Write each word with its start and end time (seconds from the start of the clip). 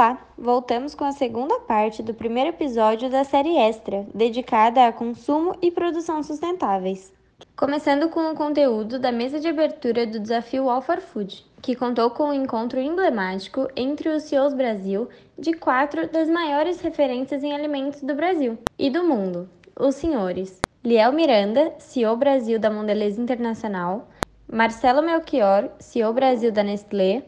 Olá, 0.00 0.18
voltamos 0.38 0.94
com 0.94 1.04
a 1.04 1.12
segunda 1.12 1.60
parte 1.60 2.02
do 2.02 2.14
primeiro 2.14 2.48
episódio 2.48 3.10
da 3.10 3.22
série 3.22 3.58
Extra, 3.58 4.06
dedicada 4.14 4.86
a 4.86 4.92
consumo 4.92 5.54
e 5.60 5.70
produção 5.70 6.22
sustentáveis. 6.22 7.12
Começando 7.54 8.08
com 8.08 8.30
o 8.30 8.34
conteúdo 8.34 8.98
da 8.98 9.12
mesa 9.12 9.38
de 9.38 9.46
abertura 9.46 10.06
do 10.06 10.18
desafio 10.18 10.70
All 10.70 10.80
for 10.80 11.02
Food, 11.02 11.44
que 11.60 11.76
contou 11.76 12.08
com 12.08 12.30
um 12.30 12.32
encontro 12.32 12.80
emblemático 12.80 13.68
entre 13.76 14.08
os 14.08 14.22
CEOs 14.22 14.54
Brasil 14.54 15.06
de 15.38 15.52
quatro 15.52 16.10
das 16.10 16.30
maiores 16.30 16.80
referências 16.80 17.44
em 17.44 17.52
alimentos 17.52 18.00
do 18.00 18.14
Brasil 18.14 18.56
e 18.78 18.88
do 18.88 19.04
mundo, 19.04 19.50
os 19.78 19.96
senhores 19.96 20.62
Liel 20.82 21.12
Miranda, 21.12 21.74
CEO 21.78 22.16
Brasil 22.16 22.58
da 22.58 22.70
Mondelez 22.70 23.18
Internacional, 23.18 24.08
Marcelo 24.50 25.02
Melchior, 25.02 25.68
CEO 25.78 26.14
Brasil 26.14 26.50
da 26.50 26.62
Nestlé, 26.62 27.22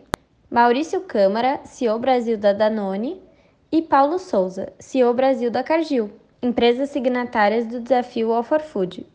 Maurício 0.52 1.00
Câmara, 1.00 1.60
CEO 1.64 1.98
Brasil 1.98 2.36
da 2.36 2.52
Danone, 2.52 3.22
e 3.72 3.80
Paulo 3.80 4.18
Souza, 4.18 4.70
CEO 4.78 5.14
Brasil 5.14 5.50
da 5.50 5.62
Cargill, 5.62 6.10
empresas 6.42 6.90
signatárias 6.90 7.64
do 7.64 7.80
desafio 7.80 8.30
All 8.34 8.42
for 8.42 8.60
Food. 8.60 9.06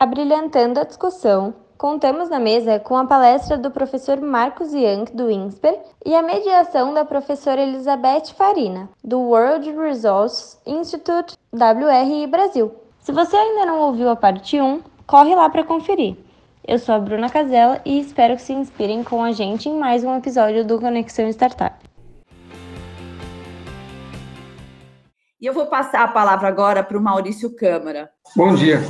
Abrilhantando 0.00 0.80
a 0.80 0.84
discussão, 0.84 1.52
contamos 1.76 2.30
na 2.30 2.40
mesa 2.40 2.80
com 2.80 2.96
a 2.96 3.04
palestra 3.04 3.58
do 3.58 3.70
professor 3.70 4.18
Marcos 4.22 4.72
Young, 4.72 5.04
do 5.12 5.30
INSPER, 5.30 5.78
e 6.02 6.14
a 6.14 6.22
mediação 6.22 6.94
da 6.94 7.04
professora 7.04 7.60
Elizabeth 7.60 8.32
Farina, 8.34 8.88
do 9.04 9.20
World 9.20 9.70
Resource 9.72 10.56
Institute 10.64 11.36
WRI 11.52 12.26
Brasil. 12.26 12.74
Se 13.00 13.12
você 13.12 13.36
ainda 13.36 13.66
não 13.66 13.82
ouviu 13.82 14.08
a 14.08 14.16
parte 14.16 14.58
1, 14.58 14.80
corre 15.06 15.34
lá 15.34 15.50
para 15.50 15.62
conferir. 15.62 16.16
Eu 16.68 16.80
sou 16.80 16.96
a 16.96 16.98
Bruna 16.98 17.30
Casella 17.30 17.80
e 17.84 18.00
espero 18.00 18.34
que 18.34 18.42
se 18.42 18.52
inspirem 18.52 19.04
com 19.04 19.22
a 19.22 19.30
gente 19.30 19.68
em 19.68 19.78
mais 19.78 20.02
um 20.02 20.16
episódio 20.16 20.66
do 20.66 20.80
Conexão 20.80 21.28
Startup. 21.28 21.76
E 25.40 25.46
eu 25.46 25.54
vou 25.54 25.66
passar 25.66 26.02
a 26.02 26.08
palavra 26.08 26.48
agora 26.48 26.82
para 26.82 26.98
o 26.98 27.00
Maurício 27.00 27.54
Câmara. 27.54 28.10
Bom 28.34 28.52
dia. 28.52 28.80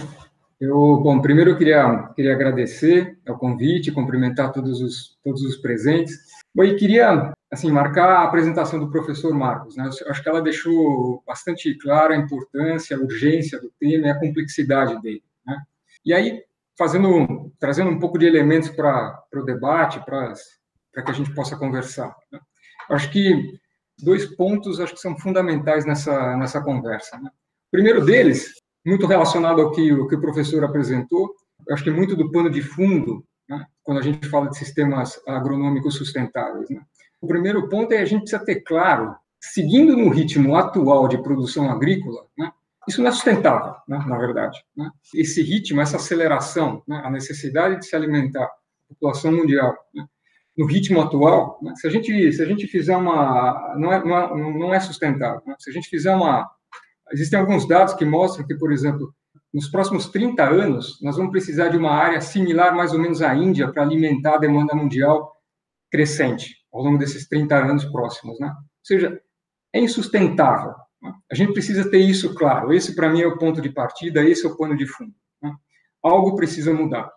Eu, 0.58 0.96
bom, 1.02 1.20
primeiro 1.20 1.50
eu 1.50 1.58
queria, 1.58 2.08
queria 2.14 2.32
agradecer 2.32 3.18
o 3.28 3.34
convite, 3.34 3.92
cumprimentar 3.92 4.52
todos 4.52 4.80
os, 4.80 5.18
todos 5.22 5.42
os 5.42 5.58
presentes. 5.58 6.16
Bom, 6.54 6.64
e 6.64 6.76
queria, 6.76 7.30
assim, 7.52 7.70
marcar 7.70 8.08
a 8.08 8.24
apresentação 8.24 8.80
do 8.80 8.90
professor 8.90 9.34
Marcos. 9.34 9.76
Né? 9.76 9.90
Eu 10.00 10.10
acho 10.10 10.22
que 10.22 10.28
ela 10.30 10.40
deixou 10.40 11.22
bastante 11.26 11.76
clara 11.76 12.14
a 12.14 12.16
importância, 12.16 12.96
a 12.96 13.00
urgência 13.00 13.60
do 13.60 13.70
tema 13.78 14.06
e 14.06 14.10
a 14.10 14.18
complexidade 14.18 14.98
dele. 15.02 15.22
Né? 15.46 15.58
E 16.06 16.14
aí, 16.14 16.40
fazendo, 16.78 17.52
trazendo 17.58 17.90
um 17.90 17.98
pouco 17.98 18.18
de 18.18 18.26
elementos 18.26 18.70
para 18.70 19.22
o 19.34 19.42
debate, 19.42 20.04
para 20.04 20.34
que 21.02 21.10
a 21.10 21.14
gente 21.14 21.34
possa 21.34 21.56
conversar. 21.56 22.14
Né? 22.30 22.38
Acho 22.90 23.10
que 23.10 23.58
dois 24.02 24.26
pontos 24.36 24.80
acho 24.80 24.94
que 24.94 25.00
são 25.00 25.16
fundamentais 25.18 25.84
nessa, 25.84 26.36
nessa 26.36 26.60
conversa. 26.60 27.18
Né? 27.18 27.28
O 27.28 27.70
primeiro 27.70 28.04
deles, 28.04 28.54
muito 28.84 29.06
relacionado 29.06 29.60
ao 29.60 29.72
que, 29.72 29.90
ao 29.90 30.06
que 30.06 30.14
o 30.14 30.20
professor 30.20 30.62
apresentou, 30.64 31.34
acho 31.70 31.82
que 31.82 31.90
muito 31.90 32.14
do 32.14 32.30
pano 32.30 32.50
de 32.50 32.62
fundo, 32.62 33.24
né? 33.48 33.66
quando 33.82 33.98
a 33.98 34.02
gente 34.02 34.28
fala 34.28 34.48
de 34.48 34.58
sistemas 34.58 35.20
agronômicos 35.26 35.96
sustentáveis. 35.96 36.68
Né? 36.70 36.80
O 37.20 37.26
primeiro 37.26 37.68
ponto 37.68 37.92
é 37.92 37.98
a 37.98 38.04
gente 38.04 38.22
precisa 38.22 38.44
ter 38.44 38.60
claro, 38.60 39.16
seguindo 39.40 39.96
no 39.96 40.10
ritmo 40.10 40.54
atual 40.56 41.08
de 41.08 41.22
produção 41.22 41.70
agrícola, 41.70 42.26
né? 42.36 42.52
Isso 42.88 43.02
não 43.02 43.08
é 43.08 43.12
sustentável, 43.12 43.74
né, 43.88 43.98
na 44.06 44.18
verdade. 44.18 44.62
Né? 44.76 44.90
Esse 45.14 45.42
ritmo, 45.42 45.80
essa 45.80 45.96
aceleração, 45.96 46.82
né, 46.86 47.02
a 47.04 47.10
necessidade 47.10 47.80
de 47.80 47.86
se 47.86 47.96
alimentar 47.96 48.44
a 48.44 48.94
população 48.94 49.32
mundial, 49.32 49.76
né, 49.92 50.06
no 50.56 50.66
ritmo 50.66 51.00
atual, 51.00 51.58
né, 51.62 51.74
se 51.76 51.86
a 51.86 51.90
gente 51.90 52.32
se 52.32 52.42
a 52.42 52.46
gente 52.46 52.66
fizer 52.66 52.96
uma 52.96 53.74
não 53.76 53.92
é 53.92 54.04
não 54.04 54.18
é, 54.18 54.58
não 54.58 54.74
é 54.74 54.80
sustentável. 54.80 55.42
Né? 55.46 55.54
Se 55.58 55.70
a 55.70 55.72
gente 55.72 55.88
fizer 55.88 56.14
uma 56.14 56.48
existem 57.12 57.38
alguns 57.38 57.66
dados 57.66 57.94
que 57.94 58.04
mostram 58.04 58.46
que, 58.46 58.54
por 58.54 58.72
exemplo, 58.72 59.12
nos 59.52 59.68
próximos 59.68 60.08
30 60.08 60.42
anos 60.44 61.00
nós 61.02 61.16
vamos 61.16 61.32
precisar 61.32 61.68
de 61.68 61.76
uma 61.76 61.90
área 61.90 62.20
similar 62.20 62.74
mais 62.74 62.92
ou 62.92 62.98
menos 62.98 63.20
à 63.20 63.34
Índia 63.34 63.70
para 63.70 63.82
alimentar 63.82 64.34
a 64.34 64.38
demanda 64.38 64.74
mundial 64.74 65.32
crescente 65.90 66.56
ao 66.72 66.82
longo 66.82 66.98
desses 66.98 67.28
30 67.28 67.56
anos 67.56 67.84
próximos, 67.86 68.38
né? 68.38 68.48
Ou 68.48 68.84
seja, 68.84 69.20
é 69.72 69.80
insustentável 69.80 70.74
a 71.30 71.34
gente 71.34 71.52
precisa 71.52 71.90
ter 71.90 71.98
isso 71.98 72.34
claro. 72.34 72.72
Esse, 72.72 72.94
para 72.94 73.08
mim, 73.08 73.22
é 73.22 73.26
o 73.26 73.38
ponto 73.38 73.60
de 73.60 73.70
partida, 73.70 74.24
esse 74.24 74.46
é 74.46 74.48
o 74.48 74.56
pano 74.56 74.76
de 74.76 74.86
fundo. 74.86 75.14
Né? 75.42 75.54
Algo 76.02 76.36
precisa 76.36 76.72
mudar. 76.72 77.10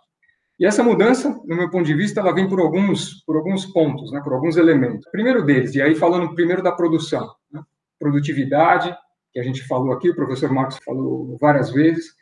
E 0.59 0.65
essa 0.65 0.83
mudança, 0.83 1.29
no 1.45 1.55
meu 1.55 1.69
ponto 1.69 1.85
de 1.85 1.93
vista, 1.93 2.19
ela 2.19 2.33
vem 2.33 2.49
por 2.49 2.59
alguns, 2.59 3.23
por 3.23 3.37
alguns 3.37 3.65
pontos, 3.65 4.11
né? 4.11 4.21
por 4.21 4.33
alguns 4.33 4.57
elementos. 4.57 5.09
Primeiro 5.09 5.43
deles, 5.43 5.73
e 5.73 5.81
aí 5.81 5.95
falando 5.95 6.35
primeiro 6.35 6.61
da 6.61 6.71
produção, 6.71 7.33
né? 7.49 7.63
produtividade, 7.97 8.93
que 9.31 9.39
a 9.39 9.43
gente 9.43 9.65
falou 9.65 9.93
aqui, 9.93 10.09
o 10.09 10.15
professor 10.15 10.51
Marcos 10.51 10.77
falou 10.83 11.37
várias 11.39 11.71
vezes, 11.71 12.13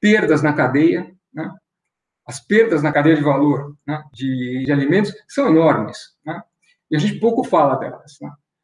perdas 0.00 0.42
na 0.42 0.52
cadeia, 0.52 1.14
né? 1.32 1.54
as 2.26 2.40
perdas 2.40 2.82
na 2.82 2.92
cadeia 2.92 3.16
de 3.16 3.22
valor 3.22 3.76
né? 3.86 4.02
de, 4.12 4.64
de, 4.64 4.72
alimentos 4.72 5.14
são 5.28 5.48
enormes, 5.48 6.16
né? 6.26 6.42
e 6.90 6.96
a 6.96 6.98
gente 6.98 7.20
pouco 7.20 7.44
fala 7.44 7.76
delas. 7.76 8.18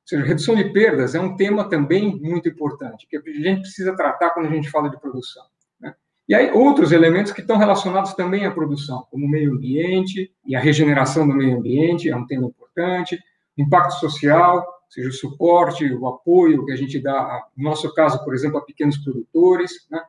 Ou 0.05 0.09
seja, 0.09 0.23
redução 0.23 0.55
de 0.55 0.65
perdas 0.65 1.15
é 1.15 1.21
um 1.21 1.35
tema 1.35 1.67
também 1.67 2.21
muito 2.21 2.47
importante, 2.47 3.07
que 3.09 3.17
a 3.17 3.21
gente 3.21 3.63
precisa 3.63 3.97
tratar 3.97 4.31
quando 4.31 4.47
a 4.47 4.51
gente 4.51 4.71
fala 4.71 4.91
de 4.91 5.01
produção. 5.01 5.43
Né? 5.81 5.95
E 6.29 6.35
aí, 6.35 6.51
outros 6.51 6.93
elementos 6.93 7.33
que 7.33 7.41
estão 7.41 7.57
relacionados 7.57 8.13
também 8.13 8.45
à 8.45 8.51
produção, 8.51 9.07
como 9.11 9.25
o 9.25 9.29
meio 9.29 9.55
ambiente 9.55 10.31
e 10.47 10.55
a 10.55 10.61
regeneração 10.61 11.27
do 11.27 11.35
meio 11.35 11.57
ambiente, 11.57 12.11
é 12.11 12.17
um 12.17 12.27
tema 12.27 12.47
importante, 12.47 13.19
impacto 13.57 13.95
social, 13.95 14.59
ou 14.59 14.91
seja, 14.91 15.09
o 15.09 15.13
suporte, 15.13 15.91
o 15.95 16.07
apoio 16.07 16.67
que 16.67 16.73
a 16.73 16.77
gente 16.77 17.01
dá, 17.01 17.43
no 17.57 17.65
nosso 17.65 17.93
caso, 17.95 18.23
por 18.25 18.35
exemplo, 18.35 18.59
a 18.59 18.65
pequenos 18.65 18.99
produtores, 18.99 19.73
né? 19.91 20.03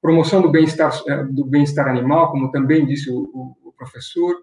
promoção 0.00 0.42
do 0.42 0.50
bem-estar 0.50 0.92
eh, 1.08 1.24
do 1.24 1.44
bem-estar 1.46 1.88
animal, 1.88 2.30
como 2.30 2.50
também 2.50 2.84
disse 2.84 3.10
o, 3.10 3.56
o, 3.64 3.72
professor, 3.76 4.36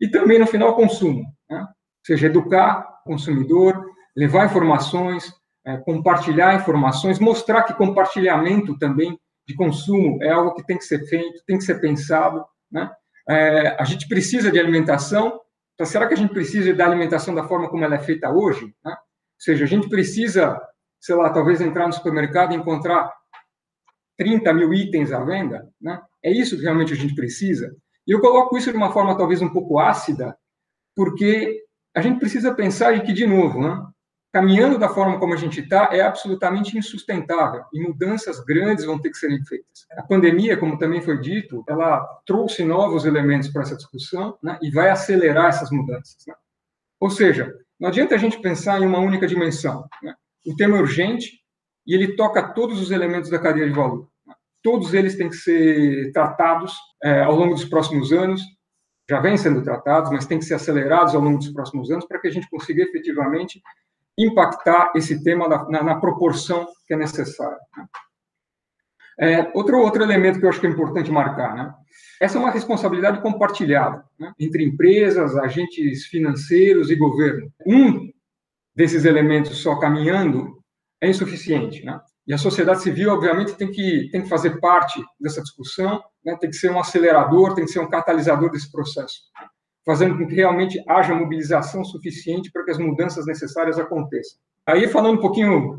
e 0.00 0.08
também, 0.08 0.38
no 0.38 0.46
final, 0.46 0.74
consumo, 0.74 1.24
né? 1.48 1.60
ou 1.60 1.66
seja, 2.04 2.26
educar 2.26 3.00
o 3.04 3.10
consumidor, 3.10 3.91
levar 4.16 4.46
informações, 4.46 5.32
é, 5.64 5.76
compartilhar 5.78 6.54
informações, 6.54 7.18
mostrar 7.18 7.62
que 7.62 7.74
compartilhamento 7.74 8.78
também 8.78 9.18
de 9.46 9.54
consumo 9.54 10.22
é 10.22 10.30
algo 10.30 10.54
que 10.54 10.64
tem 10.64 10.78
que 10.78 10.84
ser 10.84 11.06
feito, 11.06 11.42
tem 11.46 11.58
que 11.58 11.64
ser 11.64 11.80
pensado. 11.80 12.44
Né? 12.70 12.90
É, 13.28 13.76
a 13.80 13.84
gente 13.84 14.08
precisa 14.08 14.50
de 14.50 14.58
alimentação, 14.58 15.40
então 15.74 15.86
será 15.86 16.06
que 16.06 16.14
a 16.14 16.16
gente 16.16 16.32
precisa 16.32 16.72
da 16.74 16.84
alimentação 16.84 17.34
da 17.34 17.44
forma 17.44 17.68
como 17.68 17.84
ela 17.84 17.94
é 17.94 18.00
feita 18.00 18.30
hoje? 18.30 18.66
Né? 18.84 18.92
Ou 18.92 18.96
seja, 19.38 19.64
a 19.64 19.68
gente 19.68 19.88
precisa, 19.88 20.60
sei 21.00 21.14
lá, 21.14 21.30
talvez 21.30 21.60
entrar 21.60 21.86
no 21.86 21.92
supermercado 21.92 22.52
e 22.52 22.56
encontrar 22.56 23.12
30 24.16 24.52
mil 24.52 24.72
itens 24.74 25.12
à 25.12 25.24
venda? 25.24 25.68
Né? 25.80 26.00
É 26.22 26.30
isso 26.30 26.56
que 26.56 26.62
realmente 26.62 26.92
a 26.92 26.96
gente 26.96 27.14
precisa? 27.14 27.74
E 28.06 28.12
eu 28.12 28.20
coloco 28.20 28.56
isso 28.56 28.70
de 28.70 28.76
uma 28.76 28.92
forma 28.92 29.16
talvez 29.16 29.40
um 29.40 29.48
pouco 29.48 29.78
ácida, 29.78 30.36
porque 30.94 31.62
a 31.94 32.00
gente 32.00 32.18
precisa 32.18 32.54
pensar 32.54 32.94
em 32.96 33.02
que, 33.02 33.12
de 33.12 33.26
novo, 33.26 33.60
né? 33.60 33.86
Caminhando 34.32 34.78
da 34.78 34.88
forma 34.88 35.18
como 35.18 35.34
a 35.34 35.36
gente 35.36 35.60
está 35.60 35.90
é 35.92 36.00
absolutamente 36.00 36.76
insustentável 36.76 37.64
e 37.72 37.80
mudanças 37.80 38.40
grandes 38.40 38.84
vão 38.84 38.98
ter 38.98 39.10
que 39.10 39.18
serem 39.18 39.44
feitas. 39.44 39.86
A 39.92 40.02
pandemia, 40.02 40.56
como 40.56 40.78
também 40.78 41.02
foi 41.02 41.20
dito, 41.20 41.62
ela 41.68 42.00
trouxe 42.26 42.64
novos 42.64 43.04
elementos 43.04 43.50
para 43.50 43.62
essa 43.62 43.76
discussão 43.76 44.38
né, 44.42 44.58
e 44.62 44.70
vai 44.70 44.88
acelerar 44.88 45.48
essas 45.48 45.70
mudanças. 45.70 46.24
Né? 46.26 46.34
Ou 46.98 47.10
seja, 47.10 47.54
não 47.78 47.88
adianta 47.88 48.14
a 48.14 48.18
gente 48.18 48.40
pensar 48.40 48.80
em 48.80 48.86
uma 48.86 48.98
única 48.98 49.26
dimensão. 49.26 49.86
Né? 50.02 50.14
O 50.46 50.56
tema 50.56 50.78
é 50.78 50.80
urgente 50.80 51.40
e 51.86 51.94
ele 51.94 52.16
toca 52.16 52.42
todos 52.54 52.80
os 52.80 52.90
elementos 52.90 53.28
da 53.28 53.38
cadeia 53.38 53.68
de 53.68 53.74
valor. 53.74 54.08
Né? 54.26 54.34
Todos 54.62 54.94
eles 54.94 55.14
têm 55.14 55.28
que 55.28 55.36
ser 55.36 56.10
tratados 56.12 56.74
é, 57.02 57.22
ao 57.22 57.36
longo 57.36 57.54
dos 57.54 57.66
próximos 57.66 58.12
anos. 58.14 58.40
Já 59.10 59.20
vêm 59.20 59.36
sendo 59.36 59.62
tratados, 59.62 60.10
mas 60.10 60.24
têm 60.24 60.38
que 60.38 60.44
ser 60.46 60.54
acelerados 60.54 61.14
ao 61.14 61.20
longo 61.20 61.36
dos 61.36 61.50
próximos 61.50 61.90
anos 61.90 62.06
para 62.06 62.18
que 62.18 62.28
a 62.28 62.30
gente 62.30 62.48
consiga 62.48 62.82
efetivamente 62.82 63.60
impactar 64.18 64.92
esse 64.94 65.22
tema 65.22 65.48
na, 65.48 65.68
na, 65.68 65.82
na 65.82 66.00
proporção 66.00 66.66
que 66.86 66.94
é 66.94 66.96
necessária. 66.96 67.58
Né? 67.76 67.86
É, 69.18 69.52
outro, 69.54 69.78
outro 69.78 70.02
elemento 70.02 70.38
que 70.38 70.44
eu 70.44 70.48
acho 70.48 70.60
que 70.60 70.66
é 70.66 70.70
importante 70.70 71.10
marcar, 71.10 71.54
né? 71.54 71.74
essa 72.20 72.38
é 72.38 72.40
uma 72.40 72.50
responsabilidade 72.50 73.20
compartilhada 73.20 74.04
né? 74.18 74.32
entre 74.38 74.64
empresas, 74.64 75.36
agentes 75.36 76.06
financeiros 76.06 76.90
e 76.90 76.96
governo. 76.96 77.50
Um 77.66 78.10
desses 78.74 79.04
elementos 79.04 79.58
só 79.58 79.78
caminhando 79.78 80.62
é 81.00 81.08
insuficiente, 81.08 81.84
né? 81.84 82.00
E 82.24 82.32
a 82.32 82.38
sociedade 82.38 82.82
civil, 82.82 83.10
obviamente, 83.10 83.56
tem 83.56 83.68
que, 83.68 84.08
tem 84.12 84.22
que 84.22 84.28
fazer 84.28 84.60
parte 84.60 85.02
dessa 85.20 85.42
discussão, 85.42 86.00
né? 86.24 86.36
tem 86.40 86.48
que 86.48 86.56
ser 86.56 86.70
um 86.70 86.78
acelerador, 86.78 87.52
tem 87.52 87.64
que 87.64 87.72
ser 87.72 87.80
um 87.80 87.88
catalisador 87.88 88.48
desse 88.48 88.70
processo 88.70 89.22
fazendo 89.84 90.16
com 90.16 90.26
que 90.26 90.34
realmente 90.34 90.82
haja 90.88 91.14
mobilização 91.14 91.84
suficiente 91.84 92.50
para 92.52 92.64
que 92.64 92.70
as 92.70 92.78
mudanças 92.78 93.26
necessárias 93.26 93.78
aconteçam. 93.78 94.38
Aí, 94.66 94.86
falando 94.86 95.18
um 95.18 95.20
pouquinho 95.20 95.76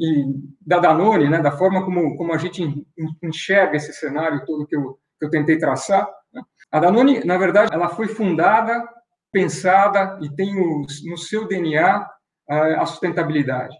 da 0.59 0.79
Danone, 0.79 1.29
né, 1.29 1.41
da 1.41 1.51
forma 1.51 1.85
como, 1.85 2.17
como 2.17 2.33
a 2.33 2.37
gente 2.37 2.85
enxerga 3.21 3.77
esse 3.77 3.93
cenário 3.93 4.45
todo 4.45 4.67
que 4.67 4.75
eu, 4.75 4.99
que 5.17 5.25
eu 5.25 5.29
tentei 5.29 5.57
traçar, 5.57 6.05
né, 6.33 6.41
a 6.69 6.79
Danone, 6.79 7.23
na 7.23 7.37
verdade, 7.37 7.73
ela 7.73 7.87
foi 7.87 8.07
fundada, 8.07 8.83
pensada 9.31 10.19
e 10.21 10.29
tem 10.35 10.59
o, 10.59 10.85
no 11.05 11.17
seu 11.17 11.47
DNA 11.47 12.05
a 12.49 12.85
sustentabilidade. 12.85 13.75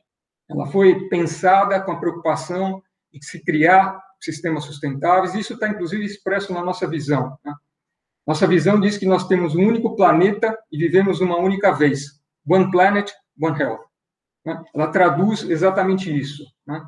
Ela 0.49 0.67
foi 0.67 1.07
pensada 1.09 1.81
com 1.81 1.91
a 1.91 1.99
preocupação 1.99 2.81
de 3.11 3.23
se 3.25 3.43
criar 3.43 3.99
sistemas 4.19 4.63
sustentáveis. 4.63 5.35
Isso 5.35 5.53
está, 5.53 5.67
inclusive, 5.67 6.05
expresso 6.05 6.53
na 6.53 6.63
nossa 6.63 6.87
visão. 6.87 7.37
Né? 7.43 7.53
Nossa 8.25 8.47
visão 8.47 8.79
diz 8.79 8.97
que 8.97 9.05
nós 9.05 9.27
temos 9.27 9.55
um 9.55 9.67
único 9.67 9.95
planeta 9.95 10.57
e 10.71 10.77
vivemos 10.77 11.19
uma 11.19 11.37
única 11.37 11.71
vez. 11.71 12.21
One 12.47 12.71
Planet, 12.71 13.11
One 13.41 13.59
Health. 13.59 13.81
Né? 14.45 14.61
Ela 14.73 14.87
traduz 14.87 15.43
exatamente 15.43 16.15
isso. 16.15 16.43
Né? 16.65 16.81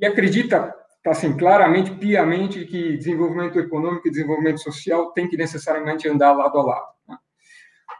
E 0.00 0.04
acredita, 0.04 0.74
assim, 1.06 1.36
claramente, 1.36 1.92
piamente, 1.92 2.64
que 2.64 2.96
desenvolvimento 2.96 3.58
econômico 3.58 4.08
e 4.08 4.10
desenvolvimento 4.10 4.60
social 4.60 5.12
tem 5.12 5.28
que 5.28 5.36
necessariamente 5.36 6.08
andar 6.08 6.32
lado 6.32 6.58
a 6.58 6.62
lado. 6.62 6.86
Né? 7.08 7.16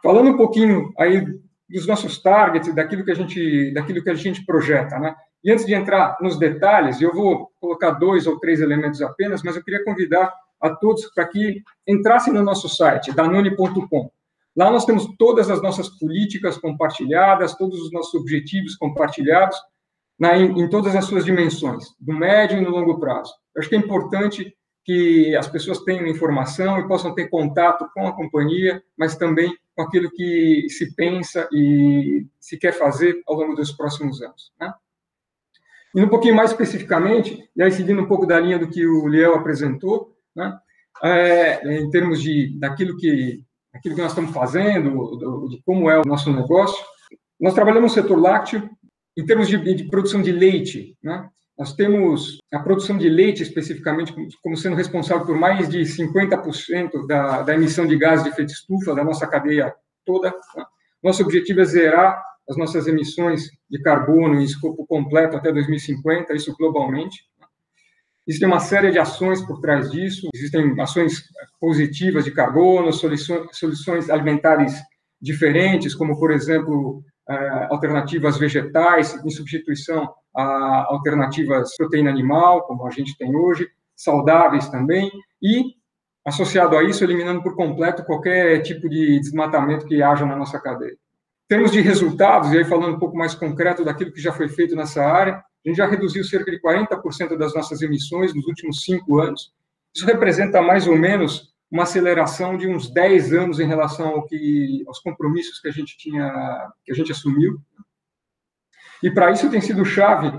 Falando 0.03 0.31
um 0.31 0.37
pouquinho 0.37 0.91
aí 0.97 1.25
dos 1.69 1.87
nossos 1.87 2.21
targets, 2.21 2.73
daquilo 2.73 3.03
que 3.03 3.11
a 3.11 3.15
gente, 3.15 3.73
daquilo 3.73 4.03
que 4.03 4.09
a 4.09 4.15
gente 4.15 4.45
projeta, 4.45 4.97
né? 4.99 5.15
E 5.43 5.51
antes 5.51 5.65
de 5.65 5.73
entrar 5.73 6.17
nos 6.21 6.39
detalhes, 6.39 7.01
eu 7.01 7.13
vou 7.13 7.51
colocar 7.59 7.91
dois 7.91 8.25
ou 8.25 8.39
três 8.39 8.61
elementos 8.61 9.01
apenas, 9.01 9.43
mas 9.43 9.55
eu 9.55 9.63
queria 9.63 9.83
convidar 9.83 10.33
a 10.61 10.69
todos 10.69 11.05
para 11.13 11.27
que 11.27 11.63
entrassem 11.87 12.33
no 12.33 12.43
nosso 12.43 12.67
site, 12.67 13.11
danone.com. 13.13 14.11
Lá 14.55 14.71
nós 14.71 14.85
temos 14.85 15.07
todas 15.19 15.51
as 15.51 15.61
nossas 15.61 15.87
políticas 15.87 16.57
compartilhadas, 16.57 17.55
todos 17.55 17.79
os 17.79 17.91
nossos 17.91 18.13
objetivos 18.15 18.75
compartilhados, 18.75 19.55
na, 20.19 20.35
em, 20.35 20.63
em, 20.63 20.69
todas 20.69 20.95
as 20.95 21.05
suas 21.05 21.23
dimensões, 21.23 21.93
do 21.99 22.11
médio 22.11 22.57
e 22.57 22.61
no 22.61 22.71
longo 22.71 22.99
prazo. 22.99 23.31
Eu 23.53 23.59
acho 23.59 23.69
que 23.69 23.75
é 23.75 23.79
importante 23.79 24.55
que 24.83 25.35
as 25.35 25.47
pessoas 25.47 25.83
tenham 25.83 26.07
informação 26.07 26.79
e 26.79 26.87
possam 26.87 27.13
ter 27.13 27.27
contato 27.27 27.87
com 27.93 28.07
a 28.07 28.15
companhia, 28.15 28.81
mas 28.97 29.15
também 29.15 29.55
com 29.75 29.83
aquilo 29.83 30.09
que 30.09 30.65
se 30.69 30.95
pensa 30.95 31.47
e 31.51 32.25
se 32.39 32.57
quer 32.57 32.71
fazer 32.71 33.21
ao 33.27 33.35
longo 33.35 33.53
dos 33.53 33.71
próximos 33.71 34.23
anos. 34.23 34.51
Né? 34.59 34.73
E 35.93 36.01
um 36.01 36.09
pouquinho 36.09 36.35
mais 36.35 36.51
especificamente, 36.51 37.47
e 37.55 37.61
aí 37.61 37.71
seguindo 37.71 38.01
um 38.01 38.07
pouco 38.07 38.25
da 38.25 38.39
linha 38.39 38.57
do 38.57 38.69
que 38.69 38.87
o 38.87 39.07
Liel 39.07 39.35
apresentou, 39.35 40.16
né, 40.37 40.57
é, 41.03 41.79
em 41.79 41.89
termos 41.89 42.21
de 42.21 42.57
daquilo 42.57 42.95
que 42.95 43.41
aquilo 43.73 43.95
que 43.95 44.01
nós 44.01 44.11
estamos 44.11 44.31
fazendo, 44.31 45.17
do, 45.17 45.49
de 45.49 45.61
como 45.63 45.89
é 45.89 45.99
o 45.99 46.05
nosso 46.05 46.31
negócio, 46.33 46.83
nós 47.39 47.53
trabalhamos 47.53 47.95
no 47.95 48.01
setor 48.01 48.19
lácteo 48.19 48.69
em 49.15 49.25
termos 49.25 49.47
de, 49.47 49.57
de 49.57 49.83
produção 49.89 50.21
de 50.21 50.31
leite, 50.31 50.95
né? 51.03 51.29
Nós 51.57 51.73
temos 51.73 52.37
a 52.53 52.59
produção 52.59 52.99
de 52.99 53.09
leite, 53.09 53.41
especificamente, 53.41 54.13
como 54.43 54.55
sendo 54.55 54.75
responsável 54.75 55.25
por 55.25 55.35
mais 55.35 55.67
de 55.67 55.79
50% 55.79 57.07
da, 57.07 57.41
da 57.41 57.55
emissão 57.55 57.87
de 57.87 57.97
gases 57.97 58.23
de 58.23 58.29
efeito 58.29 58.51
estufa 58.51 58.93
da 58.93 59.03
nossa 59.03 59.25
cadeia 59.25 59.73
toda. 60.05 60.29
Né? 60.55 60.65
Nosso 61.03 61.23
objetivo 61.23 61.61
é 61.61 61.65
zerar 61.65 62.23
as 62.47 62.55
nossas 62.57 62.87
emissões 62.87 63.49
de 63.67 63.81
carbono 63.81 64.35
em 64.35 64.43
escopo 64.43 64.85
completo 64.85 65.35
até 65.35 65.51
2050, 65.51 66.31
isso 66.35 66.55
globalmente. 66.55 67.23
Existe 68.27 68.45
uma 68.45 68.59
série 68.59 68.91
de 68.91 68.99
ações 68.99 69.41
por 69.41 69.61
trás 69.61 69.89
disso, 69.89 70.27
existem 70.33 70.79
ações 70.81 71.23
positivas 71.61 72.25
de 72.25 72.31
carbono, 72.31 72.91
soluções, 72.91 74.09
alimentares 74.09 74.73
diferentes, 75.21 75.95
como, 75.95 76.19
por 76.19 76.31
exemplo, 76.31 77.01
eh, 77.29 77.67
alternativas 77.69 78.37
vegetais, 78.37 79.15
em 79.25 79.29
substituição 79.29 80.13
a 80.35 80.87
alternativas 80.89 81.75
proteína 81.77 82.09
animal, 82.09 82.63
como 82.63 82.85
a 82.85 82.91
gente 82.91 83.17
tem 83.17 83.33
hoje, 83.33 83.67
saudáveis 83.95 84.67
também, 84.69 85.09
e, 85.41 85.73
associado 86.25 86.77
a 86.77 86.83
isso, 86.83 87.03
eliminando 87.03 87.41
por 87.41 87.55
completo 87.55 88.03
qualquer 88.03 88.61
tipo 88.61 88.89
de 88.89 89.19
desmatamento 89.21 89.85
que 89.85 90.03
haja 90.03 90.25
na 90.25 90.35
nossa 90.35 90.59
cadeia. 90.59 90.97
Termos 91.47 91.71
de 91.71 91.79
resultados, 91.79 92.51
e 92.51 92.57
aí 92.57 92.65
falando 92.65 92.95
um 92.95 92.99
pouco 92.99 93.17
mais 93.17 93.33
concreto 93.33 93.85
daquilo 93.85 94.11
que 94.11 94.21
já 94.21 94.33
foi 94.33 94.49
feito 94.49 94.75
nessa 94.75 95.01
área, 95.01 95.41
a 95.67 95.69
gente 95.69 95.77
já 95.77 95.85
reduziu 95.85 96.23
cerca 96.23 96.49
de 96.49 96.61
40% 96.61 97.37
das 97.37 97.53
nossas 97.53 97.81
emissões 97.81 98.33
nos 98.33 98.47
últimos 98.47 98.83
cinco 98.83 99.19
anos. 99.19 99.53
Isso 99.93 100.05
representa 100.05 100.61
mais 100.61 100.87
ou 100.87 100.97
menos 100.97 101.53
uma 101.69 101.83
aceleração 101.83 102.57
de 102.57 102.69
uns 102.69 102.89
10 102.89 103.33
anos 103.33 103.59
em 103.59 103.67
relação 103.67 104.07
ao 104.07 104.25
que, 104.25 104.81
aos 104.87 104.99
compromissos 104.99 105.59
que 105.59 105.67
a 105.67 105.71
gente 105.71 105.97
tinha, 105.97 106.71
que 106.85 106.93
a 106.93 106.95
gente 106.95 107.11
assumiu. 107.11 107.59
E 109.03 109.11
para 109.11 109.29
isso 109.31 109.49
tem 109.49 109.59
sido 109.59 109.83
chave 109.83 110.31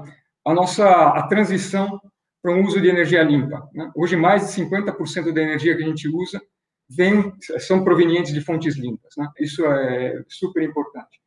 a 0.47 0.55
nossa 0.55 0.89
a 0.89 1.27
transição 1.27 2.01
para 2.43 2.53
um 2.53 2.65
uso 2.65 2.81
de 2.81 2.89
energia 2.89 3.23
limpa. 3.23 3.69
Né? 3.75 3.91
Hoje, 3.95 4.17
mais 4.17 4.47
de 4.47 4.63
50% 4.63 5.31
da 5.31 5.43
energia 5.43 5.77
que 5.77 5.83
a 5.83 5.87
gente 5.87 6.09
usa 6.09 6.41
vem, 6.89 7.35
são 7.59 7.85
provenientes 7.85 8.33
de 8.33 8.41
fontes 8.41 8.77
limpas. 8.77 9.13
Né? 9.15 9.29
Isso 9.41 9.63
é 9.67 10.25
super 10.27 10.63
importante. 10.63 11.21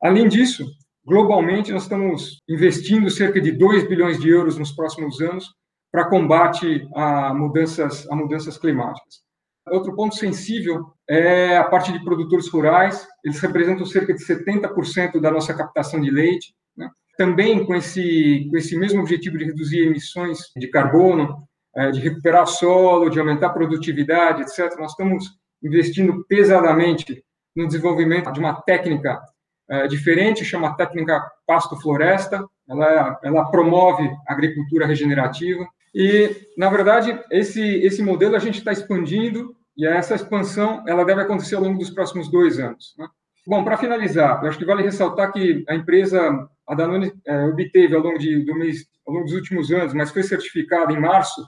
Além 0.00 0.26
disso, 0.26 0.66
globalmente, 1.04 1.72
nós 1.72 1.82
estamos 1.82 2.38
investindo 2.48 3.10
cerca 3.10 3.40
de 3.40 3.52
2 3.52 3.88
bilhões 3.88 4.18
de 4.20 4.28
euros 4.28 4.56
nos 4.56 4.72
próximos 4.72 5.20
anos 5.20 5.52
para 5.90 6.08
combate 6.08 6.88
a 6.94 7.34
mudanças, 7.34 8.08
a 8.10 8.16
mudanças 8.16 8.56
climáticas. 8.56 9.22
Outro 9.70 9.94
ponto 9.94 10.16
sensível 10.16 10.86
é 11.08 11.56
a 11.56 11.64
parte 11.64 11.92
de 11.92 12.02
produtores 12.02 12.48
rurais, 12.48 13.06
eles 13.24 13.38
representam 13.40 13.86
cerca 13.86 14.12
de 14.12 14.24
70% 14.24 15.20
da 15.20 15.30
nossa 15.30 15.54
captação 15.54 16.00
de 16.00 16.10
leite. 16.10 16.54
Né? 16.76 16.90
Também 17.16 17.64
com 17.64 17.74
esse, 17.74 18.48
com 18.50 18.56
esse 18.56 18.76
mesmo 18.76 19.00
objetivo 19.00 19.38
de 19.38 19.44
reduzir 19.44 19.86
emissões 19.86 20.38
de 20.56 20.68
carbono, 20.68 21.36
é, 21.76 21.90
de 21.90 22.00
recuperar 22.00 22.46
solo, 22.46 23.08
de 23.08 23.20
aumentar 23.20 23.48
a 23.48 23.52
produtividade, 23.52 24.42
etc. 24.42 24.76
Nós 24.78 24.90
estamos 24.90 25.38
investindo 25.62 26.24
pesadamente 26.26 27.22
no 27.54 27.66
desenvolvimento 27.66 28.32
de 28.32 28.40
uma 28.40 28.60
técnica 28.62 29.20
é, 29.68 29.86
diferente, 29.86 30.44
chama 30.44 30.76
técnica 30.76 31.22
pasto-floresta. 31.46 32.44
Ela, 32.68 33.18
ela 33.22 33.50
promove 33.50 34.08
a 34.26 34.32
agricultura 34.32 34.86
regenerativa. 34.86 35.66
E, 35.94 36.30
na 36.56 36.70
verdade, 36.70 37.18
esse, 37.30 37.60
esse 37.60 38.02
modelo 38.02 38.34
a 38.34 38.38
gente 38.38 38.58
está 38.58 38.72
expandindo 38.72 39.54
e 39.76 39.86
essa 39.86 40.14
expansão 40.14 40.84
ela 40.86 41.04
deve 41.04 41.22
acontecer 41.22 41.54
ao 41.54 41.62
longo 41.62 41.78
dos 41.78 41.90
próximos 41.90 42.30
dois 42.30 42.58
anos. 42.58 42.94
Né? 42.98 43.06
Bom, 43.46 43.64
para 43.64 43.76
finalizar, 43.76 44.42
eu 44.42 44.48
acho 44.48 44.58
que 44.58 44.64
vale 44.64 44.82
ressaltar 44.82 45.32
que 45.32 45.64
a 45.68 45.74
empresa, 45.74 46.48
a 46.68 46.74
Danone, 46.74 47.12
é, 47.26 47.44
obteve 47.44 47.94
ao 47.94 48.02
longo, 48.02 48.18
de, 48.18 48.44
do 48.44 48.54
mês, 48.54 48.86
ao 49.06 49.14
longo 49.14 49.26
dos 49.26 49.34
últimos 49.34 49.70
anos, 49.72 49.92
mas 49.92 50.10
foi 50.10 50.22
certificada 50.22 50.92
em 50.92 51.00
março 51.00 51.44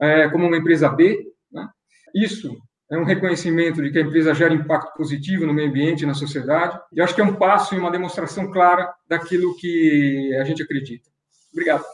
é, 0.00 0.28
como 0.28 0.46
uma 0.46 0.56
empresa 0.56 0.88
B. 0.88 1.24
Né? 1.52 1.68
Isso 2.14 2.56
é 2.90 2.96
um 2.96 3.04
reconhecimento 3.04 3.82
de 3.82 3.90
que 3.90 3.98
a 3.98 4.02
empresa 4.02 4.34
gera 4.34 4.54
impacto 4.54 4.96
positivo 4.96 5.46
no 5.46 5.52
meio 5.52 5.68
ambiente 5.68 6.02
e 6.02 6.06
na 6.06 6.14
sociedade. 6.14 6.80
E 6.92 7.00
acho 7.00 7.14
que 7.14 7.20
é 7.20 7.24
um 7.24 7.34
passo 7.34 7.74
e 7.74 7.78
uma 7.78 7.90
demonstração 7.90 8.50
clara 8.50 8.92
daquilo 9.06 9.54
que 9.56 10.34
a 10.40 10.44
gente 10.44 10.62
acredita. 10.62 11.10
Obrigado. 11.52 11.84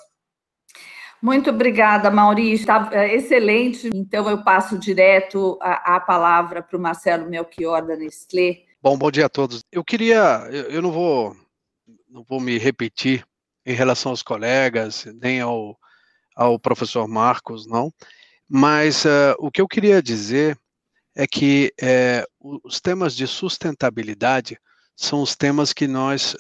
Muito 1.21 1.51
obrigada, 1.51 2.11
Maurício. 2.11 2.67
Tá, 2.67 2.91
é, 2.93 3.15
excelente. 3.15 3.91
Então, 3.93 4.29
eu 4.29 4.45
passo 4.45 4.79
direto 4.79 5.59
a, 5.61 5.97
a 5.97 6.01
palavra 6.01 6.63
para 6.63 6.77
o 6.77 6.81
Marcelo 6.81 7.29
Melchior, 7.29 7.87
da 7.87 7.97
Nestlé. 7.97 8.59
Bom, 8.81 8.97
bom 8.97 9.11
dia 9.11 9.27
a 9.27 9.31
todos. 9.31 9.65
Eu 9.73 9.83
queria, 9.83 10.47
eu, 10.53 10.65
eu 10.65 10.83
não 10.83 10.93
vou, 10.93 11.35
não 12.09 12.23
vou 12.23 12.39
me 12.39 12.59
repetir 12.59 13.25
em 13.65 13.73
relação 13.73 14.11
aos 14.13 14.23
colegas, 14.23 15.07
nem 15.21 15.41
ao, 15.41 15.77
ao 16.37 16.59
professor 16.59 17.09
Marcos, 17.09 17.67
não. 17.67 17.91
Mas 18.47 19.07
uh, 19.07 19.35
o 19.39 19.51
que 19.51 19.63
eu 19.63 19.67
queria 19.67 20.03
dizer 20.03 20.59
é 21.15 21.27
que 21.27 21.73
é, 21.81 22.25
os 22.41 22.81
temas 22.81 23.15
de 23.15 23.27
sustentabilidade 23.27 24.59
são 24.97 25.23
os 25.23 25.37
temas 25.37 25.73
que 25.73 25.87
nós 25.87 26.37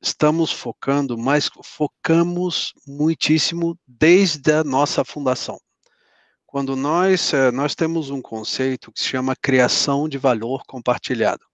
estamos 0.00 0.52
focando, 0.52 1.16
mas 1.16 1.50
focamos 1.62 2.74
muitíssimo 2.86 3.78
desde 3.86 4.52
a 4.52 4.62
nossa 4.62 5.04
fundação. 5.04 5.58
Quando 6.46 6.76
nós, 6.76 7.32
eh, 7.32 7.50
nós 7.50 7.74
temos 7.74 8.10
um 8.10 8.22
conceito 8.22 8.92
que 8.92 9.00
se 9.00 9.06
chama 9.06 9.34
criação 9.34 10.08
de 10.08 10.18
valor 10.18 10.62
compartilhado. 10.66 11.44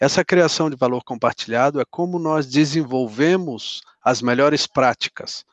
Essa 0.00 0.24
criação 0.24 0.70
de 0.70 0.76
valor 0.76 1.04
compartilhado 1.04 1.80
é 1.80 1.84
como 1.88 2.18
nós 2.18 2.46
desenvolvemos 2.46 3.82
as 4.02 4.22
melhores 4.22 4.66
práticas 4.66 5.44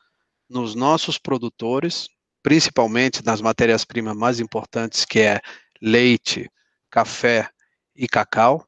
nos 0.48 0.74
nossos 0.74 1.18
produtores, 1.18 2.08
principalmente 2.42 3.24
nas 3.24 3.40
matérias-primas 3.40 4.16
mais 4.16 4.40
importantes, 4.40 5.04
que 5.04 5.20
é 5.20 5.40
leite, 5.80 6.50
café 6.90 7.48
e 7.94 8.06
cacau, 8.06 8.66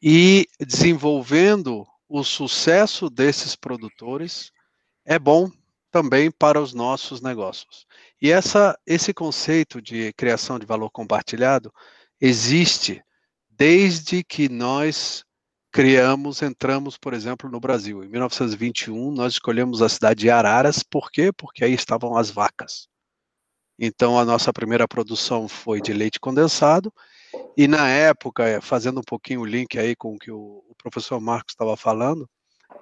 e 0.00 0.46
desenvolvendo 0.58 1.86
o 2.08 2.24
sucesso 2.24 3.08
desses 3.08 3.54
produtores 3.54 4.50
é 5.04 5.18
bom 5.18 5.50
também 5.90 6.30
para 6.30 6.60
os 6.60 6.72
nossos 6.72 7.20
negócios. 7.20 7.86
E 8.20 8.30
essa, 8.30 8.78
esse 8.86 9.12
conceito 9.14 9.80
de 9.80 10.12
criação 10.14 10.58
de 10.58 10.66
valor 10.66 10.90
compartilhado 10.90 11.72
existe 12.20 13.02
desde 13.48 14.24
que 14.24 14.48
nós 14.48 15.24
criamos, 15.70 16.42
entramos, 16.42 16.98
por 16.98 17.14
exemplo, 17.14 17.50
no 17.50 17.60
Brasil. 17.60 18.04
Em 18.04 18.08
1921, 18.08 19.10
nós 19.12 19.34
escolhemos 19.34 19.80
a 19.80 19.88
cidade 19.88 20.20
de 20.20 20.30
Araras, 20.30 20.82
por 20.82 21.10
quê? 21.10 21.32
Porque 21.32 21.64
aí 21.64 21.72
estavam 21.72 22.16
as 22.16 22.30
vacas. 22.30 22.88
Então, 23.84 24.16
a 24.16 24.24
nossa 24.24 24.52
primeira 24.52 24.86
produção 24.86 25.48
foi 25.48 25.80
de 25.80 25.92
leite 25.92 26.20
condensado, 26.20 26.92
e 27.56 27.66
na 27.66 27.88
época, 27.88 28.60
fazendo 28.62 29.00
um 29.00 29.04
pouquinho 29.04 29.40
o 29.40 29.44
link 29.44 29.76
aí 29.78 29.96
com 29.96 30.14
o 30.14 30.18
que 30.18 30.30
o, 30.30 30.62
professor 30.78 31.20
Marcos 31.20 31.52
estava 31.52 31.76
falando, 31.76 32.28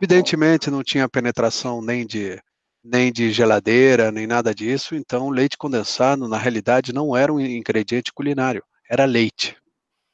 Evidentemente 0.02 0.71
não 0.71 0.83
tinha 0.83 1.09
penetração 1.09 1.83
nem 1.83 2.07
de 2.07 2.40
nem 2.83 3.12
de 3.12 3.30
geladeira, 3.30 4.11
nem 4.11 4.26
nada 4.26 4.54
disso, 4.54 4.95
então 4.95 5.28
leite 5.28 5.59
condensado 5.59 6.26
na 6.26 6.38
realidade 6.38 6.95
não 6.95 7.14
era 7.14 7.30
um 7.30 7.38
ingrediente 7.38 8.11
culinário, 8.11 8.64
era 8.88 9.04
leite. 9.04 9.54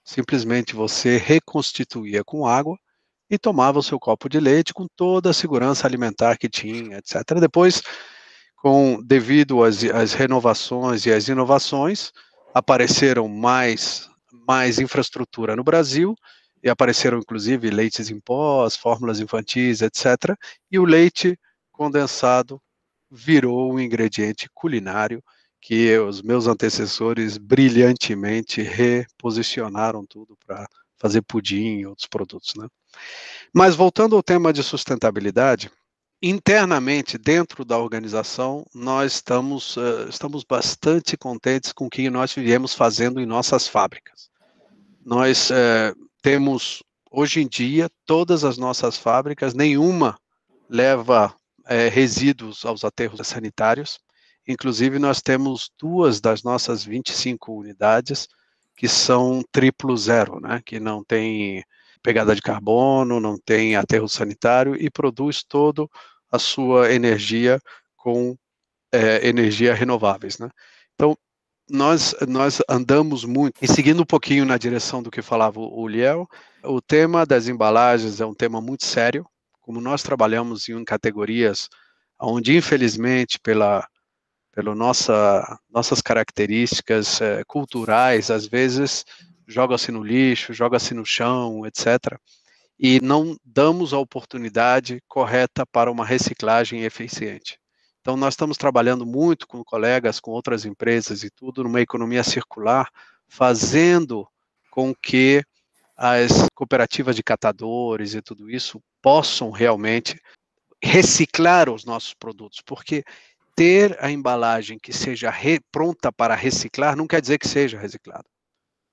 Simplesmente 0.04 0.74
você 0.74 1.16
reconstituía 1.16 2.24
com 2.24 2.44
água 2.44 2.76
e 3.30 3.38
tomava 3.38 3.78
o 3.78 3.82
seu 3.82 4.00
copo 4.00 4.28
de 4.28 4.40
leite 4.40 4.74
com 4.74 4.88
toda 4.96 5.30
a 5.30 5.32
segurança 5.32 5.86
alimentar 5.86 6.36
que 6.36 6.48
tinha, 6.48 6.98
etc. 6.98 7.38
Depois, 7.40 7.80
com 8.66 9.00
devido 9.00 9.62
às, 9.62 9.84
às 9.84 10.12
renovações 10.12 11.06
e 11.06 11.12
às 11.12 11.28
inovações, 11.28 12.10
apareceram 12.52 13.28
mais 13.28 14.10
mais 14.48 14.80
infraestrutura 14.80 15.54
no 15.54 15.62
Brasil 15.62 16.16
e 16.64 16.68
apareceram 16.68 17.18
inclusive 17.18 17.70
leites 17.70 18.10
em 18.10 18.18
pó, 18.18 18.68
fórmulas 18.70 19.20
infantis, 19.20 19.82
etc. 19.82 20.36
E 20.68 20.80
o 20.80 20.84
leite 20.84 21.38
condensado 21.70 22.60
virou 23.08 23.72
um 23.72 23.78
ingrediente 23.78 24.50
culinário 24.52 25.22
que 25.60 25.96
os 25.98 26.20
meus 26.20 26.48
antecessores 26.48 27.38
brilhantemente 27.38 28.62
reposicionaram 28.62 30.04
tudo 30.04 30.36
para 30.44 30.66
fazer 30.98 31.22
pudim 31.22 31.78
e 31.78 31.86
outros 31.86 32.08
produtos, 32.08 32.52
né? 32.56 32.66
Mas 33.54 33.76
voltando 33.76 34.16
ao 34.16 34.24
tema 34.24 34.52
de 34.52 34.64
sustentabilidade, 34.64 35.70
internamente 36.22 37.18
dentro 37.18 37.64
da 37.64 37.78
organização 37.78 38.64
nós 38.74 39.14
estamos 39.14 39.76
uh, 39.76 40.08
estamos 40.08 40.44
bastante 40.44 41.16
contentes 41.16 41.72
com 41.72 41.86
o 41.86 41.90
que 41.90 42.08
nós 42.08 42.32
viemos 42.32 42.74
fazendo 42.74 43.20
em 43.20 43.26
nossas 43.26 43.68
fábricas. 43.68 44.30
Nós 45.04 45.50
uh, 45.50 46.08
temos 46.22 46.82
hoje 47.10 47.40
em 47.40 47.48
dia 47.48 47.90
todas 48.04 48.44
as 48.44 48.56
nossas 48.56 48.96
fábricas, 48.96 49.54
nenhuma 49.54 50.18
leva 50.68 51.34
uh, 51.60 51.90
resíduos 51.92 52.64
aos 52.64 52.84
aterros 52.84 53.26
sanitários. 53.26 53.98
Inclusive 54.48 54.98
nós 54.98 55.20
temos 55.20 55.70
duas 55.78 56.20
das 56.20 56.42
nossas 56.42 56.84
25 56.84 57.52
unidades 57.52 58.26
que 58.76 58.88
são 58.88 59.42
triplo 59.50 59.96
zero, 59.96 60.40
né? 60.40 60.60
Que 60.64 60.78
não 60.78 61.02
tem 61.02 61.64
pegada 62.06 62.36
de 62.36 62.40
carbono, 62.40 63.18
não 63.18 63.36
tem 63.36 63.74
aterro 63.74 64.08
sanitário 64.08 64.76
e 64.80 64.88
produz 64.88 65.42
todo 65.42 65.90
a 66.30 66.38
sua 66.38 66.92
energia 66.92 67.60
com 67.96 68.36
é, 68.92 69.26
energia 69.26 69.74
renováveis, 69.74 70.38
né? 70.38 70.48
Então 70.94 71.18
nós 71.68 72.14
nós 72.28 72.62
andamos 72.68 73.24
muito 73.24 73.54
e 73.60 73.66
seguindo 73.66 74.02
um 74.02 74.06
pouquinho 74.06 74.44
na 74.44 74.56
direção 74.56 75.02
do 75.02 75.10
que 75.10 75.20
falava 75.20 75.58
o 75.58 75.88
Liel, 75.88 76.28
o 76.62 76.80
tema 76.80 77.26
das 77.26 77.48
embalagens 77.48 78.20
é 78.20 78.24
um 78.24 78.34
tema 78.34 78.60
muito 78.60 78.86
sério, 78.86 79.26
como 79.60 79.80
nós 79.80 80.04
trabalhamos 80.04 80.68
em 80.68 80.84
categorias 80.84 81.68
onde 82.20 82.56
infelizmente 82.56 83.40
pela 83.40 83.84
pela 84.52 84.74
nossa, 84.76 85.58
nossas 85.68 86.00
características 86.00 87.20
é, 87.20 87.42
culturais, 87.46 88.30
às 88.30 88.46
vezes 88.46 89.04
joga-se 89.46 89.92
no 89.92 90.02
lixo, 90.02 90.52
joga-se 90.52 90.94
no 90.94 91.04
chão, 91.04 91.64
etc. 91.66 92.18
E 92.78 93.00
não 93.00 93.36
damos 93.44 93.92
a 93.92 93.98
oportunidade 93.98 95.02
correta 95.08 95.64
para 95.64 95.90
uma 95.90 96.04
reciclagem 96.04 96.82
eficiente. 96.82 97.58
Então, 98.00 98.16
nós 98.16 98.34
estamos 98.34 98.56
trabalhando 98.56 99.04
muito 99.04 99.46
com 99.48 99.64
colegas, 99.64 100.20
com 100.20 100.30
outras 100.30 100.64
empresas 100.64 101.24
e 101.24 101.30
tudo, 101.30 101.64
numa 101.64 101.80
economia 101.80 102.22
circular, 102.22 102.88
fazendo 103.28 104.28
com 104.70 104.94
que 104.94 105.42
as 105.96 106.48
cooperativas 106.54 107.16
de 107.16 107.22
catadores 107.22 108.14
e 108.14 108.22
tudo 108.22 108.50
isso 108.50 108.80
possam 109.02 109.50
realmente 109.50 110.20
reciclar 110.82 111.70
os 111.70 111.84
nossos 111.84 112.12
produtos, 112.12 112.60
porque 112.64 113.02
ter 113.56 113.96
a 114.04 114.10
embalagem 114.10 114.78
que 114.78 114.92
seja 114.92 115.30
re, 115.30 115.58
pronta 115.72 116.12
para 116.12 116.34
reciclar 116.34 116.94
não 116.94 117.06
quer 117.06 117.22
dizer 117.22 117.38
que 117.38 117.48
seja 117.48 117.78
reciclado. 117.78 118.28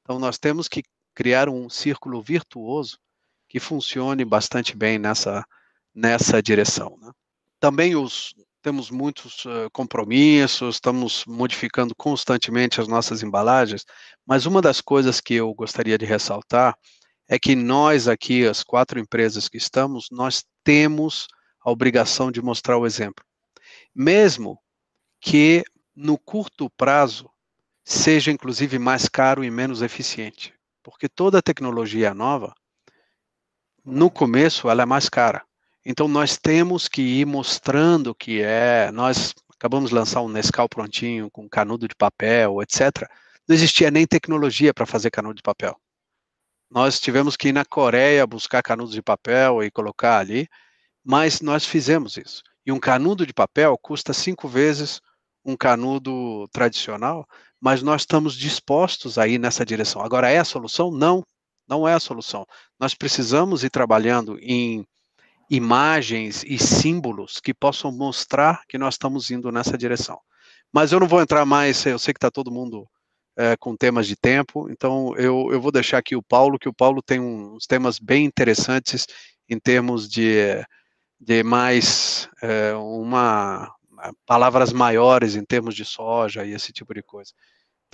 Então, 0.04 0.20
nós 0.20 0.38
temos 0.38 0.68
que 0.68 0.84
criar 1.16 1.50
um 1.50 1.70
círculo 1.70 2.22
virtuoso 2.22 3.00
que 3.50 3.60
funcione 3.60 4.24
bastante 4.24 4.76
bem 4.76 5.00
nessa, 5.00 5.44
nessa 5.94 6.42
direção. 6.42 6.98
Né? 7.02 7.12
Também 7.60 7.96
os, 7.96 8.36
temos 8.62 8.92
muitos 8.92 9.46
uh, 9.46 9.70
compromissos, 9.72 10.76
estamos 10.76 11.24
modificando 11.26 11.96
constantemente 11.96 12.82
as 12.82 12.88
nossas 12.88 13.24
embalagens, 13.24 13.86
mas 14.26 14.46
uma 14.46 14.62
das 14.62 14.82
coisas 14.82 15.22
que 15.22 15.36
eu 15.36 15.54
gostaria 15.54 15.98
de 15.98 16.06
ressaltar 16.06 16.76
é 17.28 17.40
que 17.40 17.56
nós 17.56 18.08
aqui, 18.08 18.46
as 18.46 18.64
quatro 18.64 19.00
empresas 19.00 19.48
que 19.48 19.58
estamos, 19.58 20.08
nós 20.12 20.44
temos 20.64 21.28
a 21.64 21.72
obrigação 21.72 22.32
de 22.32 22.42
mostrar 22.42 22.78
o 22.78 22.86
exemplo 22.86 23.24
mesmo 23.94 24.60
que 25.22 25.64
no 25.96 26.18
curto 26.18 26.70
prazo 26.72 27.30
seja 27.84 28.32
inclusive 28.32 28.80
mais 28.80 29.08
caro 29.08 29.44
e 29.44 29.52
menos 29.52 29.82
eficiente, 29.82 30.54
porque 30.82 31.10
toda 31.10 31.42
tecnologia 31.42 32.14
nova, 32.14 32.54
no 33.84 34.10
começo, 34.10 34.70
ela 34.70 34.84
é 34.84 34.86
mais 34.86 35.10
cara. 35.10 35.44
Então 35.86 36.08
nós 36.08 36.38
temos 36.38 36.88
que 36.88 37.02
ir 37.02 37.26
mostrando 37.26 38.16
que 38.16 38.42
é, 38.42 38.90
nós 38.92 39.34
acabamos 39.56 39.90
de 39.90 39.96
lançar 39.96 40.22
um 40.22 40.30
Nescau 40.30 40.70
prontinho 40.70 41.30
com 41.30 41.50
canudo 41.50 41.88
de 41.88 41.96
papel, 41.96 42.62
etc. 42.62 43.10
Não 43.48 43.54
existia 43.54 43.92
nem 43.92 44.08
tecnologia 44.08 44.74
para 44.74 44.86
fazer 44.86 45.12
canudo 45.12 45.36
de 45.36 45.42
papel. 45.42 45.78
Nós 46.70 47.00
tivemos 47.00 47.36
que 47.36 47.50
ir 47.50 47.54
na 47.54 47.66
Coreia 47.66 48.26
buscar 48.26 48.64
canudos 48.64 48.94
de 48.94 49.02
papel 49.02 49.62
e 49.64 49.70
colocar 49.70 50.20
ali, 50.20 50.48
mas 51.04 51.42
nós 51.42 51.66
fizemos 51.66 52.16
isso. 52.16 52.42
E 52.66 52.72
um 52.72 52.80
canudo 52.80 53.28
de 53.28 53.34
papel 53.34 53.78
custa 53.78 54.14
cinco 54.14 54.48
vezes 54.48 55.02
um 55.46 55.58
canudo 55.58 56.48
tradicional, 56.54 57.28
mas 57.64 57.82
nós 57.82 58.02
estamos 58.02 58.36
dispostos 58.36 59.18
a 59.18 59.26
ir 59.26 59.40
nessa 59.40 59.66
direção. 59.66 60.02
Agora, 60.02 60.30
é 60.30 60.38
a 60.38 60.44
solução? 60.44 60.92
Não, 60.92 61.24
não 61.66 61.88
é 61.88 61.94
a 61.94 62.00
solução. 62.00 62.46
Nós 62.78 62.94
precisamos 62.94 63.64
ir 63.64 63.70
trabalhando 63.70 64.38
em 64.42 64.86
imagens 65.50 66.44
e 66.44 66.60
símbolos 66.60 67.40
que 67.40 67.54
possam 67.54 67.90
mostrar 67.90 68.64
que 68.68 68.78
nós 68.78 68.96
estamos 68.96 69.32
indo 69.32 69.50
nessa 69.50 69.78
direção. 69.78 70.20
Mas 70.74 70.92
eu 70.92 71.00
não 71.00 71.08
vou 71.08 71.22
entrar 71.22 71.46
mais, 71.46 71.86
eu 71.86 71.98
sei 71.98 72.14
que 72.14 72.18
está 72.18 72.30
todo 72.30 72.52
mundo 72.52 72.86
é, 73.38 73.56
com 73.56 73.78
temas 73.78 74.08
de 74.08 74.18
tempo, 74.18 74.70
então 74.70 75.16
eu, 75.16 75.48
eu 75.50 75.62
vou 75.62 75.72
deixar 75.72 76.00
aqui 76.00 76.18
o 76.18 76.22
Paulo, 76.22 76.60
que 76.60 76.68
o 76.68 76.74
Paulo 76.74 77.02
tem 77.02 77.22
uns 77.22 77.66
temas 77.66 77.98
bem 77.98 78.26
interessantes 78.26 79.08
em 79.50 79.58
termos 79.58 80.10
de 80.10 80.62
de 81.18 81.42
mais 81.42 82.28
é, 82.42 82.74
uma 82.76 83.74
palavras 84.26 84.74
maiores 84.74 85.36
em 85.36 85.46
termos 85.46 85.76
de 85.76 85.86
soja 85.86 86.46
e 86.46 86.52
esse 86.52 86.74
tipo 86.74 86.94
de 86.94 87.02
coisa. 87.02 87.32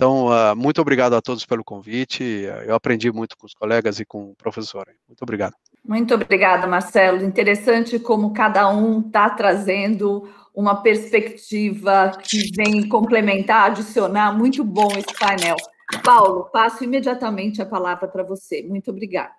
Então, 0.00 0.28
uh, 0.28 0.56
muito 0.56 0.80
obrigado 0.80 1.12
a 1.12 1.20
todos 1.20 1.44
pelo 1.44 1.62
convite. 1.62 2.24
Eu 2.66 2.74
aprendi 2.74 3.12
muito 3.12 3.36
com 3.36 3.44
os 3.44 3.52
colegas 3.52 4.00
e 4.00 4.04
com 4.06 4.30
o 4.30 4.34
professor. 4.34 4.86
Muito 5.06 5.20
obrigado. 5.20 5.52
Muito 5.86 6.14
obrigada, 6.14 6.66
Marcelo. 6.66 7.22
Interessante 7.22 7.98
como 7.98 8.32
cada 8.32 8.66
um 8.70 9.00
está 9.00 9.28
trazendo 9.28 10.26
uma 10.54 10.80
perspectiva 10.80 12.12
que 12.24 12.50
vem 12.56 12.88
complementar, 12.88 13.72
adicionar. 13.72 14.32
Muito 14.32 14.64
bom 14.64 14.88
esse 14.92 15.18
painel. 15.18 15.56
Paulo, 16.02 16.48
passo 16.50 16.82
imediatamente 16.82 17.60
a 17.60 17.66
palavra 17.66 18.08
para 18.08 18.22
você. 18.22 18.62
Muito 18.62 18.90
obrigada. 18.90 19.34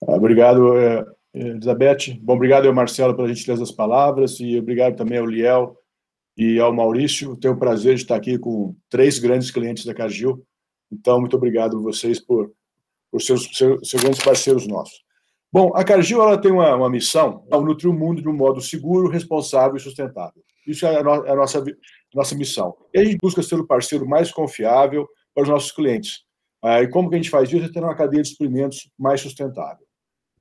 Obrigado. 0.00 0.76
É, 0.76 1.06
Elizabeth, 1.32 2.18
bom, 2.20 2.34
obrigado 2.34 2.66
ao 2.66 2.74
Marcelo 2.74 3.14
pela 3.14 3.28
gentileza 3.28 3.60
das 3.60 3.70
palavras 3.70 4.40
e 4.40 4.58
obrigado 4.58 4.96
também 4.96 5.18
ao 5.18 5.26
Liel 5.26 5.76
e 6.36 6.60
ao 6.60 6.72
Maurício. 6.72 7.36
Tenho 7.36 7.54
o 7.54 7.58
prazer 7.58 7.94
de 7.94 8.02
estar 8.02 8.16
aqui 8.16 8.38
com 8.38 8.76
três 8.88 9.18
grandes 9.18 9.50
clientes 9.50 9.84
da 9.84 9.94
Cargill. 9.94 10.44
Então, 10.92 11.20
muito 11.20 11.36
obrigado 11.36 11.78
a 11.78 11.80
vocês 11.80 12.20
por, 12.20 12.52
por 13.10 13.20
ser, 13.20 13.38
ser, 13.38 13.78
ser 13.84 14.00
grandes 14.00 14.22
parceiros 14.22 14.66
nossos. 14.66 15.04
Bom, 15.52 15.72
a 15.74 15.82
Cargill 15.84 16.20
ela 16.20 16.38
tem 16.38 16.52
uma, 16.52 16.74
uma 16.74 16.90
missão, 16.90 17.46
é 17.50 17.58
nutrir 17.58 17.90
o 17.90 17.94
mundo 17.94 18.20
de 18.20 18.28
um 18.28 18.36
modo 18.36 18.60
seguro, 18.60 19.08
responsável 19.08 19.76
e 19.76 19.80
sustentável. 19.80 20.42
Isso 20.66 20.84
é 20.84 20.96
a, 20.96 21.02
no, 21.02 21.24
é 21.24 21.30
a 21.30 21.36
nossa, 21.36 21.64
nossa 22.14 22.34
missão. 22.34 22.76
E 22.92 22.98
a 22.98 23.04
gente 23.04 23.18
busca 23.18 23.42
ser 23.42 23.54
o 23.54 23.66
parceiro 23.66 24.06
mais 24.06 24.30
confiável 24.32 25.08
para 25.32 25.44
os 25.44 25.48
nossos 25.48 25.72
clientes. 25.72 26.24
Ah, 26.62 26.82
e 26.82 26.88
como 26.88 27.08
que 27.08 27.14
a 27.14 27.18
gente 27.18 27.30
faz 27.30 27.50
isso? 27.52 27.64
É 27.64 27.68
ter 27.68 27.82
uma 27.82 27.94
cadeia 27.94 28.22
de 28.22 28.28
suprimentos 28.28 28.90
mais 28.98 29.20
sustentável. 29.20 29.86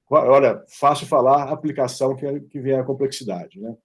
Olha, 0.10 0.64
fácil 0.80 1.08
falar, 1.08 1.50
aplicação 1.50 2.16
que, 2.16 2.40
que 2.42 2.60
vem 2.60 2.76
a 2.76 2.84
complexidade. 2.84 3.60
Né? 3.60 3.76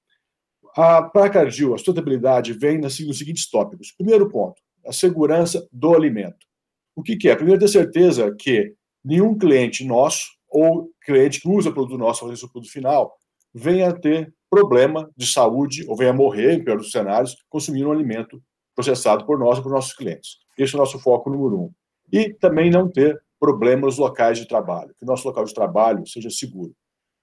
A, 0.77 1.03
para 1.03 1.41
a 1.41 1.43
a 1.43 1.50
sustentabilidade 1.50 2.53
vem 2.53 2.79
nos 2.79 2.97
seguintes 2.97 3.49
tópicos. 3.50 3.93
Primeiro 3.93 4.29
ponto, 4.29 4.61
a 4.87 4.93
segurança 4.93 5.67
do 5.73 5.95
alimento. 5.95 6.47
O 6.95 7.03
que, 7.03 7.17
que 7.17 7.29
é? 7.29 7.37
Primeiro, 7.37 7.61
ter 7.61 7.69
certeza 7.69 8.35
que 8.39 8.75
nenhum 9.05 9.37
cliente 9.37 9.85
nosso 9.85 10.27
ou 10.49 10.91
cliente 11.05 11.41
que 11.41 11.49
usa 11.49 11.73
produto 11.73 11.99
nosso 11.99 12.21
para 12.21 12.31
fazer 12.31 12.45
o 12.45 12.50
produto 12.50 12.71
final 12.71 13.17
venha 13.55 13.89
a 13.89 13.93
ter 13.93 14.33
problema 14.49 15.11
de 15.17 15.27
saúde 15.27 15.85
ou 15.89 15.97
venha 15.97 16.11
a 16.11 16.15
morrer, 16.15 16.55
em 16.55 16.65
pior 16.65 16.77
dos 16.77 16.91
cenários, 16.91 17.37
consumindo 17.49 17.89
um 17.89 17.93
alimento 17.93 18.43
processado 18.75 19.25
por 19.25 19.39
nós 19.39 19.59
e 19.59 19.62
por 19.62 19.71
nossos 19.71 19.93
clientes. 19.95 20.39
Esse 20.59 20.75
é 20.75 20.77
o 20.77 20.81
nosso 20.81 20.99
foco 20.99 21.31
número 21.31 21.62
um. 21.62 21.73
E 22.12 22.33
também 22.35 22.71
não 22.71 22.89
ter 22.89 23.21
problemas 23.39 23.97
locais 23.97 24.39
de 24.39 24.47
trabalho, 24.47 24.95
que 24.99 25.05
o 25.05 25.07
nosso 25.07 25.27
local 25.27 25.45
de 25.45 25.55
trabalho 25.55 26.07
seja 26.07 26.29
seguro. 26.29 26.75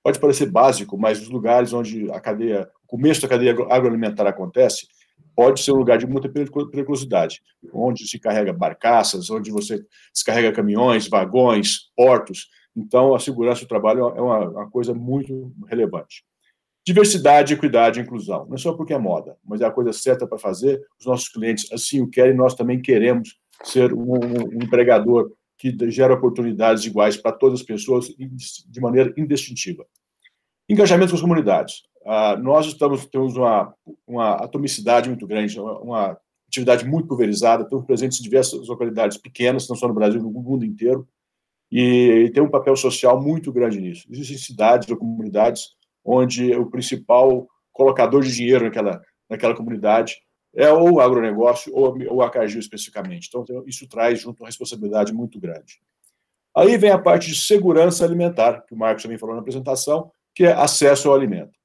pode 0.03 0.19
parecer 0.19 0.49
básico, 0.49 0.97
mas 0.97 1.21
os 1.21 1.29
lugares 1.29 1.73
onde 1.73 2.09
a 2.11 2.19
cadeia, 2.19 2.69
começo 2.87 3.21
da 3.21 3.27
cadeia 3.27 3.51
agroalimentar 3.69 4.25
acontece, 4.25 4.87
pode 5.35 5.61
ser 5.61 5.71
um 5.71 5.77
lugar 5.77 5.97
de 5.97 6.07
muita 6.07 6.27
periculosidade, 6.27 7.41
onde 7.71 8.07
se 8.07 8.17
carrega 8.17 8.51
barcaças, 8.51 9.29
onde 9.29 9.51
você 9.51 9.85
descarrega 10.11 10.51
caminhões, 10.51 11.07
vagões, 11.07 11.91
portos. 11.95 12.47
Então, 12.75 13.13
a 13.13 13.19
segurança 13.19 13.61
do 13.61 13.67
trabalho 13.67 14.09
é 14.15 14.21
uma, 14.21 14.49
uma 14.49 14.69
coisa 14.69 14.93
muito 14.93 15.53
relevante. 15.67 16.23
Diversidade, 16.85 17.53
equidade 17.53 17.99
e 17.99 18.03
inclusão. 18.03 18.45
Não 18.45 18.55
é 18.55 18.57
só 18.57 18.73
porque 18.73 18.93
é 18.93 18.97
moda, 18.97 19.35
mas 19.45 19.61
é 19.61 19.65
a 19.65 19.71
coisa 19.71 19.91
certa 19.91 20.25
para 20.25 20.37
fazer. 20.37 20.81
Os 20.99 21.05
nossos 21.05 21.27
clientes 21.27 21.71
assim 21.71 22.01
o 22.01 22.09
querem, 22.09 22.33
nós 22.33 22.55
também 22.55 22.81
queremos 22.81 23.37
ser 23.63 23.93
um, 23.93 24.13
um 24.13 24.63
empregador 24.63 25.31
que 25.57 25.75
gera 25.91 26.13
oportunidades 26.13 26.85
iguais 26.85 27.17
para 27.17 27.31
todas 27.31 27.59
as 27.59 27.65
pessoas 27.65 28.07
de 28.07 28.79
maneira 28.79 29.13
indistintiva. 29.17 29.85
Engajamento 30.69 31.11
com 31.11 31.15
as 31.15 31.21
comunidades. 31.21 31.81
Ah, 32.09 32.37
nós 32.37 32.65
estamos 32.67 33.05
temos 33.05 33.35
uma, 33.35 33.73
uma 34.07 34.35
atomicidade 34.35 35.09
muito 35.09 35.27
grande, 35.27 35.59
uma, 35.59 36.17
atividade 36.47 36.85
muito 36.85 37.09
pulverizada, 37.09 37.63
estamos 37.63 37.85
presentes 37.85 38.19
em 38.19 38.23
diversas 38.23 38.65
localidades 38.69 39.17
pequenas, 39.17 39.67
não 39.67 39.75
só 39.75 39.89
no 39.89 39.93
Brasil, 39.93 40.21
no 40.21 40.31
mundo 40.31 40.63
inteiro, 40.63 41.05
e, 41.69 42.27
e 42.27 42.31
tem 42.31 42.41
um 42.41 42.49
papel 42.49 42.77
social 42.77 43.21
muito 43.21 43.51
grande 43.51 43.81
nisso. 43.81 44.07
Existem 44.09 44.37
cidades 44.37 44.89
ou 44.89 44.95
comunidades 44.95 45.75
onde 46.05 46.55
o 46.55 46.67
principal 46.67 47.45
colocador 47.73 48.23
de 48.23 48.33
dinheiro 48.33 48.63
naquela, 48.63 49.01
naquela 49.29 49.53
comunidade 49.53 50.15
é 50.55 50.71
ou 50.71 50.93
o 50.93 51.01
agronegócio 51.01 51.75
ou, 51.75 51.97
ou 52.09 52.21
a 52.21 52.29
Cargill 52.29 52.61
especificamente. 52.61 53.27
Então, 53.27 53.43
isso 53.67 53.85
traz 53.85 54.21
junto 54.21 54.41
uma 54.41 54.47
responsabilidade 54.47 55.11
muito 55.13 55.37
grande. 55.41 55.81
Aí 56.55 56.77
vem 56.77 56.89
a 56.89 56.97
parte 56.97 57.27
de 57.27 57.35
segurança 57.35 58.05
alimentar, 58.05 58.61
que 58.61 58.73
o 58.73 58.77
Marcos 58.77 59.03
também 59.03 59.17
falou 59.17 59.35
na 59.35 59.41
apresentação, 59.41 60.09
que 60.33 60.45
é 60.45 60.53
acesso 60.53 61.09
ao 61.09 61.15
alimento. 61.15 61.56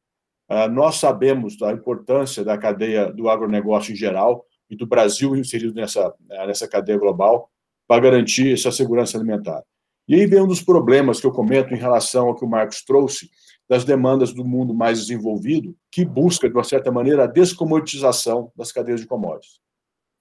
Uh, 0.51 0.69
nós 0.71 0.97
sabemos 0.97 1.57
da 1.57 1.73
importância 1.73 2.45
da 2.45 2.59
cadeia 2.59 3.11
do 3.13 3.29
agronegócio 3.29 3.93
em 3.93 3.97
geral 3.97 4.45
e 4.69 4.77
do 4.77 4.87
Brasil 4.87 5.37
inserido 5.37 5.75
nessa, 5.75 6.13
nessa 6.47 6.69
cadeia 6.69 6.99
global 6.99 7.51
para 7.87 8.03
garantir 8.03 8.53
essa 8.53 8.71
segurança 8.71 9.17
alimentar. 9.17 9.63
E 10.09 10.15
aí 10.15 10.27
vem 10.27 10.41
um 10.41 10.47
dos 10.47 10.63
problemas 10.63 11.21
que 11.21 11.27
eu 11.27 11.33
comento 11.33 11.73
em 11.73 11.79
relação 11.79 12.29
ao 12.29 12.35
que 12.35 12.45
o 12.45 12.49
Marcos 12.49 12.83
trouxe, 12.83 13.31
das 13.69 13.85
demandas 13.85 14.35
do 14.35 14.45
mundo 14.45 14.75
mais 14.75 14.99
desenvolvido, 14.99 15.75
que 15.91 16.05
busca, 16.05 16.49
de 16.49 16.55
uma 16.55 16.65
certa 16.65 16.91
maneira, 16.91 17.25
a 17.25 17.27
descomoditização 17.27 18.53
das 18.57 18.73
cadeias 18.73 19.01
de 19.01 19.07
commodities, 19.07 19.61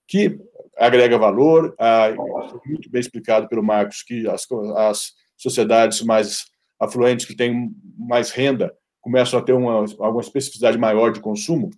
que 0.07 0.39
agrega 0.77 1.17
valor, 1.17 1.75
ah, 1.77 2.09
muito 2.65 2.89
bem 2.89 3.01
explicado 3.01 3.49
pelo 3.49 3.63
Marcos, 3.63 4.03
que 4.03 4.27
as, 4.27 4.47
as 4.77 5.13
sociedades 5.35 6.01
mais 6.01 6.45
afluentes, 6.79 7.25
que 7.25 7.35
têm 7.35 7.71
mais 7.97 8.31
renda, 8.31 8.73
começam 9.01 9.39
a 9.39 9.41
ter 9.41 9.53
uma, 9.53 9.85
alguma 9.99 10.21
especificidade 10.21 10.77
maior 10.77 11.11
de 11.11 11.19
consumo, 11.19 11.69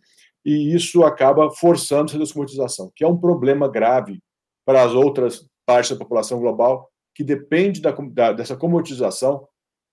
e 0.46 0.76
isso 0.76 1.04
acaba 1.04 1.50
forçando 1.52 2.12
essa 2.12 2.20
descomoditização, 2.20 2.92
que 2.96 3.04
é 3.04 3.08
um 3.08 3.18
problema 3.18 3.68
grave 3.68 4.22
para 4.66 4.84
as 4.84 4.94
outras 4.94 5.48
partes 5.66 5.92
da 5.92 5.98
população 5.98 6.40
global, 6.40 6.90
que 7.16 7.24
depende 7.24 7.82
da, 7.82 7.92
da, 7.92 8.34
dessa 8.34 8.58
comoditização 8.58 9.48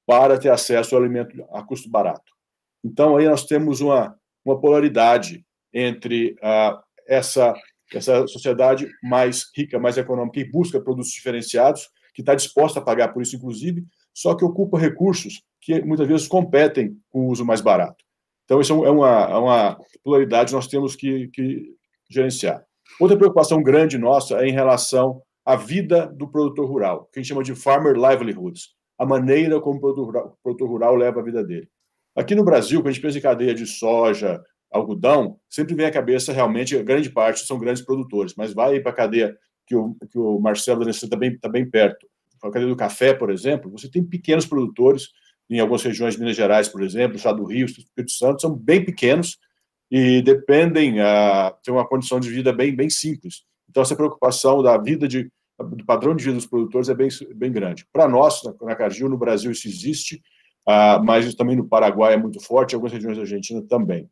para 0.07 0.39
ter 0.39 0.51
acesso 0.51 0.97
ao 0.97 1.03
alimento 1.03 1.45
a 1.53 1.63
custo 1.63 1.89
barato. 1.89 2.33
Então, 2.85 3.17
aí 3.17 3.29
nós 3.29 3.45
temos 3.45 3.81
uma, 3.81 4.17
uma 4.45 4.59
polaridade 4.59 5.45
entre 5.73 6.33
uh, 6.43 6.81
essa, 7.07 7.55
essa 7.93 8.27
sociedade 8.27 8.89
mais 9.03 9.45
rica, 9.55 9.79
mais 9.79 9.97
econômica, 9.97 10.41
que 10.41 10.51
busca 10.51 10.81
produtos 10.81 11.13
diferenciados, 11.13 11.89
que 12.15 12.23
está 12.23 12.35
disposta 12.35 12.81
a 12.81 12.83
pagar 12.83 13.13
por 13.13 13.23
isso, 13.23 13.37
inclusive, 13.37 13.85
só 14.15 14.35
que 14.35 14.45
ocupa 14.45 14.79
recursos 14.79 15.43
que 15.61 15.83
muitas 15.83 16.07
vezes 16.07 16.29
competem 16.29 16.97
com 17.11 17.27
o 17.27 17.29
uso 17.29 17.45
mais 17.45 17.61
barato. 17.61 18.05
Então, 18.45 18.61
isso 18.61 18.73
é 18.85 18.91
uma, 18.91 19.09
é 19.09 19.37
uma 19.37 19.79
polaridade 20.03 20.51
que 20.51 20.57
nós 20.57 20.67
temos 20.67 20.97
que, 20.97 21.29
que 21.29 21.75
gerenciar. 22.09 22.65
Outra 22.99 23.17
preocupação 23.17 23.63
grande 23.63 23.97
nossa 23.97 24.43
é 24.43 24.49
em 24.49 24.53
relação 24.53 25.23
à 25.45 25.55
vida 25.55 26.07
do 26.07 26.29
produtor 26.29 26.67
rural, 26.67 27.09
que 27.13 27.19
a 27.19 27.23
gente 27.23 27.29
chama 27.29 27.45
de 27.45 27.55
farmer 27.55 27.95
livelihoods 27.95 28.75
a 29.01 29.07
maneira 29.07 29.59
como 29.59 29.79
o 29.79 29.81
produtor 29.81 30.05
rural, 30.05 30.27
o 30.39 30.43
produtor 30.43 30.69
rural 30.69 30.95
leva 30.95 31.21
a 31.21 31.23
vida 31.23 31.43
dele. 31.43 31.67
Aqui 32.15 32.35
no 32.35 32.45
Brasil, 32.45 32.81
quando 32.81 32.89
a 32.89 32.93
gente 32.93 33.01
pensa 33.01 33.17
em 33.17 33.23
cadeia 33.23 33.55
de 33.55 33.67
soja, 33.67 34.45
algodão, 34.71 35.41
sempre 35.49 35.75
vem 35.75 35.87
à 35.87 35.91
cabeça 35.91 36.35
realmente, 36.35 36.81
grande 36.83 37.09
parte 37.09 37.47
são 37.47 37.59
grandes 37.59 37.83
produtores, 37.83 38.35
mas 38.37 38.53
vai 38.53 38.79
para 38.79 38.93
a 38.93 38.95
cadeia 38.95 39.35
que 39.67 39.75
o, 39.75 39.97
que 40.11 40.19
o 40.19 40.39
Marcelo 40.39 40.87
está 40.87 41.17
bem, 41.17 41.39
tá 41.39 41.49
bem 41.49 41.69
perto. 41.69 42.07
A 42.43 42.51
cadeia 42.51 42.69
do 42.69 42.77
café, 42.77 43.13
por 43.13 43.31
exemplo, 43.31 43.71
você 43.71 43.91
tem 43.91 44.03
pequenos 44.03 44.47
produtores, 44.47 45.09
em 45.49 45.59
algumas 45.59 45.83
regiões 45.83 46.15
de 46.15 46.21
Minas 46.21 46.37
Gerais, 46.37 46.69
por 46.69 46.83
exemplo, 46.83 47.15
o 47.15 47.17
estado 47.17 47.39
do 47.39 47.45
Rio, 47.45 47.67
o 47.67 47.71
Espírito 47.71 48.13
Santo, 48.13 48.41
são 48.41 48.55
bem 48.55 48.85
pequenos 48.85 49.37
e 49.91 50.23
dependem, 50.23 51.01
a 51.01 51.49
ah, 51.49 51.51
ter 51.51 51.73
uma 51.73 51.87
condição 51.87 52.21
de 52.21 52.31
vida 52.31 52.53
bem, 52.53 52.75
bem 52.75 52.89
simples. 52.89 53.43
Então, 53.69 53.83
essa 53.83 53.97
preocupação 53.97 54.63
da 54.63 54.79
vida 54.79 55.09
de 55.09 55.31
do 55.65 55.85
padrão 55.85 56.15
de 56.15 56.25
vida 56.25 56.37
dos 56.37 56.47
produtores 56.47 56.89
é 56.89 56.95
bem, 56.95 57.09
bem 57.35 57.53
grande. 57.53 57.87
Para 57.93 58.09
nós, 58.09 58.41
na 58.63 58.75
Cargill, 58.75 59.09
no 59.09 59.19
Brasil 59.19 59.51
isso 59.51 59.69
existe, 59.69 60.23
uh, 60.67 61.03
mas 61.05 61.35
também 61.35 61.57
no 61.57 61.69
Paraguai 61.69 62.15
é 62.15 62.17
muito 62.17 62.41
forte, 62.41 62.73
em 62.73 62.77
algumas 62.77 62.93
regiões 62.93 63.17
da 63.17 63.23
Argentina 63.23 63.63
também. 63.69 64.09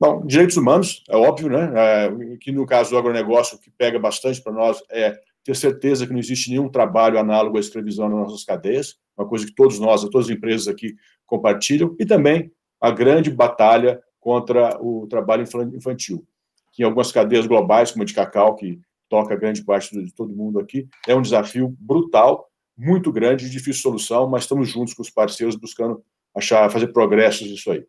Bom, 0.00 0.26
direitos 0.26 0.56
humanos, 0.56 1.02
é 1.08 1.16
óbvio, 1.16 1.48
né? 1.48 1.72
É, 1.76 2.36
que 2.40 2.50
no 2.50 2.66
caso 2.66 2.90
do 2.90 2.98
agronegócio, 2.98 3.56
o 3.56 3.60
que 3.60 3.70
pega 3.70 3.98
bastante 3.98 4.42
para 4.42 4.52
nós 4.52 4.82
é 4.90 5.16
ter 5.44 5.56
certeza 5.56 6.06
que 6.06 6.12
não 6.12 6.20
existe 6.20 6.50
nenhum 6.50 6.68
trabalho 6.68 7.18
análogo 7.18 7.56
à 7.56 7.60
escravidão 7.60 8.08
nas 8.08 8.18
nossas 8.18 8.44
cadeias, 8.44 8.96
uma 9.16 9.26
coisa 9.26 9.46
que 9.46 9.54
todos 9.54 9.78
nós, 9.78 10.02
todas 10.02 10.28
as 10.28 10.36
empresas 10.36 10.68
aqui 10.68 10.94
compartilham, 11.26 11.94
e 11.98 12.06
também 12.06 12.52
a 12.80 12.90
grande 12.90 13.30
batalha 13.30 14.00
contra 14.20 14.78
o 14.80 15.06
trabalho 15.08 15.44
infantil, 15.74 16.24
que 16.72 16.82
em 16.82 16.86
algumas 16.86 17.10
cadeias 17.10 17.46
globais, 17.46 17.90
como 17.90 18.02
a 18.02 18.06
de 18.06 18.14
cacau, 18.14 18.54
que 18.54 18.80
toca 19.08 19.36
grande 19.36 19.62
parte 19.62 19.94
de 19.94 20.10
todo 20.14 20.34
mundo 20.34 20.58
aqui. 20.58 20.88
É 21.06 21.14
um 21.14 21.20
desafio 21.20 21.76
brutal, 21.78 22.48
muito 22.76 23.12
grande, 23.12 23.44
de 23.44 23.50
difícil 23.50 23.82
solução, 23.82 24.26
mas 24.26 24.44
estamos 24.44 24.70
juntos 24.70 24.94
com 24.94 25.02
os 25.02 25.10
parceiros 25.10 25.54
buscando 25.54 26.02
achar, 26.34 26.70
fazer 26.70 26.88
progressos 26.88 27.46
nisso 27.46 27.70
aí. 27.70 27.84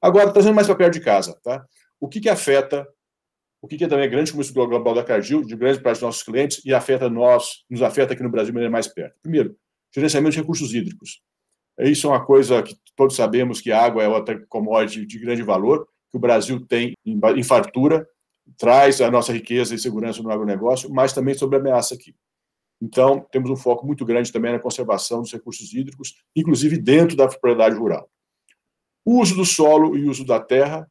Agora, 0.00 0.32
trazendo 0.32 0.54
mais 0.54 0.66
para 0.66 0.76
perto 0.76 0.94
de 0.94 1.00
casa, 1.00 1.38
tá? 1.42 1.64
O 2.00 2.08
que, 2.08 2.20
que 2.20 2.28
afeta, 2.28 2.88
o 3.62 3.68
que, 3.68 3.82
é 3.82 3.86
também 3.86 4.10
grande 4.10 4.32
comércio 4.32 4.52
global 4.52 4.92
da 4.92 5.04
Cargill, 5.04 5.44
de 5.44 5.54
grande 5.54 5.80
parte 5.80 5.98
dos 5.98 6.02
nossos 6.02 6.22
clientes, 6.24 6.60
e 6.64 6.74
afeta 6.74 7.08
nós, 7.08 7.64
nos 7.70 7.80
afeta 7.80 8.12
aqui 8.12 8.22
no 8.22 8.28
Brasil 8.28 8.48
de 8.48 8.54
maneira 8.54 8.72
mais 8.72 8.88
perto? 8.88 9.14
Primeiro, 9.22 9.56
gerenciamento 9.94 10.32
de 10.32 10.40
recursos 10.40 10.74
hídricos. 10.74 11.22
Isso 11.78 12.08
é 12.08 12.10
uma 12.10 12.24
coisa 12.24 12.60
que 12.60 12.76
todos 12.96 13.14
sabemos 13.14 13.60
que 13.60 13.70
a 13.70 13.80
água 13.80 14.02
é 14.02 14.08
outra 14.08 14.44
commodity 14.48 15.06
de 15.06 15.18
grande 15.20 15.42
valor, 15.42 15.86
que 16.10 16.16
o 16.16 16.20
Brasil 16.20 16.66
tem 16.66 16.94
em 17.06 17.42
fartura, 17.44 18.04
traz 18.58 19.00
a 19.00 19.08
nossa 19.10 19.32
riqueza 19.32 19.74
e 19.76 19.78
segurança 19.78 20.20
no 20.22 20.30
agronegócio, 20.32 20.90
mas 20.92 21.12
também 21.12 21.34
sobre 21.34 21.56
ameaça 21.56 21.94
aqui. 21.94 22.16
Então, 22.82 23.24
temos 23.30 23.48
um 23.48 23.56
foco 23.56 23.86
muito 23.86 24.04
grande 24.04 24.32
também 24.32 24.50
na 24.50 24.58
conservação 24.58 25.22
dos 25.22 25.32
recursos 25.32 25.72
hídricos, 25.72 26.16
inclusive 26.34 26.76
dentro 26.76 27.16
da 27.16 27.28
propriedade 27.28 27.76
rural. 27.76 28.10
O 29.04 29.20
uso 29.20 29.36
do 29.36 29.44
solo 29.44 29.96
e 29.96 30.08
uso 30.08 30.26
da 30.26 30.40
terra 30.40 30.90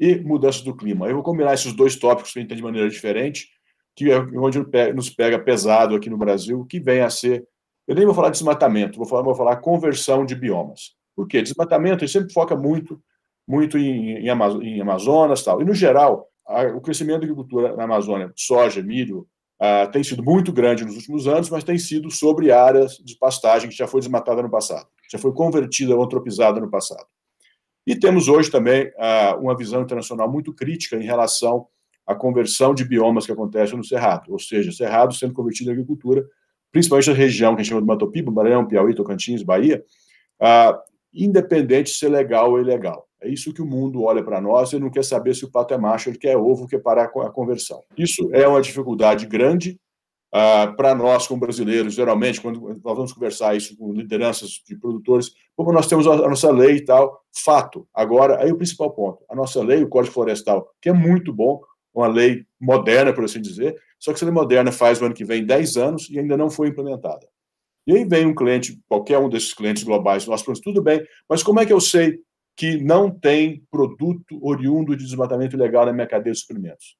e 0.00 0.18
mudança 0.18 0.64
do 0.64 0.74
clima. 0.74 1.06
Eu 1.06 1.16
vou 1.16 1.22
combinar 1.22 1.52
esses 1.52 1.74
dois 1.74 1.94
tópicos 1.94 2.32
que 2.32 2.38
a 2.38 2.42
gente 2.42 2.48
tem 2.48 2.56
de 2.56 2.64
maneira 2.64 2.88
diferente, 2.88 3.48
que 3.94 4.10
é 4.10 4.18
onde 4.18 4.58
nos 4.94 5.10
pega 5.10 5.38
pesado 5.38 5.94
aqui 5.94 6.08
no 6.08 6.16
Brasil, 6.16 6.64
que 6.64 6.80
vem 6.80 7.02
a 7.02 7.10
ser. 7.10 7.46
Eu 7.86 7.94
nem 7.94 8.06
vou 8.06 8.14
falar 8.14 8.30
de 8.30 8.38
desmatamento, 8.38 8.96
vou 8.96 9.06
falar, 9.06 9.22
vou 9.22 9.34
falar 9.34 9.56
conversão 9.56 10.24
de 10.24 10.34
biomas. 10.34 10.92
Por 11.14 11.28
quê? 11.28 11.42
Desmatamento, 11.42 12.02
a 12.02 12.08
sempre 12.08 12.32
foca 12.32 12.56
muito, 12.56 12.98
muito 13.46 13.76
em, 13.76 14.16
em, 14.18 14.28
em 14.28 14.80
Amazonas 14.80 15.42
tal. 15.42 15.60
E, 15.60 15.64
no 15.64 15.74
geral, 15.74 16.26
o 16.74 16.80
crescimento 16.80 17.20
da 17.20 17.24
agricultura 17.24 17.76
na 17.76 17.84
Amazônia, 17.84 18.32
soja, 18.34 18.82
milho, 18.82 19.26
uh, 19.60 19.90
tem 19.90 20.02
sido 20.02 20.22
muito 20.22 20.52
grande 20.52 20.84
nos 20.84 20.96
últimos 20.96 21.28
anos, 21.28 21.50
mas 21.50 21.62
tem 21.62 21.78
sido 21.78 22.10
sobre 22.10 22.50
áreas 22.50 22.96
de 23.04 23.16
pastagem 23.18 23.68
que 23.68 23.76
já 23.76 23.86
foi 23.86 24.00
desmatada 24.00 24.42
no 24.42 24.50
passado, 24.50 24.86
já 25.10 25.18
foi 25.18 25.32
convertida 25.32 25.94
ou 25.94 26.02
antropizada 26.02 26.58
no 26.58 26.70
passado. 26.70 27.06
E 27.90 27.98
temos 27.98 28.28
hoje 28.28 28.48
também 28.48 28.86
uh, 28.86 29.42
uma 29.42 29.56
visão 29.56 29.82
internacional 29.82 30.30
muito 30.30 30.54
crítica 30.54 30.94
em 30.94 31.02
relação 31.02 31.66
à 32.06 32.14
conversão 32.14 32.72
de 32.72 32.84
biomas 32.84 33.26
que 33.26 33.32
acontece 33.32 33.74
no 33.74 33.82
Cerrado, 33.82 34.30
ou 34.30 34.38
seja, 34.38 34.70
Cerrado 34.70 35.12
sendo 35.12 35.34
convertido 35.34 35.70
em 35.70 35.72
agricultura, 35.72 36.24
principalmente 36.70 37.10
na 37.10 37.16
região 37.16 37.56
que 37.56 37.62
a 37.62 37.64
gente 37.64 37.70
chama 37.70 37.80
de 37.80 37.88
Matopiba, 37.88 38.30
Maranhão, 38.30 38.64
Piauí, 38.64 38.94
Tocantins, 38.94 39.42
Bahia, 39.42 39.84
uh, 40.40 40.78
independente 41.12 41.90
de 41.90 41.98
ser 41.98 42.10
legal 42.10 42.52
ou 42.52 42.60
ilegal. 42.60 43.08
É 43.20 43.28
isso 43.28 43.52
que 43.52 43.60
o 43.60 43.66
mundo 43.66 44.04
olha 44.04 44.22
para 44.22 44.40
nós 44.40 44.72
e 44.72 44.78
não 44.78 44.88
quer 44.88 45.02
saber 45.02 45.34
se 45.34 45.44
o 45.44 45.50
pato 45.50 45.74
é 45.74 45.76
macho, 45.76 46.10
ele 46.10 46.18
quer 46.18 46.36
ovo, 46.36 46.68
quer 46.68 46.78
parar 46.78 47.06
a 47.06 47.30
conversão. 47.30 47.82
Isso 47.98 48.30
é 48.32 48.46
uma 48.46 48.62
dificuldade 48.62 49.26
grande 49.26 49.80
uh, 50.34 50.74
para 50.76 50.94
nós, 50.94 51.26
como 51.26 51.40
brasileiros, 51.40 51.94
geralmente, 51.94 52.40
quando 52.40 52.60
nós 52.60 52.96
vamos 52.96 53.12
conversar 53.12 53.56
isso 53.56 53.76
com 53.76 53.92
lideranças 53.92 54.62
de 54.66 54.76
produtores, 54.76 55.32
como 55.56 55.72
nós 55.72 55.86
temos 55.86 56.06
a 56.06 56.28
nossa 56.28 56.50
lei 56.50 56.76
e 56.76 56.84
tal, 56.84 57.22
fato. 57.32 57.86
Agora, 57.94 58.42
aí 58.42 58.50
o 58.50 58.56
principal 58.56 58.90
ponto, 58.92 59.24
a 59.28 59.34
nossa 59.34 59.62
lei, 59.62 59.82
o 59.82 59.88
Código 59.88 60.14
Florestal, 60.14 60.68
que 60.80 60.88
é 60.88 60.92
muito 60.92 61.32
bom, 61.32 61.60
uma 61.92 62.06
lei 62.06 62.46
moderna, 62.60 63.12
por 63.12 63.24
assim 63.24 63.40
dizer, 63.40 63.76
só 63.98 64.12
que 64.12 64.16
essa 64.16 64.24
lei 64.24 64.32
moderna 64.32 64.70
faz 64.70 65.00
o 65.00 65.04
ano 65.04 65.14
que 65.14 65.24
vem 65.24 65.44
10 65.44 65.76
anos 65.76 66.08
e 66.08 66.18
ainda 66.18 66.36
não 66.36 66.48
foi 66.48 66.68
implementada. 66.68 67.26
E 67.86 67.96
aí 67.96 68.04
vem 68.04 68.26
um 68.26 68.34
cliente, 68.34 68.80
qualquer 68.88 69.18
um 69.18 69.28
desses 69.28 69.52
clientes 69.52 69.82
globais, 69.82 70.26
nós 70.26 70.42
falamos, 70.42 70.60
tudo 70.60 70.82
bem, 70.82 71.04
mas 71.28 71.42
como 71.42 71.60
é 71.60 71.66
que 71.66 71.72
eu 71.72 71.80
sei 71.80 72.20
que 72.56 72.76
não 72.76 73.10
tem 73.10 73.64
produto 73.70 74.38
oriundo 74.42 74.94
de 74.96 75.04
desmatamento 75.04 75.56
ilegal 75.56 75.86
na 75.86 75.92
minha 75.92 76.06
cadeia 76.06 76.32
de 76.32 76.38
suprimentos? 76.38 76.96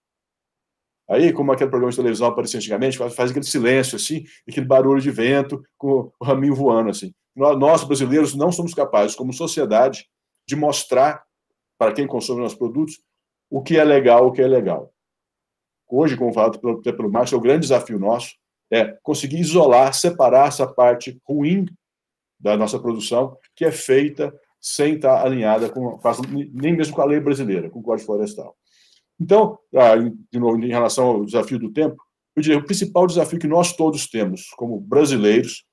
Aí, 1.10 1.32
como 1.32 1.50
aquele 1.50 1.70
programa 1.70 1.90
de 1.90 1.96
televisão 1.96 2.28
aparecia 2.28 2.58
antigamente, 2.58 2.96
faz, 2.96 3.30
aquele 3.30 3.44
silêncio, 3.44 3.96
assim, 3.96 4.24
aquele 4.48 4.66
barulho 4.66 5.00
de 5.00 5.10
vento 5.10 5.60
com 5.76 6.12
o 6.20 6.24
raminho 6.24 6.54
voando, 6.54 6.90
assim. 6.90 7.12
Nós, 7.34 7.58
nós, 7.58 7.84
brasileiros, 7.84 8.34
não 8.34 8.52
somos 8.52 8.72
capazes, 8.74 9.16
como 9.16 9.32
sociedade, 9.32 10.08
de 10.46 10.54
mostrar 10.54 11.24
para 11.76 11.92
quem 11.92 12.06
consome 12.06 12.40
nossos 12.40 12.56
produtos 12.56 13.00
o 13.50 13.60
que 13.60 13.76
é 13.76 13.82
legal, 13.82 14.28
o 14.28 14.32
que 14.32 14.40
é 14.40 14.46
legal. 14.46 14.92
Hoje, 15.88 16.16
como 16.16 16.32
falado 16.32 16.60
pelo, 16.60 16.80
pelo 16.80 17.10
Márcio, 17.10 17.34
é 17.34 17.38
o 17.38 17.42
grande 17.42 17.62
desafio 17.62 17.98
nosso 17.98 18.34
é 18.70 18.96
conseguir 19.02 19.40
isolar, 19.40 19.92
separar 19.92 20.48
essa 20.48 20.66
parte 20.66 21.20
ruim 21.28 21.66
da 22.38 22.56
nossa 22.56 22.78
produção, 22.78 23.36
que 23.56 23.64
é 23.64 23.72
feita 23.72 24.32
sem 24.60 24.94
estar 24.94 25.24
alinhada 25.24 25.68
com, 25.68 25.98
nem 26.52 26.76
mesmo 26.76 26.94
com 26.94 27.02
a 27.02 27.06
lei 27.06 27.18
brasileira, 27.18 27.68
com 27.68 27.80
o 27.80 27.82
Código 27.82 28.06
Florestal. 28.06 28.56
Então, 29.20 29.59
ah, 29.76 29.96
de 29.96 30.40
novo, 30.40 30.59
em 30.64 30.68
relação 30.68 31.06
ao 31.09 31.24
desafio 31.24 31.59
do 31.59 31.70
tempo, 31.70 32.02
eu 32.35 32.42
diria, 32.42 32.59
o 32.59 32.64
principal 32.64 33.06
desafio 33.06 33.38
que 33.38 33.46
nós 33.46 33.74
todos 33.74 34.09
temos, 34.09 34.48
como 34.56 34.80
brasileiros, 34.80 35.64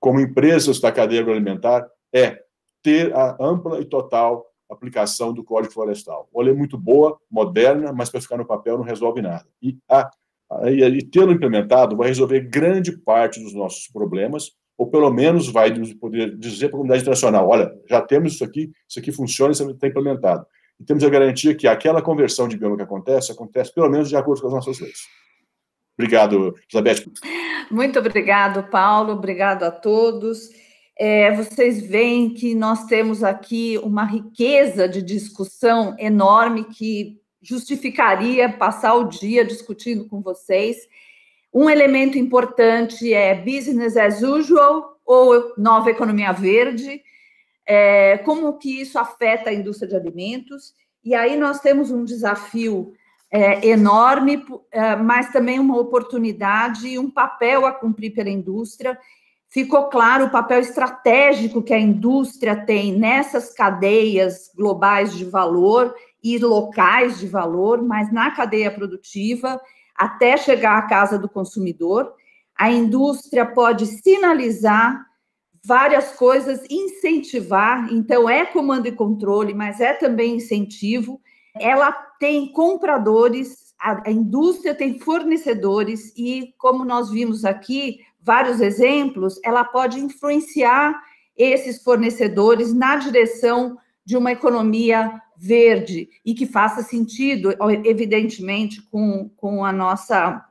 como 0.00 0.18
empresas 0.20 0.80
da 0.80 0.90
cadeia 0.90 1.20
agroalimentar, 1.20 1.86
é 2.12 2.40
ter 2.82 3.14
a 3.14 3.36
ampla 3.40 3.80
e 3.80 3.84
total 3.84 4.44
aplicação 4.68 5.32
do 5.32 5.44
Código 5.44 5.72
Florestal. 5.72 6.28
Uma 6.32 6.44
lei 6.44 6.54
muito 6.54 6.76
boa, 6.76 7.16
moderna, 7.30 7.92
mas 7.92 8.10
para 8.10 8.20
ficar 8.20 8.36
no 8.36 8.46
papel 8.46 8.76
não 8.78 8.84
resolve 8.84 9.22
nada. 9.22 9.46
E, 9.62 9.78
a, 9.88 10.10
a, 10.50 10.70
e 10.70 11.02
tê-lo 11.04 11.32
implementado 11.32 11.96
vai 11.96 12.08
resolver 12.08 12.40
grande 12.40 12.96
parte 12.98 13.40
dos 13.40 13.54
nossos 13.54 13.86
problemas, 13.88 14.50
ou 14.76 14.88
pelo 14.88 15.10
menos 15.10 15.48
vai 15.48 15.72
poder 15.94 16.36
dizer 16.36 16.68
para 16.68 16.76
a 16.76 16.78
comunidade 16.78 17.02
internacional, 17.02 17.48
olha, 17.48 17.72
já 17.88 18.02
temos 18.02 18.34
isso 18.34 18.44
aqui, 18.44 18.70
isso 18.88 18.98
aqui 18.98 19.12
funciona, 19.12 19.52
isso 19.52 19.70
está 19.70 19.86
implementado 19.86 20.44
e 20.80 20.84
temos 20.84 21.02
a 21.02 21.08
garantia 21.08 21.54
que 21.54 21.66
aquela 21.66 22.02
conversão 22.02 22.46
de 22.46 22.56
bioma 22.56 22.76
que 22.76 22.82
acontece, 22.82 23.32
acontece 23.32 23.72
pelo 23.72 23.88
menos 23.88 24.08
de 24.08 24.16
acordo 24.16 24.42
com 24.42 24.48
as 24.48 24.54
nossas 24.54 24.78
leis. 24.78 25.00
Obrigado, 25.98 26.54
Elizabeth. 26.70 27.10
Muito 27.70 27.98
obrigado, 27.98 28.68
Paulo. 28.70 29.14
Obrigado 29.14 29.62
a 29.62 29.70
todos. 29.70 30.50
É, 30.98 31.34
vocês 31.34 31.86
veem 31.86 32.30
que 32.30 32.54
nós 32.54 32.84
temos 32.84 33.24
aqui 33.24 33.78
uma 33.82 34.04
riqueza 34.04 34.88
de 34.88 35.02
discussão 35.02 35.94
enorme 35.98 36.64
que 36.64 37.18
justificaria 37.40 38.48
passar 38.48 38.94
o 38.94 39.04
dia 39.04 39.44
discutindo 39.44 40.06
com 40.06 40.20
vocês. 40.20 40.76
Um 41.52 41.70
elemento 41.70 42.18
importante 42.18 43.12
é 43.12 43.34
business 43.34 43.96
as 43.96 44.22
usual 44.22 45.00
ou 45.04 45.54
nova 45.56 45.90
economia 45.90 46.32
verde 46.32 47.02
é, 47.66 48.18
como 48.18 48.56
que 48.58 48.80
isso 48.80 48.98
afeta 48.98 49.50
a 49.50 49.54
indústria 49.54 49.88
de 49.88 49.96
alimentos. 49.96 50.72
E 51.04 51.14
aí 51.14 51.36
nós 51.36 51.60
temos 51.60 51.90
um 51.90 52.04
desafio 52.04 52.92
é, 53.30 53.66
enorme, 53.66 54.44
é, 54.70 54.94
mas 54.96 55.30
também 55.32 55.58
uma 55.58 55.78
oportunidade 55.78 56.86
e 56.86 56.98
um 56.98 57.10
papel 57.10 57.66
a 57.66 57.72
cumprir 57.72 58.14
pela 58.14 58.30
indústria. 58.30 58.96
Ficou 59.48 59.88
claro 59.88 60.26
o 60.26 60.30
papel 60.30 60.60
estratégico 60.60 61.62
que 61.62 61.72
a 61.72 61.78
indústria 61.78 62.56
tem 62.56 62.92
nessas 62.92 63.52
cadeias 63.52 64.50
globais 64.54 65.16
de 65.16 65.24
valor 65.24 65.94
e 66.22 66.38
locais 66.38 67.18
de 67.18 67.26
valor, 67.26 67.82
mas 67.82 68.12
na 68.12 68.30
cadeia 68.32 68.70
produtiva, 68.70 69.60
até 69.94 70.36
chegar 70.36 70.76
à 70.76 70.82
casa 70.82 71.18
do 71.18 71.28
consumidor. 71.28 72.12
A 72.56 72.70
indústria 72.70 73.46
pode 73.46 73.86
sinalizar 73.86 75.06
várias 75.66 76.12
coisas, 76.12 76.64
incentivar, 76.70 77.92
então 77.92 78.30
é 78.30 78.46
comando 78.46 78.86
e 78.86 78.92
controle, 78.92 79.52
mas 79.52 79.80
é 79.80 79.92
também 79.92 80.36
incentivo. 80.36 81.20
Ela 81.58 81.90
tem 82.20 82.52
compradores, 82.52 83.74
a, 83.76 84.08
indústria 84.08 84.76
tem 84.76 85.00
fornecedores, 85.00 86.12
e 86.16 86.54
como 86.56 86.84
nós 86.84 87.10
vimos 87.10 87.44
aqui, 87.44 87.98
vários 88.22 88.60
exemplos, 88.60 89.40
ela 89.44 89.64
pode 89.64 89.98
influenciar 89.98 91.02
esses 91.36 91.82
fornecedores 91.82 92.72
na 92.72 92.94
direção 92.94 93.76
de 94.04 94.16
uma 94.16 94.30
economia 94.30 95.20
verde 95.36 96.08
e 96.24 96.32
que 96.32 96.46
faça 96.46 96.80
sentido, 96.82 97.52
evidentemente, 97.84 98.80
com, 98.82 99.28
com 99.36 99.64
a 99.64 99.72
nossa 99.72 100.46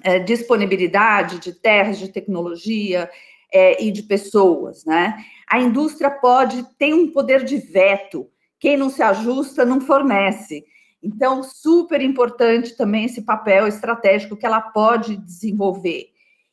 é, 0.00 0.20
disponibilidade 0.20 1.40
de 1.40 1.52
terras, 1.52 1.98
de 1.98 2.08
tecnologia, 2.08 3.10
é, 3.54 3.80
e 3.80 3.92
de 3.92 4.02
pessoas, 4.02 4.84
né? 4.84 5.16
A 5.48 5.60
indústria 5.60 6.10
pode 6.10 6.64
ter 6.76 6.92
um 6.92 7.12
poder 7.12 7.44
de 7.44 7.56
veto. 7.56 8.28
Quem 8.58 8.76
não 8.76 8.90
se 8.90 9.00
ajusta 9.00 9.64
não 9.64 9.80
fornece. 9.80 10.64
Então, 11.00 11.42
super 11.44 12.00
importante 12.00 12.76
também 12.76 13.04
esse 13.04 13.22
papel 13.22 13.68
estratégico 13.68 14.36
que 14.36 14.44
ela 14.44 14.60
pode 14.60 15.16
desenvolver. 15.18 16.08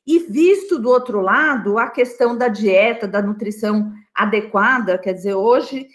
E 0.05 0.19
visto 0.19 0.77
do 0.77 0.89
outro 0.89 1.21
lado, 1.21 1.79
a 1.79 1.89
questão 1.89 2.37
da 2.37 2.47
dieta, 2.47 3.07
da 3.07 3.21
nutrição 3.21 3.91
adequada, 4.13 4.97
quer 4.97 5.13
dizer, 5.13 5.33
hoje, 5.33 5.87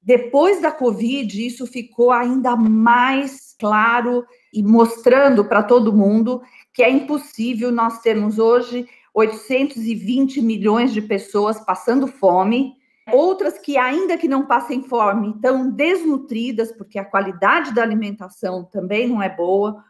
depois 0.00 0.60
da 0.60 0.70
Covid, 0.70 1.44
isso 1.44 1.66
ficou 1.66 2.12
ainda 2.12 2.54
mais 2.54 3.56
claro 3.58 4.24
e 4.52 4.62
mostrando 4.62 5.44
para 5.44 5.62
todo 5.62 5.92
mundo 5.92 6.40
que 6.72 6.82
é 6.82 6.90
impossível 6.90 7.72
nós 7.72 8.00
termos 8.00 8.38
hoje 8.38 8.86
820 9.14 10.40
milhões 10.40 10.92
de 10.92 11.02
pessoas 11.02 11.60
passando 11.60 12.06
fome, 12.06 12.74
outras 13.12 13.58
que, 13.58 13.76
ainda 13.76 14.16
que 14.16 14.28
não 14.28 14.46
passem 14.46 14.82
fome, 14.82 15.30
estão 15.30 15.70
desnutridas, 15.70 16.72
porque 16.72 16.98
a 16.98 17.04
qualidade 17.04 17.74
da 17.74 17.82
alimentação 17.82 18.64
também 18.64 19.08
não 19.08 19.22
é 19.22 19.28
boa, 19.28 19.84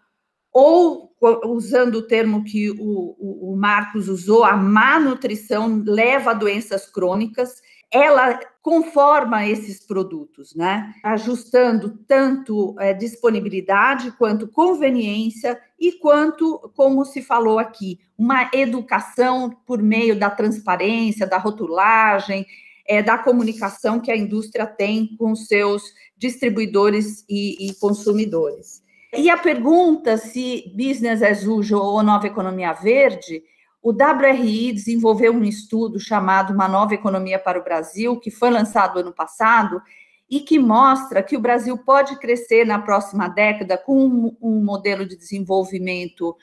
ou, 0.52 1.14
usando 1.46 1.96
o 1.96 2.06
termo 2.06 2.44
que 2.44 2.70
o, 2.70 3.16
o, 3.18 3.52
o 3.52 3.56
Marcos 3.56 4.08
usou, 4.08 4.44
a 4.44 4.56
má 4.56 4.98
nutrição 4.98 5.82
leva 5.86 6.32
a 6.32 6.34
doenças 6.34 6.86
crônicas 6.86 7.62
ela 7.92 8.40
conforma 8.62 9.46
esses 9.46 9.84
produtos, 9.84 10.54
né? 10.54 10.94
Ajustando 11.02 11.98
tanto 12.06 12.74
é, 12.78 12.94
disponibilidade 12.94 14.12
quanto 14.12 14.48
conveniência 14.48 15.60
e 15.78 15.92
quanto, 15.92 16.72
como 16.74 17.04
se 17.04 17.20
falou 17.20 17.58
aqui, 17.58 17.98
uma 18.16 18.48
educação 18.54 19.50
por 19.66 19.82
meio 19.82 20.18
da 20.18 20.30
transparência, 20.30 21.26
da 21.26 21.36
rotulagem, 21.36 22.46
é, 22.86 23.02
da 23.02 23.18
comunicação 23.18 24.00
que 24.00 24.10
a 24.10 24.16
indústria 24.16 24.66
tem 24.66 25.14
com 25.18 25.34
seus 25.34 25.82
distribuidores 26.16 27.24
e, 27.28 27.68
e 27.68 27.74
consumidores. 27.74 28.82
E 29.14 29.28
a 29.28 29.36
pergunta 29.36 30.16
se 30.16 30.72
business 30.74 31.22
as 31.22 31.44
usual 31.44 31.94
ou 31.96 32.02
nova 32.02 32.26
economia 32.26 32.72
verde 32.72 33.42
o 33.82 33.90
WRI 33.90 34.72
desenvolveu 34.72 35.32
um 35.32 35.42
estudo 35.42 35.98
chamado 35.98 36.52
Uma 36.52 36.68
Nova 36.68 36.94
Economia 36.94 37.38
para 37.38 37.58
o 37.58 37.64
Brasil, 37.64 38.18
que 38.20 38.30
foi 38.30 38.48
lançado 38.48 39.00
ano 39.00 39.12
passado, 39.12 39.82
e 40.30 40.40
que 40.40 40.58
mostra 40.58 41.22
que 41.22 41.36
o 41.36 41.40
Brasil 41.40 41.76
pode 41.76 42.18
crescer 42.18 42.64
na 42.64 42.78
próxima 42.78 43.28
década 43.28 43.76
com 43.76 44.06
um, 44.06 44.36
um 44.40 44.64
modelo 44.64 45.04
de 45.04 45.16
desenvolvimento 45.16 46.36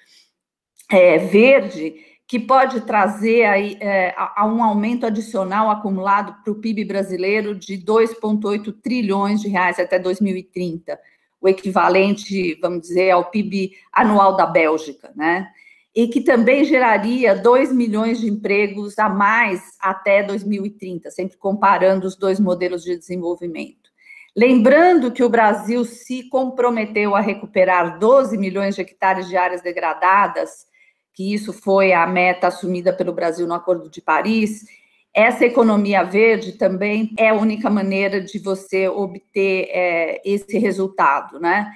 é, 0.91 1.17
verde, 1.17 1.95
que 2.27 2.39
pode 2.39 2.81
trazer 2.81 3.45
aí, 3.45 3.77
é, 3.79 4.13
a, 4.17 4.43
a 4.43 4.45
um 4.45 4.61
aumento 4.61 5.05
adicional 5.05 5.71
acumulado 5.71 6.43
para 6.43 6.51
o 6.51 6.59
PIB 6.59 6.85
brasileiro 6.85 7.55
de 7.55 7.77
2,8 7.77 8.75
trilhões 8.83 9.41
de 9.41 9.47
reais 9.47 9.79
até 9.79 9.97
2030, 9.97 10.99
o 11.41 11.47
equivalente, 11.47 12.53
vamos 12.61 12.81
dizer, 12.81 13.11
ao 13.11 13.31
PIB 13.31 13.71
anual 13.93 14.35
da 14.35 14.45
Bélgica, 14.45 15.11
né? 15.15 15.49
E 15.95 16.07
que 16.07 16.21
também 16.21 16.63
geraria 16.63 17.35
2 17.35 17.73
milhões 17.73 18.19
de 18.19 18.29
empregos 18.29 18.97
a 18.99 19.09
mais 19.09 19.61
até 19.79 20.23
2030, 20.23 21.09
sempre 21.11 21.37
comparando 21.37 22.07
os 22.07 22.15
dois 22.15 22.39
modelos 22.39 22.83
de 22.83 22.95
desenvolvimento. 22.95 23.89
Lembrando 24.35 25.11
que 25.11 25.23
o 25.23 25.29
Brasil 25.29 25.83
se 25.83 26.29
comprometeu 26.29 27.15
a 27.15 27.19
recuperar 27.19 27.97
12 27.97 28.37
milhões 28.37 28.75
de 28.75 28.81
hectares 28.81 29.27
de 29.27 29.35
áreas 29.35 29.61
degradadas, 29.61 30.67
que 31.13 31.33
isso 31.33 31.51
foi 31.51 31.91
a 31.91 32.05
meta 32.05 32.47
assumida 32.47 32.93
pelo 32.93 33.11
Brasil 33.11 33.47
no 33.47 33.55
Acordo 33.55 33.89
de 33.89 34.01
Paris. 34.01 34.65
Essa 35.13 35.45
economia 35.45 36.03
verde 36.03 36.53
também 36.53 37.13
é 37.17 37.29
a 37.29 37.33
única 37.33 37.69
maneira 37.69 38.21
de 38.21 38.37
você 38.39 38.87
obter 38.87 39.67
é, 39.71 40.21
esse 40.23 40.57
resultado, 40.59 41.39
né? 41.39 41.69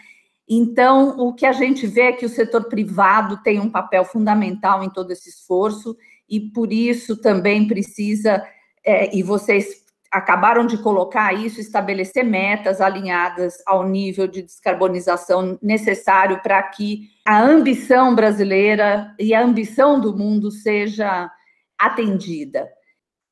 Então, 0.47 1.17
o 1.19 1.33
que 1.33 1.45
a 1.45 1.53
gente 1.53 1.87
vê 1.87 2.01
é 2.01 2.11
que 2.11 2.25
o 2.25 2.29
setor 2.29 2.65
privado 2.65 3.41
tem 3.43 3.59
um 3.59 3.69
papel 3.69 4.03
fundamental 4.03 4.83
em 4.83 4.89
todo 4.89 5.11
esse 5.11 5.29
esforço, 5.29 5.95
e 6.29 6.39
por 6.39 6.71
isso 6.71 7.15
também 7.21 7.67
precisa, 7.67 8.43
é, 8.85 9.15
e 9.15 9.23
vocês 9.23 9.83
acabaram 10.11 10.65
de 10.67 10.77
colocar 10.77 11.33
isso, 11.33 11.59
estabelecer 11.59 12.23
metas 12.23 12.79
alinhadas 12.79 13.55
ao 13.65 13.87
nível 13.87 14.27
de 14.27 14.43
descarbonização 14.43 15.57
necessário 15.59 16.39
para 16.43 16.61
que 16.61 17.09
a 17.25 17.41
ambição 17.41 18.13
brasileira 18.13 19.13
e 19.19 19.33
a 19.33 19.43
ambição 19.43 19.99
do 19.99 20.15
mundo 20.15 20.51
seja 20.51 21.31
atendida. 21.79 22.69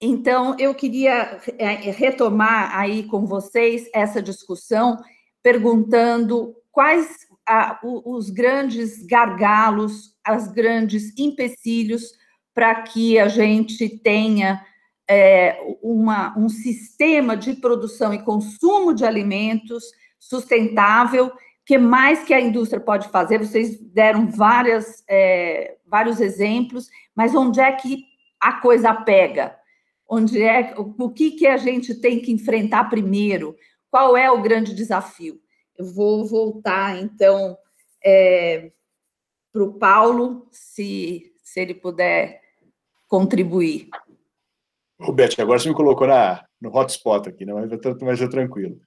Então, 0.01 0.55
eu 0.57 0.73
queria 0.73 1.39
é, 1.59 1.73
retomar 1.91 2.75
aí 2.75 3.03
com 3.03 3.27
vocês 3.27 3.87
essa 3.93 4.19
discussão, 4.19 4.97
perguntando 5.43 6.55
quais 6.71 7.27
os 7.83 8.29
grandes 8.29 9.05
gargalos, 9.05 10.15
as 10.23 10.47
grandes 10.51 11.17
empecilhos 11.17 12.13
para 12.53 12.81
que 12.83 13.19
a 13.19 13.27
gente 13.27 13.89
tenha 13.99 14.63
é, 15.09 15.57
uma, 15.81 16.37
um 16.37 16.47
sistema 16.47 17.35
de 17.35 17.53
produção 17.55 18.13
e 18.13 18.23
consumo 18.23 18.93
de 18.93 19.05
alimentos 19.05 19.83
sustentável, 20.17 21.31
que 21.65 21.77
mais 21.77 22.23
que 22.23 22.33
a 22.33 22.39
indústria 22.39 22.79
pode 22.79 23.09
fazer? 23.09 23.39
Vocês 23.39 23.77
deram 23.79 24.27
várias, 24.27 25.03
é, 25.09 25.75
vários 25.85 26.21
exemplos, 26.21 26.87
mas 27.15 27.35
onde 27.35 27.59
é 27.59 27.71
que 27.71 28.05
a 28.39 28.53
coisa 28.53 28.93
pega? 28.93 29.55
Onde 30.09 30.41
é 30.41 30.73
o 30.77 31.09
que, 31.09 31.31
que 31.31 31.47
a 31.47 31.57
gente 31.57 31.95
tem 31.95 32.19
que 32.19 32.31
enfrentar 32.31 32.85
primeiro? 32.85 33.55
Qual 33.89 34.15
é 34.15 34.29
o 34.31 34.41
grande 34.41 34.73
desafio? 34.73 35.40
Eu 35.81 35.85
vou 35.85 36.23
voltar 36.23 37.01
então 37.01 37.57
é, 38.05 38.71
para 39.51 39.63
o 39.63 39.73
Paulo, 39.73 40.47
se, 40.51 41.33
se 41.43 41.59
ele 41.59 41.73
puder 41.73 42.39
contribuir. 43.07 43.89
Roberto, 45.01 45.41
agora 45.41 45.57
você 45.57 45.69
me 45.69 45.73
colocou 45.73 46.05
na, 46.05 46.45
no 46.61 46.69
hotspot 46.69 47.27
aqui, 47.27 47.47
né? 47.47 47.53
mas, 47.53 47.99
mas 47.99 48.21
é 48.21 48.27
tranquilo. 48.27 48.79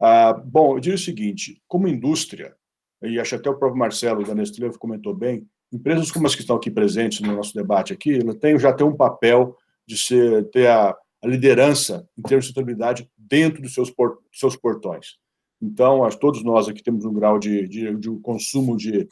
Ah, 0.00 0.34
bom, 0.34 0.76
eu 0.76 0.80
diria 0.80 0.94
o 0.94 1.00
seguinte: 1.00 1.60
como 1.66 1.88
indústria, 1.88 2.54
e 3.02 3.18
acho 3.18 3.34
até 3.34 3.50
o 3.50 3.58
próprio 3.58 3.80
Marcelo 3.80 4.24
da 4.24 4.32
Nestlé 4.32 4.70
comentou 4.78 5.12
bem, 5.12 5.48
empresas 5.72 6.12
como 6.12 6.28
as 6.28 6.34
que 6.36 6.42
estão 6.42 6.54
aqui 6.54 6.70
presentes 6.70 7.18
no 7.22 7.34
nosso 7.34 7.52
debate 7.52 7.92
aqui, 7.92 8.20
tem, 8.36 8.56
já 8.56 8.72
tem 8.72 8.86
um 8.86 8.96
papel 8.96 9.56
de 9.84 9.98
ser, 9.98 10.48
ter 10.50 10.68
a, 10.68 10.96
a 11.24 11.26
liderança 11.26 12.08
em 12.16 12.22
termos 12.22 12.44
de 12.44 12.52
sustentabilidade 12.52 13.10
dentro 13.16 13.60
dos 13.60 13.74
seus, 13.74 13.90
por, 13.90 14.22
seus 14.32 14.54
portões. 14.54 15.18
Então, 15.60 16.04
acho, 16.04 16.18
todos 16.18 16.42
nós 16.44 16.68
aqui 16.68 16.82
temos 16.82 17.04
um 17.04 17.12
grau 17.12 17.38
de, 17.38 17.66
de, 17.68 17.94
de 17.96 18.10
consumo 18.22 18.76
de, 18.76 19.08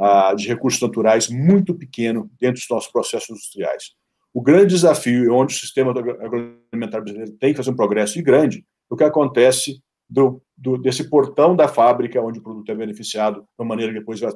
uh, 0.00 0.36
de 0.36 0.46
recursos 0.46 0.80
naturais 0.80 1.28
muito 1.28 1.74
pequeno 1.74 2.30
dentro 2.40 2.60
dos 2.60 2.68
nossos 2.70 2.90
processos 2.90 3.30
industriais. 3.30 3.92
O 4.32 4.42
grande 4.42 4.74
desafio, 4.74 5.34
onde 5.34 5.54
o 5.54 5.58
sistema 5.58 5.90
agroalimentar 5.90 7.02
brasileiro 7.02 7.32
tem 7.32 7.52
que 7.52 7.56
fazer 7.56 7.70
um 7.70 7.76
progresso 7.76 8.18
e 8.18 8.22
grande, 8.22 8.64
é 8.90 8.94
o 8.94 8.96
que 8.96 9.04
acontece 9.04 9.82
do, 10.08 10.40
do, 10.56 10.78
desse 10.78 11.08
portão 11.10 11.54
da 11.54 11.68
fábrica, 11.68 12.22
onde 12.22 12.38
o 12.38 12.42
produto 12.42 12.70
é 12.70 12.74
beneficiado, 12.74 13.40
de 13.40 13.46
uma 13.58 13.68
maneira 13.68 13.92
que 13.92 13.98
depois 13.98 14.20
vai 14.20 14.32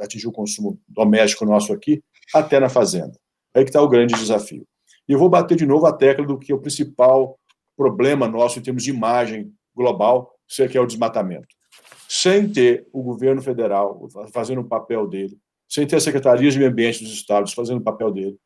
atingir 0.00 0.26
o 0.26 0.32
consumo 0.32 0.80
doméstico 0.88 1.44
nosso 1.44 1.72
aqui, 1.72 2.02
até 2.34 2.58
na 2.58 2.68
fazenda. 2.68 3.12
Aí 3.54 3.64
que 3.64 3.70
está 3.70 3.82
o 3.82 3.88
grande 3.88 4.14
desafio. 4.14 4.66
E 5.08 5.12
eu 5.12 5.18
vou 5.18 5.28
bater 5.28 5.56
de 5.56 5.66
novo 5.66 5.86
a 5.86 5.92
tecla 5.92 6.26
do 6.26 6.38
que 6.38 6.52
é 6.52 6.54
o 6.54 6.60
principal 6.60 7.38
problema 7.76 8.26
nosso 8.26 8.58
em 8.58 8.62
termos 8.62 8.82
de 8.82 8.90
imagem 8.90 9.52
global, 9.74 10.34
que 10.48 10.78
é 10.78 10.80
o 10.80 10.86
desmatamento. 10.86 11.46
Sem 12.08 12.48
ter 12.48 12.86
o 12.92 13.02
governo 13.02 13.42
federal 13.42 14.08
fazendo 14.32 14.62
o 14.62 14.68
papel 14.68 15.06
dele, 15.06 15.36
sem 15.68 15.86
ter 15.86 15.96
a 15.96 16.00
Secretaria 16.00 16.50
de 16.50 16.58
Meio 16.58 16.70
Ambiente 16.70 17.04
dos 17.04 17.12
estados 17.12 17.52
fazendo 17.52 17.78
o 17.78 17.84
papel 17.84 18.10
dele, 18.10 18.36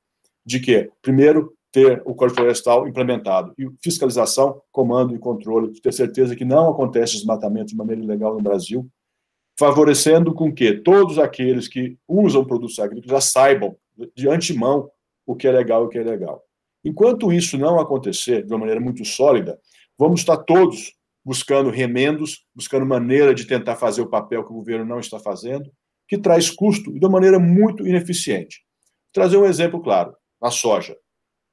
de 0.44 0.58
que, 0.58 0.90
primeiro, 1.00 1.54
ter 1.70 2.02
o 2.04 2.14
Código 2.14 2.40
Florestal 2.40 2.86
implementado 2.86 3.54
e 3.58 3.66
fiscalização, 3.82 4.60
comando 4.70 5.14
e 5.14 5.18
controle, 5.18 5.72
ter 5.80 5.92
certeza 5.92 6.36
que 6.36 6.44
não 6.44 6.68
acontece 6.68 7.14
desmatamento 7.14 7.68
de 7.68 7.76
maneira 7.76 8.02
ilegal 8.02 8.34
no 8.34 8.42
Brasil, 8.42 8.86
favorecendo 9.58 10.34
com 10.34 10.52
que 10.52 10.74
todos 10.80 11.18
aqueles 11.18 11.68
que 11.68 11.96
usam 12.06 12.44
produtos 12.44 12.78
agrícolas 12.78 13.10
já 13.10 13.20
saibam 13.20 13.76
de 14.14 14.28
antemão 14.28 14.90
o 15.24 15.34
que 15.36 15.46
é 15.46 15.52
legal 15.52 15.84
e 15.84 15.86
o 15.86 15.88
que 15.88 15.98
é 15.98 16.02
ilegal. 16.02 16.42
Enquanto 16.84 17.32
isso 17.32 17.56
não 17.56 17.78
acontecer 17.78 18.44
de 18.44 18.52
uma 18.52 18.58
maneira 18.58 18.80
muito 18.80 19.04
sólida, 19.04 19.58
vamos 19.96 20.20
estar 20.20 20.36
todos 20.38 20.92
buscando 21.24 21.70
remendos, 21.70 22.44
buscando 22.54 22.85
maneira 22.87 23.35
de 23.35 23.46
tentar 23.46 23.76
fazer 23.76 24.02
o 24.02 24.08
papel 24.08 24.44
que 24.44 24.50
o 24.50 24.56
governo 24.56 24.85
não 24.85 24.98
está 24.98 25.18
fazendo, 25.18 25.70
que 26.08 26.18
traz 26.18 26.50
custo 26.50 26.92
de 26.92 26.98
uma 26.98 27.12
maneira 27.12 27.38
muito 27.38 27.87
ineficiente. 27.87 28.61
Vou 29.06 29.12
trazer 29.12 29.37
um 29.37 29.46
exemplo 29.46 29.80
claro: 29.80 30.14
a 30.40 30.50
soja. 30.50 30.96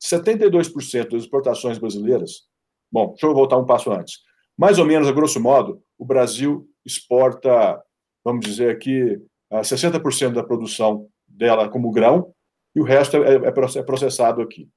72% 0.01 1.12
das 1.12 1.23
exportações 1.23 1.77
brasileiras. 1.77 2.47
Bom, 2.91 3.10
deixa 3.10 3.27
eu 3.27 3.34
voltar 3.34 3.58
um 3.58 3.65
passo 3.65 3.91
antes. 3.91 4.19
Mais 4.58 4.79
ou 4.79 4.86
menos, 4.86 5.08
a 5.08 5.12
grosso 5.12 5.39
modo, 5.39 5.82
o 5.97 6.05
Brasil 6.05 6.67
exporta, 6.86 7.82
vamos 8.23 8.45
dizer 8.45 8.71
aqui, 8.71 9.21
60% 9.51 10.34
da 10.34 10.43
produção 10.43 11.08
dela 11.27 11.69
como 11.69 11.91
grão 11.91 12.34
e 12.75 12.79
o 12.79 12.84
resto 12.84 13.17
é, 13.17 13.36
é, 13.36 13.47
é 13.47 13.84
processado 13.84 14.41
aqui. 14.41 14.69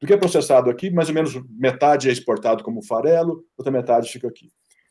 Do 0.00 0.06
que 0.06 0.12
é 0.12 0.16
processado 0.16 0.70
aqui, 0.70 0.90
mais 0.90 1.08
ou 1.08 1.14
menos 1.14 1.34
metade 1.50 2.08
é 2.08 2.12
exportado 2.12 2.62
como 2.62 2.82
farelo, 2.82 3.44
outra 3.56 3.72
metade 3.72 4.10
fica 4.10 4.28
aqui. 4.28 4.50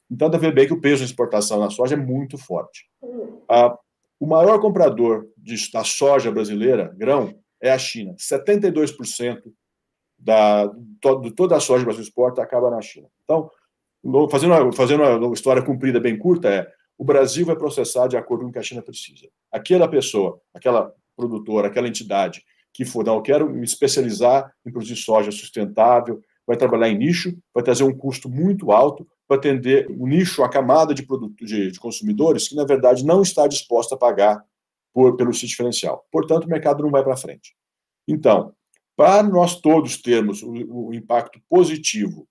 Então, 0.10 0.30
dá 0.30 0.38
ver 0.38 0.54
bem 0.54 0.68
que 0.68 0.74
o 0.74 0.82
peso 0.82 0.98
de 0.98 1.10
exportação 1.10 1.60
na 1.60 1.70
soja 1.70 1.96
é 1.96 1.98
muito 1.98 2.38
forte. 2.38 2.90
Ah, 3.50 3.78
o 4.20 4.26
maior 4.26 4.60
comprador 4.60 5.28
de, 5.38 5.56
da 5.72 5.84
soja 5.84 6.32
brasileira, 6.32 6.94
grão, 6.98 7.38
é 7.62 7.72
a 7.72 7.78
China. 7.78 8.16
72% 8.16 9.42
da, 10.18 10.66
de 10.66 11.32
toda 11.32 11.56
a 11.56 11.60
soja 11.60 11.80
que 11.80 11.84
o 11.84 11.86
Brasil 11.86 12.04
exporta 12.04 12.42
acaba 12.42 12.72
na 12.72 12.82
China. 12.82 13.08
Então, 13.24 13.50
fazendo 14.30 14.54
uma, 14.54 14.74
fazendo 14.74 15.04
uma 15.04 15.34
história 15.34 15.62
comprida 15.62 16.00
bem 16.00 16.18
curta, 16.18 16.50
é 16.50 16.72
o 16.98 17.04
Brasil 17.04 17.46
vai 17.46 17.56
processar 17.56 18.08
de 18.08 18.18
acordo 18.18 18.44
com 18.44 18.50
o 18.50 18.54
que 18.54 18.60
a 18.60 18.64
China 18.64 18.82
precisa. 18.82 19.28
Aquela 19.52 19.88
pessoa, 19.88 20.42
aquela 20.54 20.92
produtora, 21.16 21.68
aquela 21.68 21.88
entidade 21.88 22.44
que 22.78 22.86
for, 22.86 23.04
não, 23.04 23.16
eu 23.16 23.22
quero 23.24 23.50
me 23.50 23.66
especializar 23.66 24.54
em 24.64 24.72
produzir 24.72 24.96
soja 24.96 25.32
sustentável, 25.32 26.22
vai 26.46 26.56
trabalhar 26.56 26.90
em 26.90 26.98
nicho, 26.98 27.36
vai 27.52 27.64
trazer 27.64 27.84
um 27.84 27.92
custo 27.92 28.30
muito 28.30 28.72
alto 28.72 29.08
para 29.28 29.38
atender 29.38 29.88
o 29.90 30.06
nicho, 30.06 30.44
a 30.44 30.50
camada 30.50 30.94
de, 30.94 31.02
produto, 31.02 31.44
de, 31.44 31.72
de 31.72 31.80
consumidores 31.80 32.48
que, 32.48 32.56
na 32.56 32.66
verdade, 32.66 33.04
não 33.04 33.24
está 33.24 33.48
disposta 33.48 33.96
a 33.96 33.98
pagar 33.98 34.46
por, 34.94 35.18
pelo 35.18 35.34
sítio 35.34 35.50
diferencial. 35.50 36.06
Portanto, 36.12 36.46
o 36.46 36.50
mercado 36.50 36.84
não 36.84 36.92
vai 36.92 37.04
para 37.04 37.18
frente. 37.18 37.56
Então, 38.08 38.54
para 38.96 39.24
nós 39.24 39.60
todos 39.60 40.00
termos 40.00 40.44
o, 40.44 40.52
o 40.90 40.94
impacto 40.94 41.42
positivo 41.50 42.28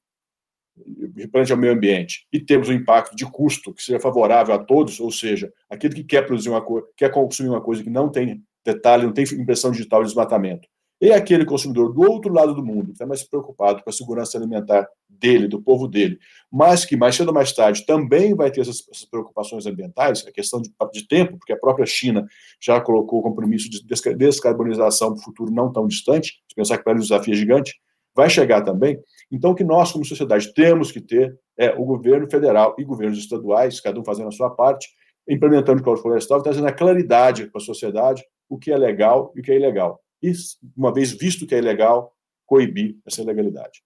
perante 1.32 1.50
ao 1.50 1.58
meio 1.58 1.72
ambiente 1.72 2.24
e 2.32 2.38
temos 2.38 2.68
um 2.68 2.72
impacto 2.72 3.16
de 3.16 3.26
custo 3.26 3.74
que 3.74 3.82
seja 3.82 3.98
favorável 3.98 4.54
a 4.54 4.58
todos, 4.58 5.00
ou 5.00 5.10
seja, 5.10 5.52
aquele 5.68 5.96
que 5.96 6.04
quer 6.04 6.24
produzir 6.24 6.50
uma 6.50 6.62
coisa, 6.62 6.86
quer 6.96 7.10
consumir 7.10 7.48
uma 7.48 7.60
coisa 7.60 7.82
que 7.82 7.90
não 7.90 8.08
tem 8.08 8.44
detalhe, 8.66 9.04
não 9.04 9.12
tem 9.12 9.24
impressão 9.24 9.70
digital 9.70 10.02
de 10.02 10.08
desmatamento. 10.08 10.68
E 10.98 11.12
aquele 11.12 11.44
consumidor 11.44 11.92
do 11.92 12.00
outro 12.00 12.32
lado 12.32 12.54
do 12.54 12.64
mundo, 12.64 12.86
que 12.86 12.92
está 12.92 13.06
mais 13.06 13.22
preocupado 13.22 13.82
com 13.82 13.90
a 13.90 13.92
segurança 13.92 14.38
alimentar 14.38 14.88
dele, 15.08 15.46
do 15.46 15.60
povo 15.60 15.86
dele, 15.86 16.18
mas 16.50 16.86
que 16.86 16.96
mais 16.96 17.14
cedo 17.14 17.28
ou 17.28 17.34
mais 17.34 17.52
tarde 17.52 17.84
também 17.84 18.34
vai 18.34 18.50
ter 18.50 18.62
essas, 18.62 18.82
essas 18.90 19.04
preocupações 19.04 19.66
ambientais, 19.66 20.24
a 20.26 20.32
questão 20.32 20.60
de, 20.60 20.70
de, 20.92 21.06
tempo, 21.06 21.36
porque 21.36 21.52
a 21.52 21.58
própria 21.58 21.84
China 21.84 22.26
já 22.58 22.80
colocou 22.80 23.18
o 23.18 23.22
compromisso 23.22 23.68
de 23.68 23.84
descarbonização 24.16 25.12
para 25.12 25.20
o 25.20 25.22
futuro 25.22 25.50
não 25.50 25.70
tão 25.70 25.86
distante, 25.86 26.42
se 26.48 26.54
pensar 26.54 26.78
que 26.78 26.84
para 26.84 26.92
ele 26.92 27.00
o 27.00 27.02
desafio 27.02 27.34
é 27.34 27.36
gigante, 27.36 27.74
vai 28.14 28.30
chegar 28.30 28.62
também. 28.62 28.98
Então, 29.30 29.50
o 29.50 29.54
que 29.54 29.64
nós, 29.64 29.92
como 29.92 30.04
sociedade, 30.04 30.54
temos 30.54 30.90
que 30.90 31.00
ter 31.02 31.38
é 31.58 31.74
o 31.74 31.84
governo 31.84 32.30
federal 32.30 32.74
e 32.78 32.84
governos 32.84 33.18
estaduais, 33.18 33.80
cada 33.80 34.00
um 34.00 34.04
fazendo 34.04 34.28
a 34.28 34.32
sua 34.32 34.50
parte, 34.50 34.88
implementando 35.28 35.82
o 35.82 35.84
Código 35.84 36.02
Florestal, 36.02 36.42
trazendo 36.42 36.68
a 36.68 36.72
claridade 36.72 37.50
para 37.50 37.60
a 37.60 37.64
sociedade 37.64 38.22
o 38.48 38.58
que 38.58 38.72
é 38.72 38.76
legal 38.76 39.32
e 39.34 39.40
o 39.40 39.42
que 39.42 39.52
é 39.52 39.56
ilegal. 39.56 40.00
E, 40.22 40.32
uma 40.76 40.92
vez 40.92 41.12
visto 41.12 41.46
que 41.46 41.54
é 41.54 41.58
ilegal, 41.58 42.14
coibir 42.46 42.96
essa 43.06 43.22
ilegalidade. 43.22 43.82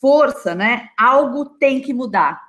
Força, 0.00 0.54
né? 0.54 0.88
Algo 0.98 1.46
tem 1.58 1.80
que 1.80 1.94
mudar. 1.94 2.40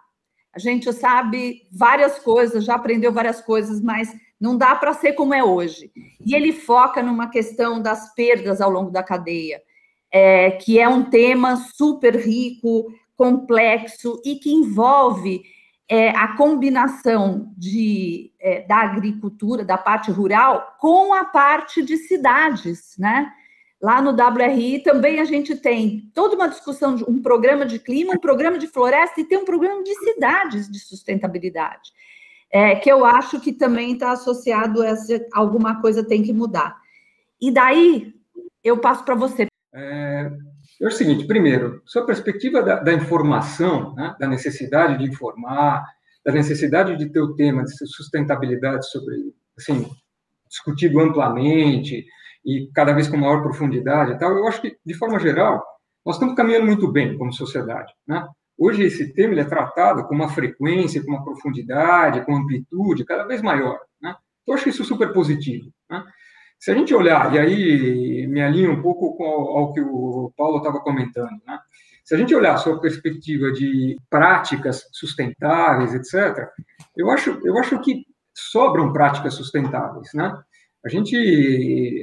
A 0.54 0.60
gente 0.60 0.92
sabe 0.94 1.62
várias 1.72 2.20
coisas, 2.20 2.64
já 2.64 2.76
aprendeu 2.76 3.12
várias 3.12 3.42
coisas, 3.42 3.82
mas 3.82 4.14
não 4.40 4.58
dá 4.58 4.76
para 4.76 4.94
ser 4.94 5.14
como 5.14 5.34
é 5.34 5.44
hoje. 5.44 5.92
E 6.26 6.34
ele 6.34 6.52
foca 6.52 7.04
numa 7.04 7.30
questão 7.30 7.82
das 7.82 8.14
perdas 8.14 8.62
ao 8.62 8.70
longo 8.70 8.92
da 8.92 9.04
cadeia, 9.04 9.62
é, 10.12 10.52
que 10.52 10.80
é 10.80 10.88
um 10.88 11.10
tema 11.10 11.58
super 11.58 12.16
rico, 12.16 12.92
complexo 13.16 14.22
e 14.26 14.36
que 14.36 14.52
envolve 14.52 15.44
é, 15.88 16.10
a 16.10 16.36
combinação 16.36 17.54
de, 17.58 18.32
é, 18.40 18.62
da 18.62 18.78
agricultura, 18.78 19.64
da 19.64 19.78
parte 19.78 20.12
rural, 20.12 20.76
com 20.80 21.14
a 21.14 21.26
parte 21.26 21.84
de 21.84 21.98
cidades, 21.98 22.96
né? 22.98 23.32
Lá 23.82 24.02
no 24.02 24.12
WRI 24.12 24.80
também 24.80 25.20
a 25.20 25.26
gente 25.26 25.56
tem 25.56 26.10
toda 26.14 26.36
uma 26.36 26.48
discussão 26.48 26.96
de 26.96 27.04
um 27.04 27.22
programa 27.22 27.66
de 27.66 27.78
clima, 27.78 28.14
um 28.14 28.20
programa 28.20 28.58
de 28.58 28.68
floresta 28.68 29.22
e 29.22 29.26
tem 29.26 29.38
um 29.38 29.46
programa 29.46 29.84
de 29.84 29.94
cidades 29.96 30.72
de 30.72 30.80
sustentabilidade, 30.80 31.92
é, 32.52 32.76
que 32.76 32.92
eu 32.92 33.06
acho 33.06 33.40
que 33.40 33.54
também 33.54 33.94
está 33.94 34.12
associado 34.12 34.82
a 34.82 34.88
essa, 34.88 35.24
alguma 35.34 35.82
coisa 35.82 36.04
tem 36.04 36.24
que 36.24 36.34
mudar. 36.34 36.76
E 37.40 37.52
daí 37.52 38.14
eu 38.64 38.80
passo 38.80 39.04
para 39.04 39.14
você. 39.14 39.46
É, 39.74 40.32
é 40.82 40.88
o 40.88 40.92
seguinte, 40.92 41.26
primeiro, 41.26 41.82
sua 41.86 42.06
perspectiva 42.06 42.62
da, 42.62 42.80
da 42.80 42.94
informação, 42.94 43.94
né, 43.96 44.16
da 44.20 44.28
necessidade 44.28 44.98
de 44.98 45.10
informar, 45.10 45.84
da 46.26 46.32
necessidade 46.32 46.98
de 46.98 47.10
ter 47.10 47.22
o 47.22 47.36
tema 47.36 47.64
de 47.64 47.72
sustentabilidade 47.88 48.90
sobre, 48.90 49.34
assim, 49.58 49.88
discutido 50.50 51.00
amplamente 51.00 52.06
e 52.46 52.70
cada 52.74 52.94
vez 52.94 53.08
com 53.08 53.18
maior 53.18 53.42
profundidade 53.42 54.12
e 54.12 54.18
tal, 54.18 54.32
eu 54.32 54.48
acho 54.48 54.62
que, 54.62 54.78
de 54.86 54.94
forma 54.94 55.20
geral, 55.20 55.64
nós 56.06 56.16
estamos 56.16 56.36
caminhando 56.36 56.66
muito 56.66 56.92
bem 56.92 57.18
como 57.18 57.34
sociedade, 57.34 57.94
né? 58.08 58.28
Hoje 58.58 58.84
esse 58.84 59.14
tema 59.14 59.40
é 59.40 59.44
tratado 59.44 60.08
com 60.08 60.16
uma 60.16 60.30
frequência, 60.30 61.04
com 61.04 61.12
uma 61.12 61.24
profundidade, 61.24 62.24
com 62.26 62.36
amplitude 62.36 63.04
cada 63.04 63.26
vez 63.26 63.42
maior, 63.42 63.80
né? 64.02 64.16
Então, 64.44 64.54
eu 64.54 64.54
acho 64.54 64.70
isso 64.70 64.86
super 64.86 65.12
positivo, 65.12 65.72
né? 65.90 66.04
Se 66.60 66.72
a 66.72 66.76
gente 66.76 66.94
olhar, 66.94 67.34
e 67.34 67.40
aí 67.40 68.28
me 68.28 68.42
alinho 68.42 68.72
um 68.72 68.82
pouco 68.82 69.22
ao 69.24 69.74
que 69.74 69.82
o 69.82 70.32
Paulo 70.36 70.58
estava 70.58 70.80
comentando, 70.80 71.42
né? 71.46 71.60
Se 72.04 72.14
a 72.14 72.18
gente 72.18 72.36
olhar 72.36 72.58
sob 72.58 72.78
a 72.78 72.82
perspectiva 72.82 73.52
de 73.52 73.98
práticas 74.10 74.88
sustentáveis, 74.92 75.94
etc., 75.94 76.48
eu 76.96 77.10
acho, 77.10 77.40
eu 77.44 77.58
acho 77.58 77.80
que 77.82 78.06
sobram 78.34 78.94
práticas 78.94 79.34
sustentáveis, 79.34 80.10
né? 80.14 80.32
A 80.86 80.90
gente, 80.90 81.16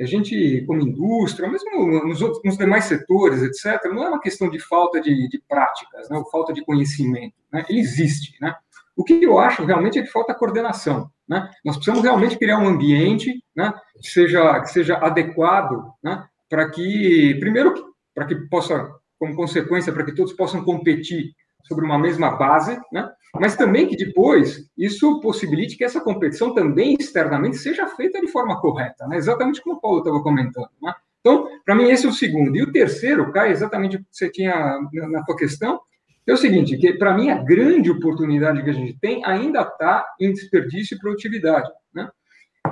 a 0.03 0.07
gente 0.07 0.65
como 0.67 0.81
indústria, 0.81 1.49
mesmo 1.49 1.87
nos, 2.05 2.21
outros, 2.21 2.43
nos 2.45 2.59
demais 2.59 2.87
setores, 2.87 3.41
etc., 3.41 3.81
não 3.93 4.03
é 4.03 4.09
uma 4.09 4.21
questão 4.21 4.51
de 4.51 4.59
falta 4.59 5.01
de, 5.01 5.29
de 5.29 5.41
práticas, 5.49 6.11
né? 6.11 6.19
ou 6.19 6.29
falta 6.29 6.53
de 6.53 6.65
conhecimento. 6.65 7.35
Né? 7.53 7.65
Ele 7.69 7.79
existe. 7.79 8.37
Né? 8.41 8.53
O 8.97 9.05
que 9.05 9.23
eu 9.23 9.39
acho 9.39 9.65
realmente 9.65 10.01
é 10.01 10.03
que 10.03 10.11
falta 10.11 10.35
coordenação. 10.35 11.09
Né? 11.33 11.49
Nós 11.65 11.77
precisamos 11.77 12.03
realmente 12.05 12.37
criar 12.37 12.59
um 12.59 12.69
ambiente 12.69 13.43
né, 13.57 13.73
que, 14.03 14.09
seja, 14.09 14.61
que 14.61 14.67
seja 14.67 14.99
adequado 14.99 15.83
né, 16.05 16.27
para 16.51 16.69
que, 16.69 17.39
primeiro, 17.41 17.73
para 18.15 18.27
que 18.27 18.35
possa, 18.51 18.87
como 19.19 19.35
consequência, 19.35 19.91
para 19.95 20.05
que 20.05 20.15
todos 20.15 20.35
possam 20.35 20.63
competir 20.63 21.33
sobre 21.65 21.87
uma 21.87 21.99
mesma 21.99 22.33
base, 22.33 22.79
né? 22.93 23.11
mas 23.41 23.57
também 23.57 23.89
que 23.89 23.97
depois 23.97 24.69
isso 24.77 25.21
possibilite 25.21 25.75
que 25.75 25.85
essa 25.85 26.03
competição 26.03 26.53
também 26.53 26.97
externamente 27.01 27.57
seja 27.57 27.87
feita 27.87 28.21
de 28.21 28.29
forma 28.29 28.61
correta, 28.61 29.07
né? 29.07 29.17
exatamente 29.17 29.63
como 29.63 29.77
o 29.77 29.81
Paulo 29.81 30.01
estava 30.01 30.23
comentando. 30.23 30.69
Né? 30.83 30.93
Então, 31.21 31.49
para 31.65 31.75
mim, 31.75 31.89
esse 31.89 32.05
é 32.05 32.11
o 32.11 32.13
segundo. 32.13 32.55
E 32.55 32.63
o 32.63 32.73
terceiro, 32.73 33.33
cai 33.33 33.53
exatamente 33.53 33.97
o 33.97 34.01
que 34.01 34.05
você 34.11 34.29
tinha 34.29 34.79
na 34.93 35.25
sua 35.25 35.37
questão, 35.37 35.81
é 36.27 36.33
o 36.33 36.37
seguinte, 36.37 36.77
que 36.77 36.95
para 36.95 37.15
mim 37.15 37.31
a 37.31 37.43
grande 37.43 37.91
oportunidade 37.91 38.63
que 38.63 38.71
a 38.71 38.75
gente 38.75 38.99
tem 39.01 39.25
ainda 39.25 39.63
está 39.63 40.07
em 40.21 40.33
desperdício 40.33 40.97
e 40.97 40.99
produtividade. 40.99 41.69
Né? 41.93 42.09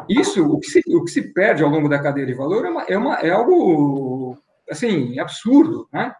Isso, 0.08 0.44
o 0.46 0.60
que, 0.60 0.66
se, 0.68 0.82
o 0.86 1.04
que 1.04 1.10
se 1.10 1.32
perde 1.32 1.62
ao 1.62 1.70
longo 1.70 1.88
da 1.88 1.98
cadeia 1.98 2.26
de 2.26 2.34
valor 2.34 2.64
é, 2.64 2.70
uma, 2.70 2.82
é, 2.84 2.98
uma, 2.98 3.14
é 3.16 3.30
algo 3.30 4.38
assim 4.70 5.18
absurdo, 5.18 5.88
né? 5.92 6.14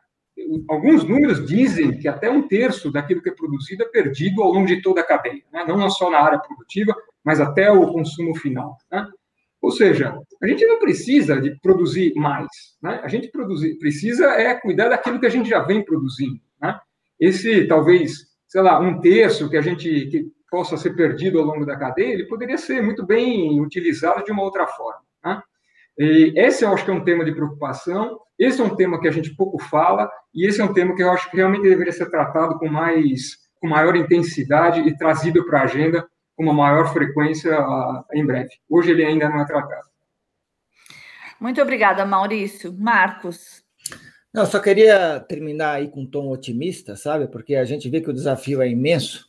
alguns 0.68 1.04
números 1.04 1.46
dizem 1.46 1.98
que 1.98 2.08
até 2.08 2.30
um 2.30 2.46
terço 2.46 2.90
daquilo 2.90 3.22
que 3.22 3.28
é 3.28 3.34
produzido 3.34 3.82
é 3.82 3.86
perdido 3.86 4.42
ao 4.42 4.52
longo 4.52 4.66
de 4.66 4.82
toda 4.82 5.00
a 5.00 5.06
cadeia, 5.06 5.42
né? 5.52 5.64
não 5.66 5.88
só 5.90 6.10
na 6.10 6.18
área 6.18 6.38
produtiva, 6.38 6.94
mas 7.24 7.40
até 7.40 7.70
o 7.70 7.86
consumo 7.92 8.34
final. 8.36 8.76
Né? 8.90 9.06
Ou 9.60 9.70
seja, 9.70 10.18
a 10.42 10.46
gente 10.46 10.66
não 10.66 10.78
precisa 10.78 11.40
de 11.40 11.58
produzir 11.60 12.12
mais, 12.16 12.48
né? 12.82 13.00
a 13.04 13.08
gente 13.08 13.28
produzir, 13.28 13.78
precisa 13.78 14.26
é 14.32 14.54
cuidar 14.54 14.88
daquilo 14.88 15.20
que 15.20 15.26
a 15.26 15.30
gente 15.30 15.48
já 15.48 15.60
vem 15.60 15.84
produzindo. 15.84 16.40
Né? 16.60 16.78
Esse, 17.20 17.66
talvez, 17.66 18.26
sei 18.48 18.62
lá, 18.62 18.80
um 18.80 19.00
terço 19.00 19.50
que 19.50 19.56
a 19.56 19.60
gente 19.60 20.06
que 20.06 20.26
possa 20.50 20.76
ser 20.76 20.96
perdido 20.96 21.38
ao 21.38 21.46
longo 21.46 21.64
da 21.64 21.76
cadeia, 21.76 22.14
ele 22.14 22.26
poderia 22.26 22.58
ser 22.58 22.82
muito 22.82 23.06
bem 23.06 23.60
utilizado 23.60 24.24
de 24.24 24.32
uma 24.32 24.42
outra 24.42 24.66
forma. 24.66 25.02
Né? 25.24 25.40
E 25.98 26.32
esse 26.36 26.64
eu 26.64 26.72
acho 26.72 26.84
que 26.84 26.90
é 26.90 26.94
um 26.94 27.04
tema 27.04 27.24
de 27.24 27.32
preocupação, 27.32 28.18
esse 28.38 28.60
é 28.60 28.64
um 28.64 28.74
tema 28.74 28.98
que 29.00 29.06
a 29.06 29.10
gente 29.12 29.34
pouco 29.36 29.58
fala, 29.58 30.10
e 30.34 30.46
esse 30.46 30.60
é 30.60 30.64
um 30.64 30.72
tema 30.72 30.96
que 30.96 31.02
eu 31.02 31.10
acho 31.10 31.30
que 31.30 31.36
realmente 31.36 31.68
deveria 31.68 31.92
ser 31.92 32.10
tratado 32.10 32.58
com 32.58 32.68
mais, 32.68 33.36
com 33.60 33.68
maior 33.68 33.94
intensidade 33.94 34.80
e 34.80 34.96
trazido 34.96 35.44
para 35.44 35.60
a 35.60 35.64
agenda 35.64 36.08
com 36.34 36.44
uma 36.44 36.54
maior 36.54 36.90
frequência 36.92 37.54
em 38.14 38.24
breve. 38.24 38.50
Hoje 38.68 38.92
ele 38.92 39.04
ainda 39.04 39.28
não 39.28 39.40
é 39.40 39.44
tratado. 39.44 39.88
Muito 41.38 41.60
obrigada, 41.60 42.04
Maurício. 42.04 42.72
Marcos. 42.72 43.62
Não, 44.32 44.46
só 44.46 44.60
queria 44.60 45.18
terminar 45.20 45.74
aí 45.74 45.88
com 45.88 46.02
um 46.02 46.06
tom 46.06 46.30
otimista, 46.30 46.94
sabe? 46.94 47.26
Porque 47.26 47.56
a 47.56 47.64
gente 47.64 47.88
vê 47.88 48.00
que 48.00 48.10
o 48.10 48.14
desafio 48.14 48.62
é 48.62 48.68
imenso, 48.68 49.28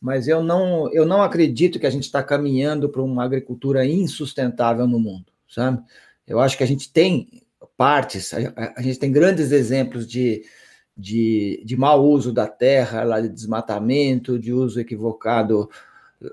mas 0.00 0.26
eu 0.26 0.42
não, 0.42 0.90
eu 0.92 1.04
não 1.04 1.22
acredito 1.22 1.78
que 1.78 1.86
a 1.86 1.90
gente 1.90 2.04
está 2.04 2.22
caminhando 2.22 2.88
para 2.88 3.02
uma 3.02 3.24
agricultura 3.24 3.84
insustentável 3.84 4.86
no 4.86 4.98
mundo, 4.98 5.26
sabe? 5.48 5.82
Eu 6.26 6.40
acho 6.40 6.56
que 6.56 6.64
a 6.64 6.66
gente 6.66 6.90
tem 6.90 7.42
partes, 7.76 8.32
a, 8.32 8.74
a 8.76 8.82
gente 8.82 8.98
tem 8.98 9.12
grandes 9.12 9.52
exemplos 9.52 10.06
de, 10.06 10.42
de, 10.96 11.62
de 11.64 11.76
mau 11.76 12.04
uso 12.04 12.32
da 12.32 12.48
terra, 12.48 13.04
lá 13.04 13.20
de 13.20 13.28
desmatamento, 13.28 14.38
de 14.38 14.52
uso 14.52 14.80
equivocado 14.80 15.68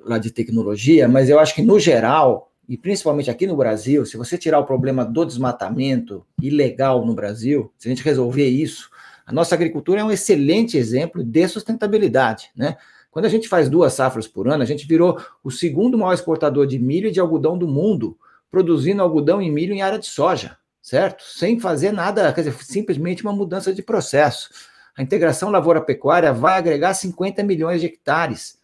lá 0.03 0.17
de 0.17 0.31
tecnologia, 0.31 1.07
mas 1.07 1.29
eu 1.29 1.39
acho 1.39 1.53
que 1.53 1.61
no 1.61 1.79
geral, 1.79 2.51
e 2.67 2.77
principalmente 2.77 3.29
aqui 3.29 3.45
no 3.45 3.55
Brasil, 3.55 4.05
se 4.05 4.17
você 4.17 4.37
tirar 4.37 4.59
o 4.59 4.65
problema 4.65 5.05
do 5.05 5.25
desmatamento 5.25 6.25
ilegal 6.41 7.05
no 7.05 7.13
Brasil, 7.13 7.71
se 7.77 7.87
a 7.87 7.89
gente 7.89 8.03
resolver 8.03 8.47
isso, 8.47 8.89
a 9.25 9.31
nossa 9.31 9.55
agricultura 9.55 10.01
é 10.01 10.03
um 10.03 10.11
excelente 10.11 10.77
exemplo 10.77 11.23
de 11.23 11.47
sustentabilidade, 11.47 12.51
né? 12.55 12.77
Quando 13.09 13.25
a 13.25 13.29
gente 13.29 13.47
faz 13.47 13.69
duas 13.69 13.93
safras 13.93 14.27
por 14.27 14.47
ano, 14.49 14.61
a 14.61 14.65
gente 14.65 14.85
virou 14.85 15.17
o 15.41 15.49
segundo 15.49 15.97
maior 15.97 16.13
exportador 16.13 16.67
de 16.67 16.77
milho 16.77 17.07
e 17.07 17.11
de 17.11 17.19
algodão 17.19 17.57
do 17.57 17.67
mundo, 17.67 18.17
produzindo 18.51 19.01
algodão 19.01 19.41
e 19.41 19.49
milho 19.49 19.73
em 19.73 19.81
área 19.81 19.97
de 19.97 20.05
soja, 20.05 20.57
certo? 20.81 21.23
Sem 21.23 21.59
fazer 21.59 21.93
nada, 21.93 22.31
quer 22.33 22.41
dizer, 22.41 22.61
simplesmente 22.61 23.23
uma 23.23 23.31
mudança 23.31 23.73
de 23.73 23.81
processo. 23.81 24.49
A 24.97 25.01
integração 25.01 25.49
lavoura-pecuária 25.49 26.33
vai 26.33 26.57
agregar 26.57 26.93
50 26.93 27.41
milhões 27.41 27.79
de 27.79 27.87
hectares 27.87 28.57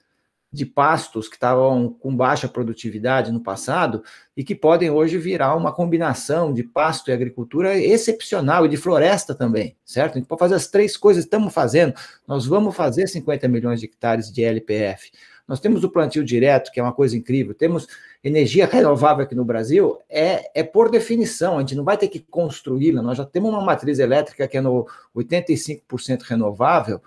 de 0.52 0.66
pastos 0.66 1.30
que 1.30 1.36
estavam 1.36 1.96
com 2.00 2.14
baixa 2.14 2.48
produtividade 2.48 3.32
no 3.32 3.40
passado 3.40 4.04
e 4.36 4.44
que 4.44 4.54
podem 4.54 4.90
hoje 4.90 5.18
virar 5.18 5.56
uma 5.56 5.72
combinação 5.72 6.54
de 6.54 6.62
pasto 6.62 7.10
e 7.10 7.14
agricultura 7.14 7.78
excepcional 7.78 8.66
e 8.66 8.70
de 8.70 8.76
floresta 8.76 9.34
também, 9.34 9.78
certo? 9.86 10.16
A 10.16 10.18
gente 10.20 10.28
pode 10.28 10.40
fazer 10.40 10.56
as 10.56 10.68
três 10.68 10.98
coisas, 10.98 11.24
estamos 11.24 11.54
fazendo. 11.54 11.94
Nós 12.28 12.46
vamos 12.46 12.76
fazer 12.76 13.08
50 13.08 13.48
milhões 13.48 13.80
de 13.80 13.86
hectares 13.86 14.30
de 14.30 14.44
LPF. 14.44 15.12
Nós 15.48 15.60
temos 15.60 15.84
o 15.84 15.90
plantio 15.90 16.24
direto, 16.24 16.72
que 16.72 16.80
é 16.80 16.84
uma 16.84 16.94
coisa 16.94 17.18
incrível. 17.18 17.54
Temos 17.54 17.88
energia 18.24 18.66
renovável 18.66 19.24
aqui 19.24 19.36
no 19.36 19.44
Brasil, 19.44 20.00
é, 20.10 20.50
é 20.54 20.64
por 20.64 20.90
definição, 20.90 21.58
a 21.58 21.60
gente 21.62 21.76
não 21.76 21.84
vai 21.84 21.98
ter 21.98 22.08
que 22.08 22.20
construí-la. 22.20 23.02
Nós 23.02 23.18
já 23.18 23.26
temos 23.26 23.52
uma 23.52 23.62
matriz 23.62 24.00
elétrica 24.00 24.48
que 24.48 24.58
é 24.58 24.62
no 24.62 24.88
85% 25.16 26.22
renovável, 26.22 27.02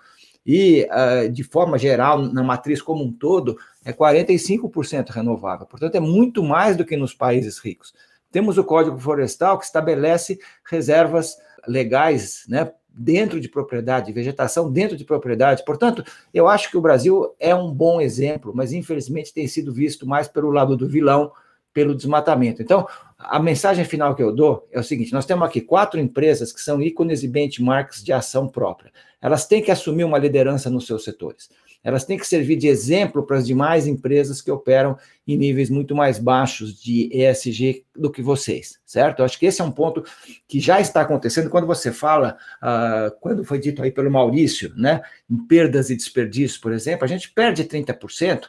e, 0.45 0.87
uh, 0.91 1.29
de 1.29 1.43
forma 1.43 1.77
geral, 1.77 2.19
na 2.19 2.43
matriz 2.43 2.81
como 2.81 3.03
um 3.03 3.11
todo, 3.11 3.57
é 3.83 3.91
45% 3.91 5.09
renovável. 5.09 5.65
Portanto, 5.65 5.95
é 5.95 5.99
muito 5.99 6.43
mais 6.43 6.77
do 6.77 6.85
que 6.85 6.95
nos 6.95 7.13
países 7.13 7.57
ricos. 7.57 7.93
Temos 8.31 8.57
o 8.57 8.63
Código 8.63 8.99
Florestal, 8.99 9.57
que 9.57 9.65
estabelece 9.65 10.37
reservas 10.69 11.37
legais, 11.67 12.45
né, 12.47 12.71
dentro 12.89 13.41
de 13.41 13.49
propriedade, 13.49 14.13
vegetação 14.13 14.71
dentro 14.71 14.95
de 14.95 15.03
propriedade. 15.03 15.65
Portanto, 15.65 16.03
eu 16.33 16.47
acho 16.47 16.69
que 16.69 16.77
o 16.77 16.81
Brasil 16.81 17.33
é 17.39 17.53
um 17.53 17.73
bom 17.73 17.99
exemplo, 17.99 18.53
mas 18.55 18.71
infelizmente 18.71 19.33
tem 19.33 19.47
sido 19.47 19.73
visto 19.73 20.07
mais 20.07 20.27
pelo 20.27 20.49
lado 20.49 20.77
do 20.77 20.87
vilão, 20.87 21.31
pelo 21.73 21.93
desmatamento. 21.93 22.61
Então, 22.61 22.87
a 23.17 23.37
mensagem 23.37 23.83
final 23.83 24.15
que 24.15 24.23
eu 24.23 24.33
dou 24.33 24.65
é 24.71 24.79
o 24.79 24.83
seguinte: 24.83 25.11
nós 25.11 25.25
temos 25.25 25.45
aqui 25.45 25.59
quatro 25.59 25.99
empresas 25.99 26.53
que 26.53 26.61
são 26.61 26.81
ícones 26.81 27.21
e 27.21 27.27
benchmarks 27.27 28.01
de 28.01 28.13
ação 28.13 28.47
própria. 28.47 28.91
Elas 29.25 29.47
têm 29.47 29.61
que 29.61 29.71
assumir 29.71 30.03
uma 30.03 30.17
liderança 30.17 30.69
nos 30.69 30.85
seus 30.85 31.03
setores 31.03 31.49
elas 31.85 32.03
têm 32.03 32.17
que 32.17 32.25
servir 32.25 32.55
de 32.55 32.67
exemplo 32.67 33.23
para 33.23 33.37
as 33.37 33.45
demais 33.45 33.85
empresas 33.85 34.41
que 34.41 34.49
operam 34.49 34.97
em 35.27 35.37
níveis 35.37 35.69
muito 35.69 35.95
mais 35.95 36.17
baixos 36.17 36.81
de 36.81 37.07
ESG 37.13 37.85
do 37.95 38.09
que 38.09 38.23
vocês, 38.23 38.79
certo? 38.83 39.19
Eu 39.19 39.25
acho 39.25 39.37
que 39.37 39.45
esse 39.45 39.61
é 39.61 39.63
um 39.63 39.71
ponto 39.71 40.03
que 40.47 40.59
já 40.59 40.81
está 40.81 41.01
acontecendo 41.01 41.47
quando 41.47 41.67
você 41.67 41.91
fala, 41.91 42.37
uh, 42.57 43.15
quando 43.21 43.45
foi 43.45 43.59
dito 43.59 43.83
aí 43.83 43.91
pelo 43.91 44.09
Maurício, 44.09 44.73
né, 44.75 45.03
em 45.29 45.37
perdas 45.45 45.91
e 45.91 45.95
desperdícios, 45.95 46.57
por 46.57 46.73
exemplo, 46.73 47.05
a 47.05 47.07
gente 47.07 47.31
perde 47.31 47.63
30% 47.63 48.47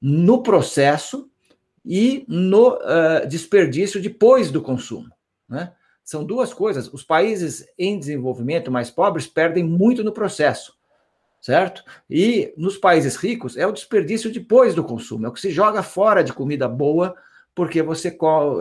no 0.00 0.42
processo 0.42 1.28
e 1.84 2.24
no 2.26 2.76
uh, 2.76 3.28
desperdício 3.28 4.00
depois 4.00 4.50
do 4.50 4.62
consumo, 4.62 5.10
né? 5.46 5.72
São 6.10 6.24
duas 6.24 6.52
coisas. 6.52 6.92
Os 6.92 7.04
países 7.04 7.64
em 7.78 7.96
desenvolvimento 7.96 8.68
mais 8.68 8.90
pobres 8.90 9.28
perdem 9.28 9.62
muito 9.62 10.02
no 10.02 10.10
processo 10.10 10.78
certo? 11.40 11.82
E 12.08 12.52
nos 12.54 12.76
países 12.76 13.16
ricos 13.16 13.56
é 13.56 13.66
o 13.66 13.72
desperdício 13.72 14.30
depois 14.30 14.74
do 14.74 14.84
consumo, 14.84 15.24
é 15.24 15.28
o 15.30 15.32
que 15.32 15.40
se 15.40 15.50
joga 15.50 15.82
fora 15.82 16.22
de 16.22 16.34
comida 16.34 16.68
boa 16.68 17.14
porque 17.54 17.80
você, 17.80 18.14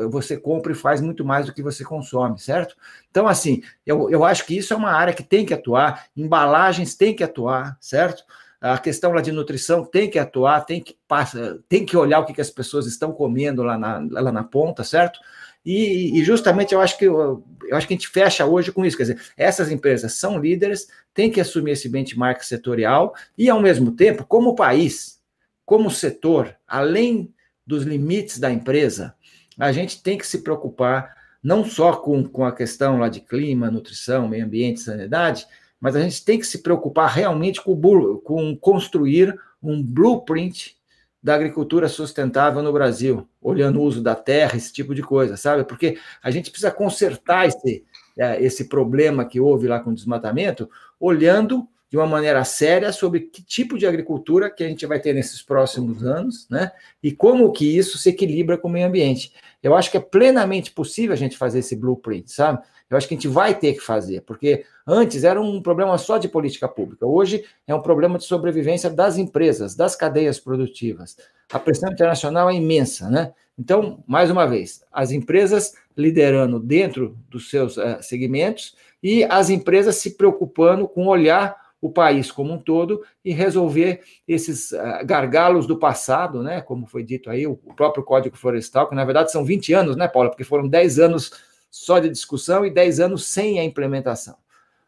você 0.09 0.37
compra 0.37 0.71
e 0.71 0.75
faz 0.75 1.01
muito 1.01 1.25
mais 1.25 1.45
do 1.45 1.53
que 1.53 1.61
você 1.61 1.83
consome, 1.83 2.39
certo? 2.39 2.75
Então, 3.09 3.27
assim, 3.27 3.61
eu, 3.85 4.09
eu 4.09 4.23
acho 4.23 4.45
que 4.45 4.57
isso 4.57 4.73
é 4.73 4.77
uma 4.77 4.91
área 4.91 5.13
que 5.13 5.23
tem 5.23 5.45
que 5.45 5.53
atuar, 5.53 6.05
embalagens 6.15 6.95
tem 6.95 7.15
que 7.15 7.23
atuar, 7.23 7.77
certo? 7.81 8.23
A 8.61 8.77
questão 8.77 9.11
lá 9.11 9.21
de 9.21 9.31
nutrição 9.31 9.83
tem 9.83 10.09
que 10.09 10.19
atuar, 10.19 10.61
tem 10.61 10.81
que, 10.81 10.97
passa, 11.07 11.59
tem 11.67 11.85
que 11.85 11.95
olhar 11.97 12.19
o 12.19 12.25
que, 12.25 12.33
que 12.33 12.41
as 12.41 12.49
pessoas 12.49 12.87
estão 12.87 13.11
comendo 13.11 13.63
lá 13.63 13.77
na, 13.77 14.05
lá 14.09 14.31
na 14.31 14.43
ponta, 14.43 14.83
certo? 14.83 15.19
E, 15.65 16.19
e, 16.19 16.23
justamente 16.23 16.73
eu 16.73 16.79
acho 16.79 16.97
que 16.97 17.05
eu, 17.05 17.43
acho 17.73 17.87
que 17.87 17.93
a 17.93 17.97
gente 17.97 18.07
fecha 18.07 18.45
hoje 18.45 18.71
com 18.71 18.85
isso, 18.85 18.95
quer 18.95 19.03
dizer, 19.03 19.21
essas 19.35 19.71
empresas 19.71 20.13
são 20.13 20.39
líderes, 20.39 20.87
têm 21.13 21.29
que 21.29 21.41
assumir 21.41 21.71
esse 21.71 21.89
benchmark 21.89 22.41
setorial 22.43 23.13
e 23.37 23.49
ao 23.49 23.61
mesmo 23.61 23.91
tempo, 23.91 24.25
como 24.25 24.55
país, 24.55 25.21
como 25.65 25.91
setor, 25.91 26.55
além 26.67 27.33
dos 27.67 27.83
limites 27.83 28.39
da 28.39 28.51
empresa, 28.51 29.13
a 29.59 29.71
gente 29.71 30.01
tem 30.01 30.17
que 30.17 30.25
se 30.25 30.41
preocupar 30.41 31.15
não 31.43 31.63
só 31.63 31.93
com, 31.93 32.23
com 32.23 32.45
a 32.45 32.51
questão 32.51 32.97
lá 32.97 33.09
de 33.09 33.19
clima, 33.19 33.69
nutrição, 33.69 34.27
meio 34.27 34.45
ambiente, 34.45 34.79
sanidade, 34.79 35.45
mas 35.79 35.95
a 35.95 36.01
gente 36.01 36.23
tem 36.23 36.39
que 36.39 36.47
se 36.47 36.59
preocupar 36.59 37.09
realmente 37.09 37.61
com, 37.61 37.79
com 38.23 38.57
construir 38.57 39.37
um 39.61 39.83
blueprint 39.83 40.78
da 41.21 41.35
agricultura 41.35 41.89
sustentável 41.89 42.63
no 42.63 42.71
Brasil, 42.71 43.27
olhando 43.41 43.79
o 43.79 43.83
uso 43.83 44.01
da 44.01 44.15
terra, 44.15 44.55
esse 44.55 44.71
tipo 44.71 44.95
de 44.95 45.01
coisa, 45.01 45.35
sabe? 45.35 45.65
Porque 45.65 45.97
a 46.23 46.31
gente 46.31 46.49
precisa 46.49 46.71
consertar 46.71 47.47
esse, 47.47 47.83
é, 48.17 48.41
esse 48.41 48.69
problema 48.69 49.25
que 49.25 49.39
houve 49.39 49.67
lá 49.67 49.79
com 49.79 49.91
o 49.91 49.95
desmatamento, 49.95 50.69
olhando 50.99 51.67
de 51.89 51.97
uma 51.97 52.05
maneira 52.05 52.43
séria 52.43 52.91
sobre 52.91 53.21
que 53.21 53.41
tipo 53.41 53.77
de 53.77 53.87
agricultura 53.87 54.49
que 54.49 54.63
a 54.63 54.67
gente 54.67 54.85
vai 54.85 54.99
ter 54.99 55.13
nesses 55.13 55.41
próximos 55.41 56.03
anos, 56.03 56.47
né? 56.49 56.71
E 57.01 57.11
como 57.11 57.51
que 57.51 57.77
isso 57.77 57.97
se 57.97 58.09
equilibra 58.09 58.57
com 58.57 58.67
o 58.67 58.71
meio 58.71 58.87
ambiente. 58.87 59.33
Eu 59.61 59.75
acho 59.75 59.89
que 59.89 59.97
é 59.97 59.99
plenamente 59.99 60.71
possível 60.71 61.13
a 61.13 61.17
gente 61.17 61.37
fazer 61.37 61.59
esse 61.59 61.75
blueprint, 61.75 62.31
sabe? 62.31 62.59
Eu 62.89 62.97
acho 62.97 63.07
que 63.07 63.13
a 63.13 63.17
gente 63.17 63.27
vai 63.27 63.53
ter 63.53 63.73
que 63.73 63.81
fazer, 63.81 64.21
porque 64.21 64.65
antes 64.85 65.23
era 65.23 65.39
um 65.39 65.61
problema 65.61 65.97
só 65.97 66.17
de 66.17 66.27
política 66.27 66.67
pública, 66.67 67.05
hoje 67.05 67.43
é 67.67 67.75
um 67.75 67.81
problema 67.81 68.17
de 68.17 68.23
sobrevivência 68.23 68.89
das 68.89 69.17
empresas, 69.17 69.75
das 69.75 69.95
cadeias 69.95 70.39
produtivas. 70.39 71.17
A 71.51 71.59
pressão 71.59 71.91
internacional 71.91 72.49
é 72.49 72.55
imensa, 72.55 73.09
né? 73.09 73.31
Então, 73.57 74.03
mais 74.07 74.31
uma 74.31 74.47
vez, 74.47 74.83
as 74.91 75.11
empresas 75.11 75.73
liderando 75.95 76.59
dentro 76.59 77.17
dos 77.29 77.49
seus 77.49 77.77
uh, 77.77 77.97
segmentos 78.01 78.75
e 79.03 79.23
as 79.25 79.49
empresas 79.49 79.97
se 79.97 80.15
preocupando 80.15 80.87
com 80.87 81.07
olhar 81.07 81.68
o 81.81 81.89
país 81.89 82.31
como 82.31 82.53
um 82.53 82.57
todo 82.57 83.03
e 83.23 83.31
resolver 83.31 84.01
esses 84.27 84.71
uh, 84.71 85.05
gargalos 85.05 85.65
do 85.65 85.77
passado, 85.77 86.43
né? 86.43 86.61
Como 86.61 86.85
foi 86.85 87.03
dito 87.03 87.29
aí, 87.29 87.47
o 87.47 87.55
próprio 87.55 88.03
Código 88.03 88.35
Florestal, 88.35 88.87
que 88.87 88.95
na 88.95 89.05
verdade 89.05 89.31
são 89.31 89.45
20 89.45 89.73
anos, 89.73 89.95
né, 89.95 90.07
Paula? 90.07 90.29
Porque 90.29 90.43
foram 90.43 90.67
10 90.67 90.99
anos 90.99 91.31
só 91.71 91.99
de 91.99 92.09
discussão 92.09 92.65
e 92.65 92.69
10 92.69 92.99
anos 92.99 93.27
sem 93.27 93.59
a 93.59 93.63
implementação. 93.63 94.35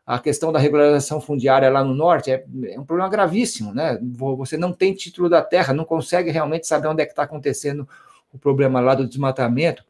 A 0.05 0.19
questão 0.19 0.51
da 0.51 0.59
regularização 0.59 1.21
fundiária 1.21 1.69
lá 1.69 1.83
no 1.83 1.93
norte 1.93 2.31
é, 2.31 2.43
é 2.65 2.79
um 2.79 2.83
problema 2.83 3.09
gravíssimo, 3.09 3.73
né? 3.73 3.97
Você 4.01 4.57
não 4.57 4.73
tem 4.73 4.93
título 4.93 5.29
da 5.29 5.41
terra, 5.41 5.73
não 5.73 5.85
consegue 5.85 6.31
realmente 6.31 6.67
saber 6.67 6.87
onde 6.87 7.01
é 7.01 7.05
que 7.05 7.11
está 7.11 7.23
acontecendo 7.23 7.87
o 8.33 8.37
problema 8.37 8.81
lá 8.81 8.95
do 8.95 9.07
desmatamento 9.07 9.85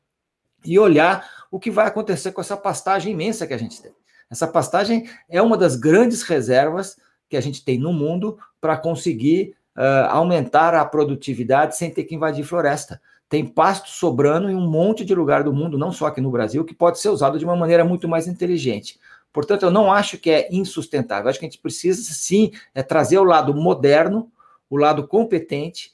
e 0.64 0.78
olhar 0.78 1.28
o 1.50 1.60
que 1.60 1.72
vai 1.72 1.88
acontecer 1.88 2.32
com 2.32 2.42
essa 2.42 2.56
pastagem 2.56 3.14
imensa 3.14 3.48
que 3.48 3.54
a 3.54 3.58
gente 3.58 3.82
tem. 3.82 3.92
Essa 4.32 4.48
pastagem 4.48 5.10
é 5.30 5.42
uma 5.42 5.58
das 5.58 5.76
grandes 5.76 6.24
reservas 6.24 6.96
que 7.30 7.36
a 7.36 7.42
gente 7.42 7.66
tem 7.66 7.78
no 7.78 7.92
mundo 7.92 8.38
para 8.62 8.78
conseguir 8.78 9.54
uh, 9.76 10.08
aumentar 10.10 10.74
a 10.74 10.86
produtividade 10.86 11.76
sem 11.76 11.92
ter 11.92 12.06
que 12.06 12.16
invadir 12.16 12.46
floresta. 12.46 13.02
Tem 13.28 13.46
pasto 13.46 13.90
sobrando 13.90 14.50
em 14.50 14.56
um 14.56 14.70
monte 14.70 15.04
de 15.04 15.14
lugar 15.14 15.44
do 15.44 15.54
mundo, 15.54 15.78
não 15.78 15.92
só 15.92 16.08
aqui 16.08 16.22
no 16.22 16.32
Brasil, 16.32 16.64
que 16.64 16.74
pode 16.74 17.00
ser 17.00 17.10
usado 17.10 17.38
de 17.38 17.46
uma 17.46 17.56
maneira 17.56 17.84
muito 17.84 18.08
mais 18.08 18.28
inteligente. 18.28 18.98
Portanto, 19.34 19.64
eu 19.64 19.72
não 19.72 19.92
acho 19.92 20.18
que 20.18 20.30
é 20.30 20.48
insustentável. 20.52 21.30
Acho 21.30 21.40
que 21.40 21.46
a 21.46 21.50
gente 21.50 21.62
precisa, 21.62 22.02
sim, 22.02 22.52
é 22.74 22.84
trazer 22.84 23.18
o 23.18 23.24
lado 23.24 23.54
moderno, 23.54 24.32
o 24.70 24.78
lado 24.78 25.08
competente, 25.08 25.92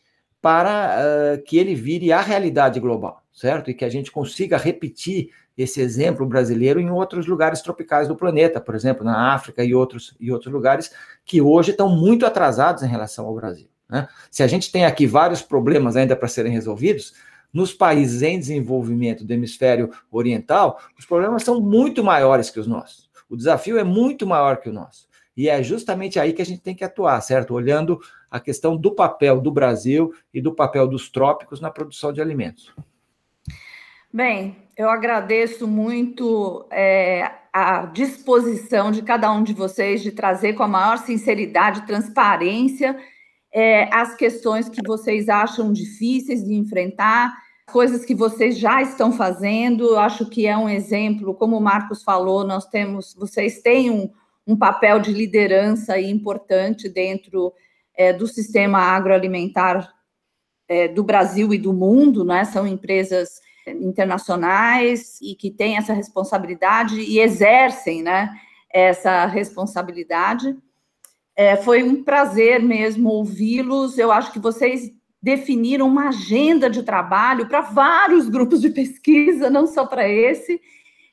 para 0.48 0.95
uh, 0.95 1.43
que 1.43 1.58
ele 1.58 1.76
vire 1.76 2.14
a 2.14 2.22
realidade 2.22 2.80
global, 2.80 3.22
certo? 3.34 3.70
E 3.70 3.74
que 3.74 3.84
a 3.84 3.89
gente 3.89 4.10
consiga 4.10 4.56
repetir 4.56 5.32
esse 5.58 5.82
exemplo 5.82 6.26
brasileiro 6.26 6.80
em 6.80 6.89
outros 6.89 7.28
lugares 7.28 7.62
tropicais 7.62 8.08
do 8.08 8.16
planeta, 8.16 8.62
por 8.62 8.74
exemplo, 8.74 9.04
na 9.04 9.34
África 9.34 9.62
e 9.62 9.76
outros, 9.76 10.16
e 10.18 10.32
outros 10.32 10.54
lugares 10.54 10.89
que 11.26 11.41
hoje 11.41 11.72
estão 11.72 11.89
muito 11.89 12.26
atrasados 12.26 12.82
em 12.82 12.88
relação 12.88 13.26
ao 13.26 13.36
Brasil. 13.36 13.68
Né? 13.89 14.08
Se 14.32 14.41
a 14.41 14.48
gente 14.48 14.72
tem 14.72 14.86
aqui 14.86 15.06
vários 15.06 15.41
problemas 15.41 15.98
ainda 15.98 16.16
para 16.16 16.30
serem 16.30 16.54
resolvidos, 16.54 17.14
nos 17.52 17.74
países 17.74 18.22
em 18.22 18.39
desenvolvimento 18.39 19.26
do 19.26 19.34
hemisfério 19.34 19.91
oriental, 20.10 20.80
os 20.98 21.06
problemas 21.06 21.43
são 21.43 21.60
muito 21.60 22.02
maiores 22.06 22.50
que 22.50 22.60
os 22.62 22.68
nossos. 22.68 23.10
O 23.30 23.36
desafio 23.36 23.78
é 23.78 23.84
muito 23.84 24.26
maior 24.26 24.62
que 24.62 24.70
o 24.70 24.74
nosso. 24.74 25.10
E 25.36 25.50
é 25.50 25.62
justamente 25.62 26.18
aí 26.18 26.32
que 26.32 26.41
a 26.41 26.45
gente 26.45 26.62
tem 26.62 26.74
que 26.74 26.86
atuar, 26.86 27.20
certo? 27.20 27.54
Olhando 27.54 28.00
a 28.30 28.39
questão 28.39 28.75
do 28.75 28.91
papel 28.91 29.39
do 29.39 29.51
Brasil 29.51 30.13
e 30.34 30.41
do 30.41 30.53
papel 30.53 30.88
dos 30.88 31.09
trópicos 31.09 31.61
na 31.61 31.71
produção 31.71 32.11
de 32.11 32.21
alimentos. 32.21 32.73
Bem, 34.11 34.55
eu 34.78 34.89
agradeço 34.89 35.67
muito 35.67 36.65
é, 36.71 37.30
a 37.51 37.86
disposição 37.86 38.91
de 38.91 39.01
cada 39.01 39.32
um 39.32 39.43
de 39.43 39.53
vocês 39.53 40.01
de 40.01 40.11
trazer 40.11 40.53
com 40.53 40.63
a 40.63 40.67
maior 40.67 40.97
sinceridade, 40.97 41.86
transparência, 41.86 42.97
é, 43.53 43.93
as 43.93 44.15
questões 44.15 44.69
que 44.69 44.82
vocês 44.86 45.30
acham 45.30 45.73
difíceis 45.73 46.43
de 46.43 46.53
enfrentar, 46.53 47.36
coisas 47.71 48.05
que 48.05 48.15
vocês 48.15 48.57
já 48.57 48.82
estão 48.82 49.11
fazendo. 49.11 49.86
Eu 49.86 49.99
acho 49.99 50.30
que 50.30 50.47
é 50.47 50.57
um 50.57 50.69
exemplo, 50.69 51.34
como 51.34 51.57
o 51.57 51.61
Marcos 51.61 52.03
falou, 52.03 52.45
nós 52.45 52.65
temos, 52.65 53.13
vocês 53.13 53.61
têm 53.61 53.89
um, 53.89 54.09
um 54.45 54.55
papel 54.55 54.99
de 54.99 55.11
liderança 55.11 55.99
importante 55.99 56.88
dentro 56.88 57.53
é, 57.98 58.14
do 58.14 58.28
sistema 58.28 58.80
agroalimentar 58.80 59.91
é, 60.70 60.88
do 60.88 61.04
Brasil 61.04 61.54
e 61.54 61.58
do 61.58 61.74
mundo, 61.74 62.24
né? 62.24 62.45
São 62.45 62.68
empresas 62.68 63.41
internacionais 63.68 65.20
e 65.22 65.36
que 65.36 65.52
têm 65.52 65.78
essa 65.78 65.93
responsabilidade 65.93 67.00
e 67.02 67.20
exercem 67.20 68.02
né, 68.02 68.30
essa 68.72 69.26
responsabilidade. 69.26 70.56
É, 71.36 71.56
foi 71.58 71.84
um 71.84 72.04
prazer 72.04 72.62
mesmo 72.62 73.10
ouvi-los. 73.10 73.98
Eu 73.98 74.12
acho 74.12 74.32
que 74.32 74.39
vocês 74.39 74.91
definiram 75.22 75.88
uma 75.88 76.10
agenda 76.10 76.70
de 76.70 76.84
trabalho 76.84 77.48
para 77.48 77.62
vários 77.62 78.30
grupos 78.30 78.62
de 78.62 78.70
pesquisa, 78.70 79.50
não 79.50 79.68
só 79.68 79.86
para 79.86 80.08
esse, 80.08 80.62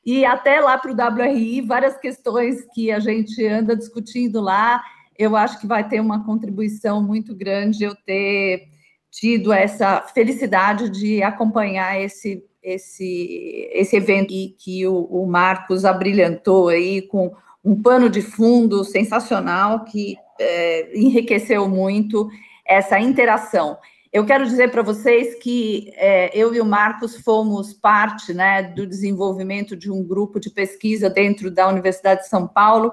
e 0.05 0.25
até 0.25 0.61
lá 0.61 0.77
para 0.77 0.93
o 0.93 0.95
WRI, 0.95 1.63
várias 1.63 1.97
questões 1.97 2.65
que 2.75 2.93
a 2.93 3.01
gente 3.01 3.45
anda 3.47 3.75
discutindo 3.75 4.41
lá. 4.41 4.83
Eu 5.19 5.37
acho 5.37 5.61
que 5.61 5.67
vai 5.67 5.89
ter 5.89 6.01
uma 6.01 6.25
contribuição 6.25 7.03
muito 7.03 7.35
grande 7.35 7.85
eu 7.85 7.95
ter 7.95 8.69
tido 9.11 9.53
essa 9.53 10.03
felicidade 10.13 10.91
de 10.91 11.23
acompanhar 11.23 12.01
esse 12.01 12.45
esse 12.63 13.69
esse 13.73 13.95
evento 13.95 14.33
e 14.33 14.49
que 14.59 14.87
o, 14.87 15.05
o 15.05 15.27
Marcos 15.27 15.85
abrilhantou 15.85 16.69
aí 16.69 17.03
com 17.03 17.33
um 17.63 17.81
pano 17.81 18.09
de 18.11 18.23
fundo 18.23 18.83
sensacional 18.85 19.85
que 19.85 20.17
é, 20.41 20.99
enriqueceu 20.99 21.69
muito 21.69 22.29
essa 22.67 22.99
interação. 22.99 23.79
Eu 24.13 24.25
quero 24.25 24.47
dizer 24.47 24.71
para 24.71 24.83
vocês 24.83 25.35
que 25.35 25.93
é, 25.97 26.31
eu 26.37 26.55
e 26.55 26.61
o 26.61 26.65
Marcos 26.65 27.17
fomos 27.17 27.73
parte 27.73 28.33
né, 28.33 28.63
do 28.63 28.87
desenvolvimento 28.87 29.77
de 29.77 29.91
um 29.91 30.05
grupo 30.05 30.39
de 30.39 30.51
pesquisa 30.51 31.11
dentro 31.11 31.51
da 31.51 31.69
Universidade 31.69 32.23
de 32.23 32.29
São 32.29 32.47
Paulo 32.47 32.93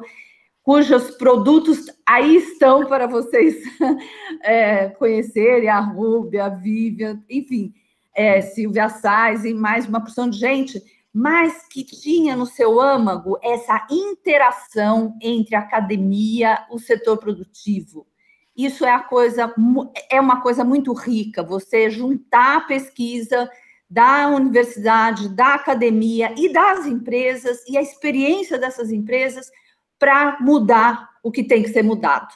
cujos 0.64 1.12
produtos 1.12 1.86
aí 2.05 2.36
estão 2.38 2.86
para 2.86 3.07
vocês 3.07 3.55
é, 4.43 4.89
conhecerem, 4.89 5.70
a 5.70 5.80
Rúbia, 5.80 6.45
a 6.45 6.49
Vivian, 6.49 7.22
enfim, 7.30 7.74
é, 8.16 8.41
Silvia 8.41 8.89
Sais 8.89 9.45
e 9.45 9.53
mais 9.53 9.88
uma 9.88 10.01
porção 10.01 10.30
de 10.30 10.38
gente, 10.38 10.82
mas 11.14 11.68
que 11.68 11.84
tinha 11.84 12.36
no 12.36 12.45
seu 12.45 12.80
âmago 12.80 13.38
essa 13.41 13.86
interação 13.89 15.18
entre 15.22 15.55
a 15.55 15.59
academia 15.59 16.66
o 16.70 16.80
setor 16.80 17.18
produtivo. 17.18 18.07
Isso 18.55 18.86
é 18.86 18.91
a 18.91 18.99
coisa 18.99 19.53
é 20.09 20.20
uma 20.20 20.41
coisa 20.41 20.64
muito 20.64 20.93
rica, 20.93 21.41
você 21.41 21.89
juntar 21.89 22.57
a 22.57 22.62
pesquisa 22.62 23.49
da 23.89 24.30
universidade, 24.30 25.28
da 25.30 25.55
academia 25.55 26.34
e 26.38 26.51
das 26.51 26.86
empresas 26.86 27.62
e 27.68 27.78
a 27.78 27.82
experiência 27.82 28.57
dessas 28.57 28.91
empresas 28.91 29.49
para 30.02 30.39
mudar 30.41 31.12
o 31.22 31.32
que 31.32 31.43
tem 31.43 31.62
que 31.62 31.70
ser 31.70 31.84
mudado. 31.84 32.34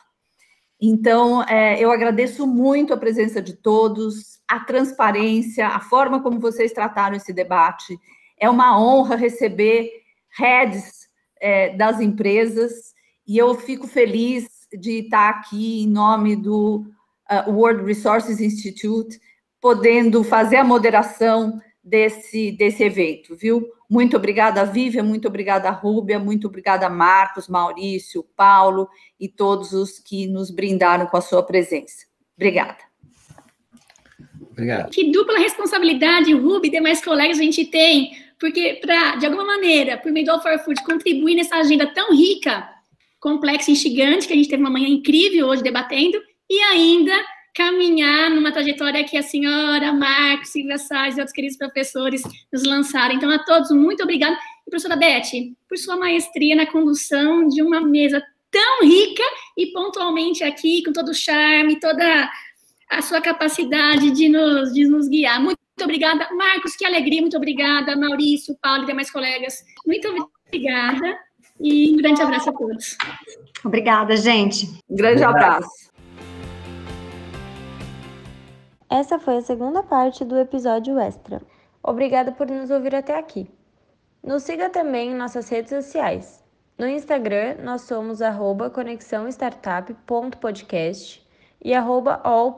Então, 0.79 1.41
é, 1.45 1.83
eu 1.83 1.89
agradeço 1.89 2.45
muito 2.45 2.93
a 2.93 2.97
presença 2.97 3.41
de 3.41 3.53
todos, 3.53 4.39
a 4.47 4.59
transparência, 4.59 5.67
a 5.69 5.79
forma 5.79 6.21
como 6.21 6.39
vocês 6.39 6.71
trataram 6.71 7.15
esse 7.15 7.33
debate. 7.33 7.97
É 8.39 8.47
uma 8.47 8.79
honra 8.79 9.15
receber 9.15 9.89
heads 10.37 11.07
é, 11.41 11.75
das 11.75 11.99
empresas 11.99 12.93
e 13.27 13.35
eu 13.35 13.55
fico 13.55 13.87
feliz 13.87 14.47
de 14.79 14.99
estar 14.99 15.29
aqui 15.29 15.81
em 15.81 15.87
nome 15.87 16.35
do 16.35 16.85
uh, 17.31 17.51
World 17.51 17.83
Resources 17.83 18.39
Institute, 18.39 19.19
podendo 19.59 20.23
fazer 20.23 20.57
a 20.57 20.63
moderação 20.63 21.59
desse, 21.85 22.51
desse 22.51 22.83
evento, 22.83 23.35
viu? 23.35 23.63
Muito 23.87 24.17
obrigada, 24.17 24.65
Vivian, 24.65 25.03
muito 25.03 25.27
obrigada, 25.27 25.69
Rúbia, 25.69 26.17
muito 26.17 26.47
obrigada, 26.47 26.89
Marcos, 26.89 27.47
Maurício, 27.47 28.25
Paulo 28.35 28.89
e 29.19 29.29
todos 29.29 29.71
os 29.71 29.99
que 29.99 30.25
nos 30.25 30.49
brindaram 30.49 31.05
com 31.05 31.15
a 31.15 31.21
sua 31.21 31.43
presença. 31.43 32.07
Obrigada. 32.35 32.79
Obrigado. 34.49 34.89
Que 34.89 35.11
dupla 35.11 35.37
responsabilidade, 35.37 36.33
Rubi 36.33 36.69
e 36.69 36.71
demais 36.71 37.03
colegas 37.03 37.37
a 37.37 37.43
gente 37.43 37.65
tem, 37.65 38.17
porque 38.39 38.79
para, 38.81 39.17
de 39.17 39.27
alguma 39.27 39.45
maneira, 39.45 39.97
por 39.97 40.11
meio 40.11 40.25
do 40.25 40.31
All 40.31 40.41
for 40.41 40.57
Food, 40.59 40.83
contribuir 40.83 41.35
nessa 41.35 41.57
agenda 41.57 41.85
tão 41.93 42.15
rica, 42.15 42.67
complexa 43.19 43.69
e 43.69 43.73
instigante, 43.73 44.25
que 44.25 44.33
a 44.33 44.35
gente 44.35 44.49
teve 44.49 44.63
uma 44.63 44.71
manhã 44.71 44.87
incrível 44.87 45.47
hoje 45.47 45.61
debatendo, 45.61 46.19
e 46.49 46.59
ainda 46.61 47.13
caminhar 47.55 48.29
numa 48.29 48.51
trajetória 48.51 49.05
que 49.05 49.17
a 49.17 49.23
senhora, 49.23 49.93
Marcos, 49.93 50.49
Silvia 50.49 50.77
Salles 50.77 51.15
e 51.15 51.21
outros 51.21 51.33
queridos 51.33 51.57
professores 51.57 52.21
nos 52.51 52.63
lançaram. 52.63 53.15
Então, 53.15 53.31
a 53.31 53.39
todos, 53.39 53.71
muito 53.71 54.03
obrigada. 54.03 54.37
E, 54.67 54.69
professora 54.69 54.97
Beth, 54.97 55.31
por 55.67 55.77
sua 55.77 55.95
maestria 55.95 56.55
na 56.55 56.65
condução 56.65 57.47
de 57.47 57.61
uma 57.61 57.79
mesa 57.79 58.21
tão 58.51 58.83
rica 58.83 59.23
e 59.57 59.67
pontualmente 59.67 60.43
aqui, 60.43 60.83
com 60.83 60.91
todo 60.91 61.09
o 61.09 61.13
charme, 61.13 61.79
toda 61.79 62.29
a 62.89 63.01
sua 63.01 63.21
capacidade 63.21 64.11
de 64.11 64.27
nos, 64.27 64.73
de 64.73 64.85
nos 64.85 65.07
guiar. 65.07 65.41
Muito 65.41 65.59
obrigada. 65.81 66.27
Marcos, 66.35 66.75
que 66.75 66.85
alegria, 66.85 67.21
muito 67.21 67.37
obrigada. 67.37 67.95
Maurício, 67.95 68.57
Paulo 68.61 68.83
e 68.83 68.87
demais 68.87 69.09
colegas, 69.09 69.63
muito 69.87 70.09
obrigada. 70.47 71.17
E 71.57 71.93
um 71.93 71.97
grande 71.97 72.21
abraço 72.21 72.49
a 72.49 72.53
todos. 72.53 72.97
Obrigada, 73.63 74.17
gente. 74.17 74.67
Um 74.89 74.95
grande 74.95 75.23
abraço. 75.23 75.94
Essa 78.97 79.19
foi 79.19 79.35
a 79.35 79.41
segunda 79.41 79.83
parte 79.83 80.23
do 80.23 80.39
episódio 80.39 80.97
extra. 80.97 81.41
Obrigada 81.83 82.31
por 82.31 82.47
nos 82.47 82.71
ouvir 82.71 82.95
até 82.95 83.19
aqui. 83.19 83.45
Nos 84.23 84.43
siga 84.43 84.69
também 84.69 85.11
em 85.11 85.13
nossas 85.13 85.49
redes 85.49 85.71
sociais. 85.71 86.41
No 86.77 86.87
Instagram, 86.87 87.57
nós 87.61 87.81
somos 87.81 88.21
conexãostartup.podcast 88.73 91.27
e 91.61 91.75
all.for.food. 91.75 92.57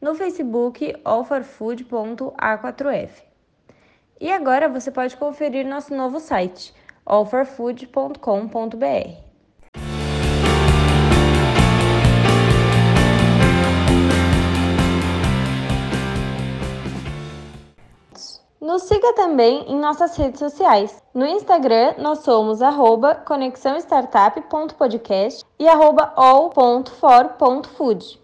No 0.00 0.14
Facebook, 0.14 0.94
allforfood.a4f. 1.04 3.24
E 4.20 4.30
agora 4.30 4.68
você 4.68 4.92
pode 4.92 5.16
conferir 5.16 5.66
nosso 5.66 5.92
novo 5.92 6.20
site, 6.20 6.72
allforfood.com.br. 7.04 9.27
Nos 18.68 18.82
siga 18.82 19.14
também 19.14 19.64
em 19.66 19.78
nossas 19.78 20.14
redes 20.14 20.40
sociais. 20.40 21.02
No 21.14 21.24
Instagram, 21.24 21.94
nós 21.96 22.18
somos 22.18 22.60
arroba 22.60 23.14
conexãostartup.podcast 23.14 25.42
e 25.58 25.66
arroba 25.66 26.12
all.for.food. 26.14 28.20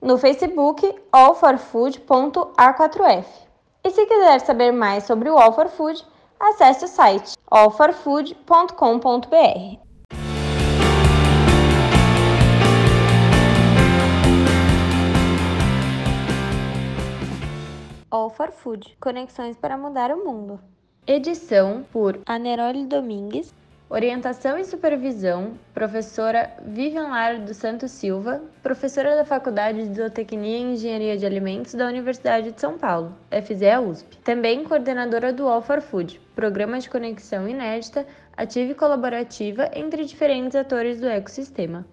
No 0.00 0.16
Facebook, 0.16 0.88
allforfood.a4f. 1.10 3.24
E 3.82 3.90
se 3.90 4.06
quiser 4.06 4.40
saber 4.42 4.70
mais 4.70 5.02
sobre 5.02 5.28
o 5.28 5.36
All 5.36 5.52
for 5.52 5.66
Food, 5.66 6.06
acesse 6.38 6.84
o 6.84 6.88
site 6.88 7.36
allforfood.com.br. 7.50 9.81
All 18.22 18.30
for 18.30 18.52
Food 18.52 18.96
Conexões 19.00 19.56
para 19.56 19.76
Mudar 19.76 20.12
o 20.12 20.24
Mundo. 20.24 20.60
Edição 21.04 21.84
por 21.90 22.20
Aneroli 22.24 22.86
Domingues. 22.86 23.52
Orientação 23.90 24.56
e 24.56 24.64
supervisão, 24.64 25.54
professora 25.74 26.56
Vivian 26.64 27.08
Lara 27.08 27.40
dos 27.40 27.56
Santos 27.56 27.90
Silva, 27.90 28.40
professora 28.62 29.16
da 29.16 29.24
Faculdade 29.24 29.88
de 29.88 29.96
Zootecnia 29.96 30.56
e 30.56 30.74
Engenharia 30.74 31.16
de 31.16 31.26
Alimentos 31.26 31.74
da 31.74 31.88
Universidade 31.88 32.52
de 32.52 32.60
São 32.60 32.78
Paulo, 32.78 33.12
FZE 33.28 33.76
USP. 33.84 34.16
Também 34.18 34.62
coordenadora 34.62 35.32
do 35.32 35.48
All 35.48 35.60
for 35.60 35.80
Food, 35.80 36.20
programa 36.32 36.78
de 36.78 36.88
conexão 36.88 37.48
inédita, 37.48 38.06
ativa 38.36 38.70
e 38.70 38.76
colaborativa 38.76 39.68
entre 39.74 40.04
diferentes 40.04 40.54
atores 40.54 41.00
do 41.00 41.08
ecossistema. 41.08 41.84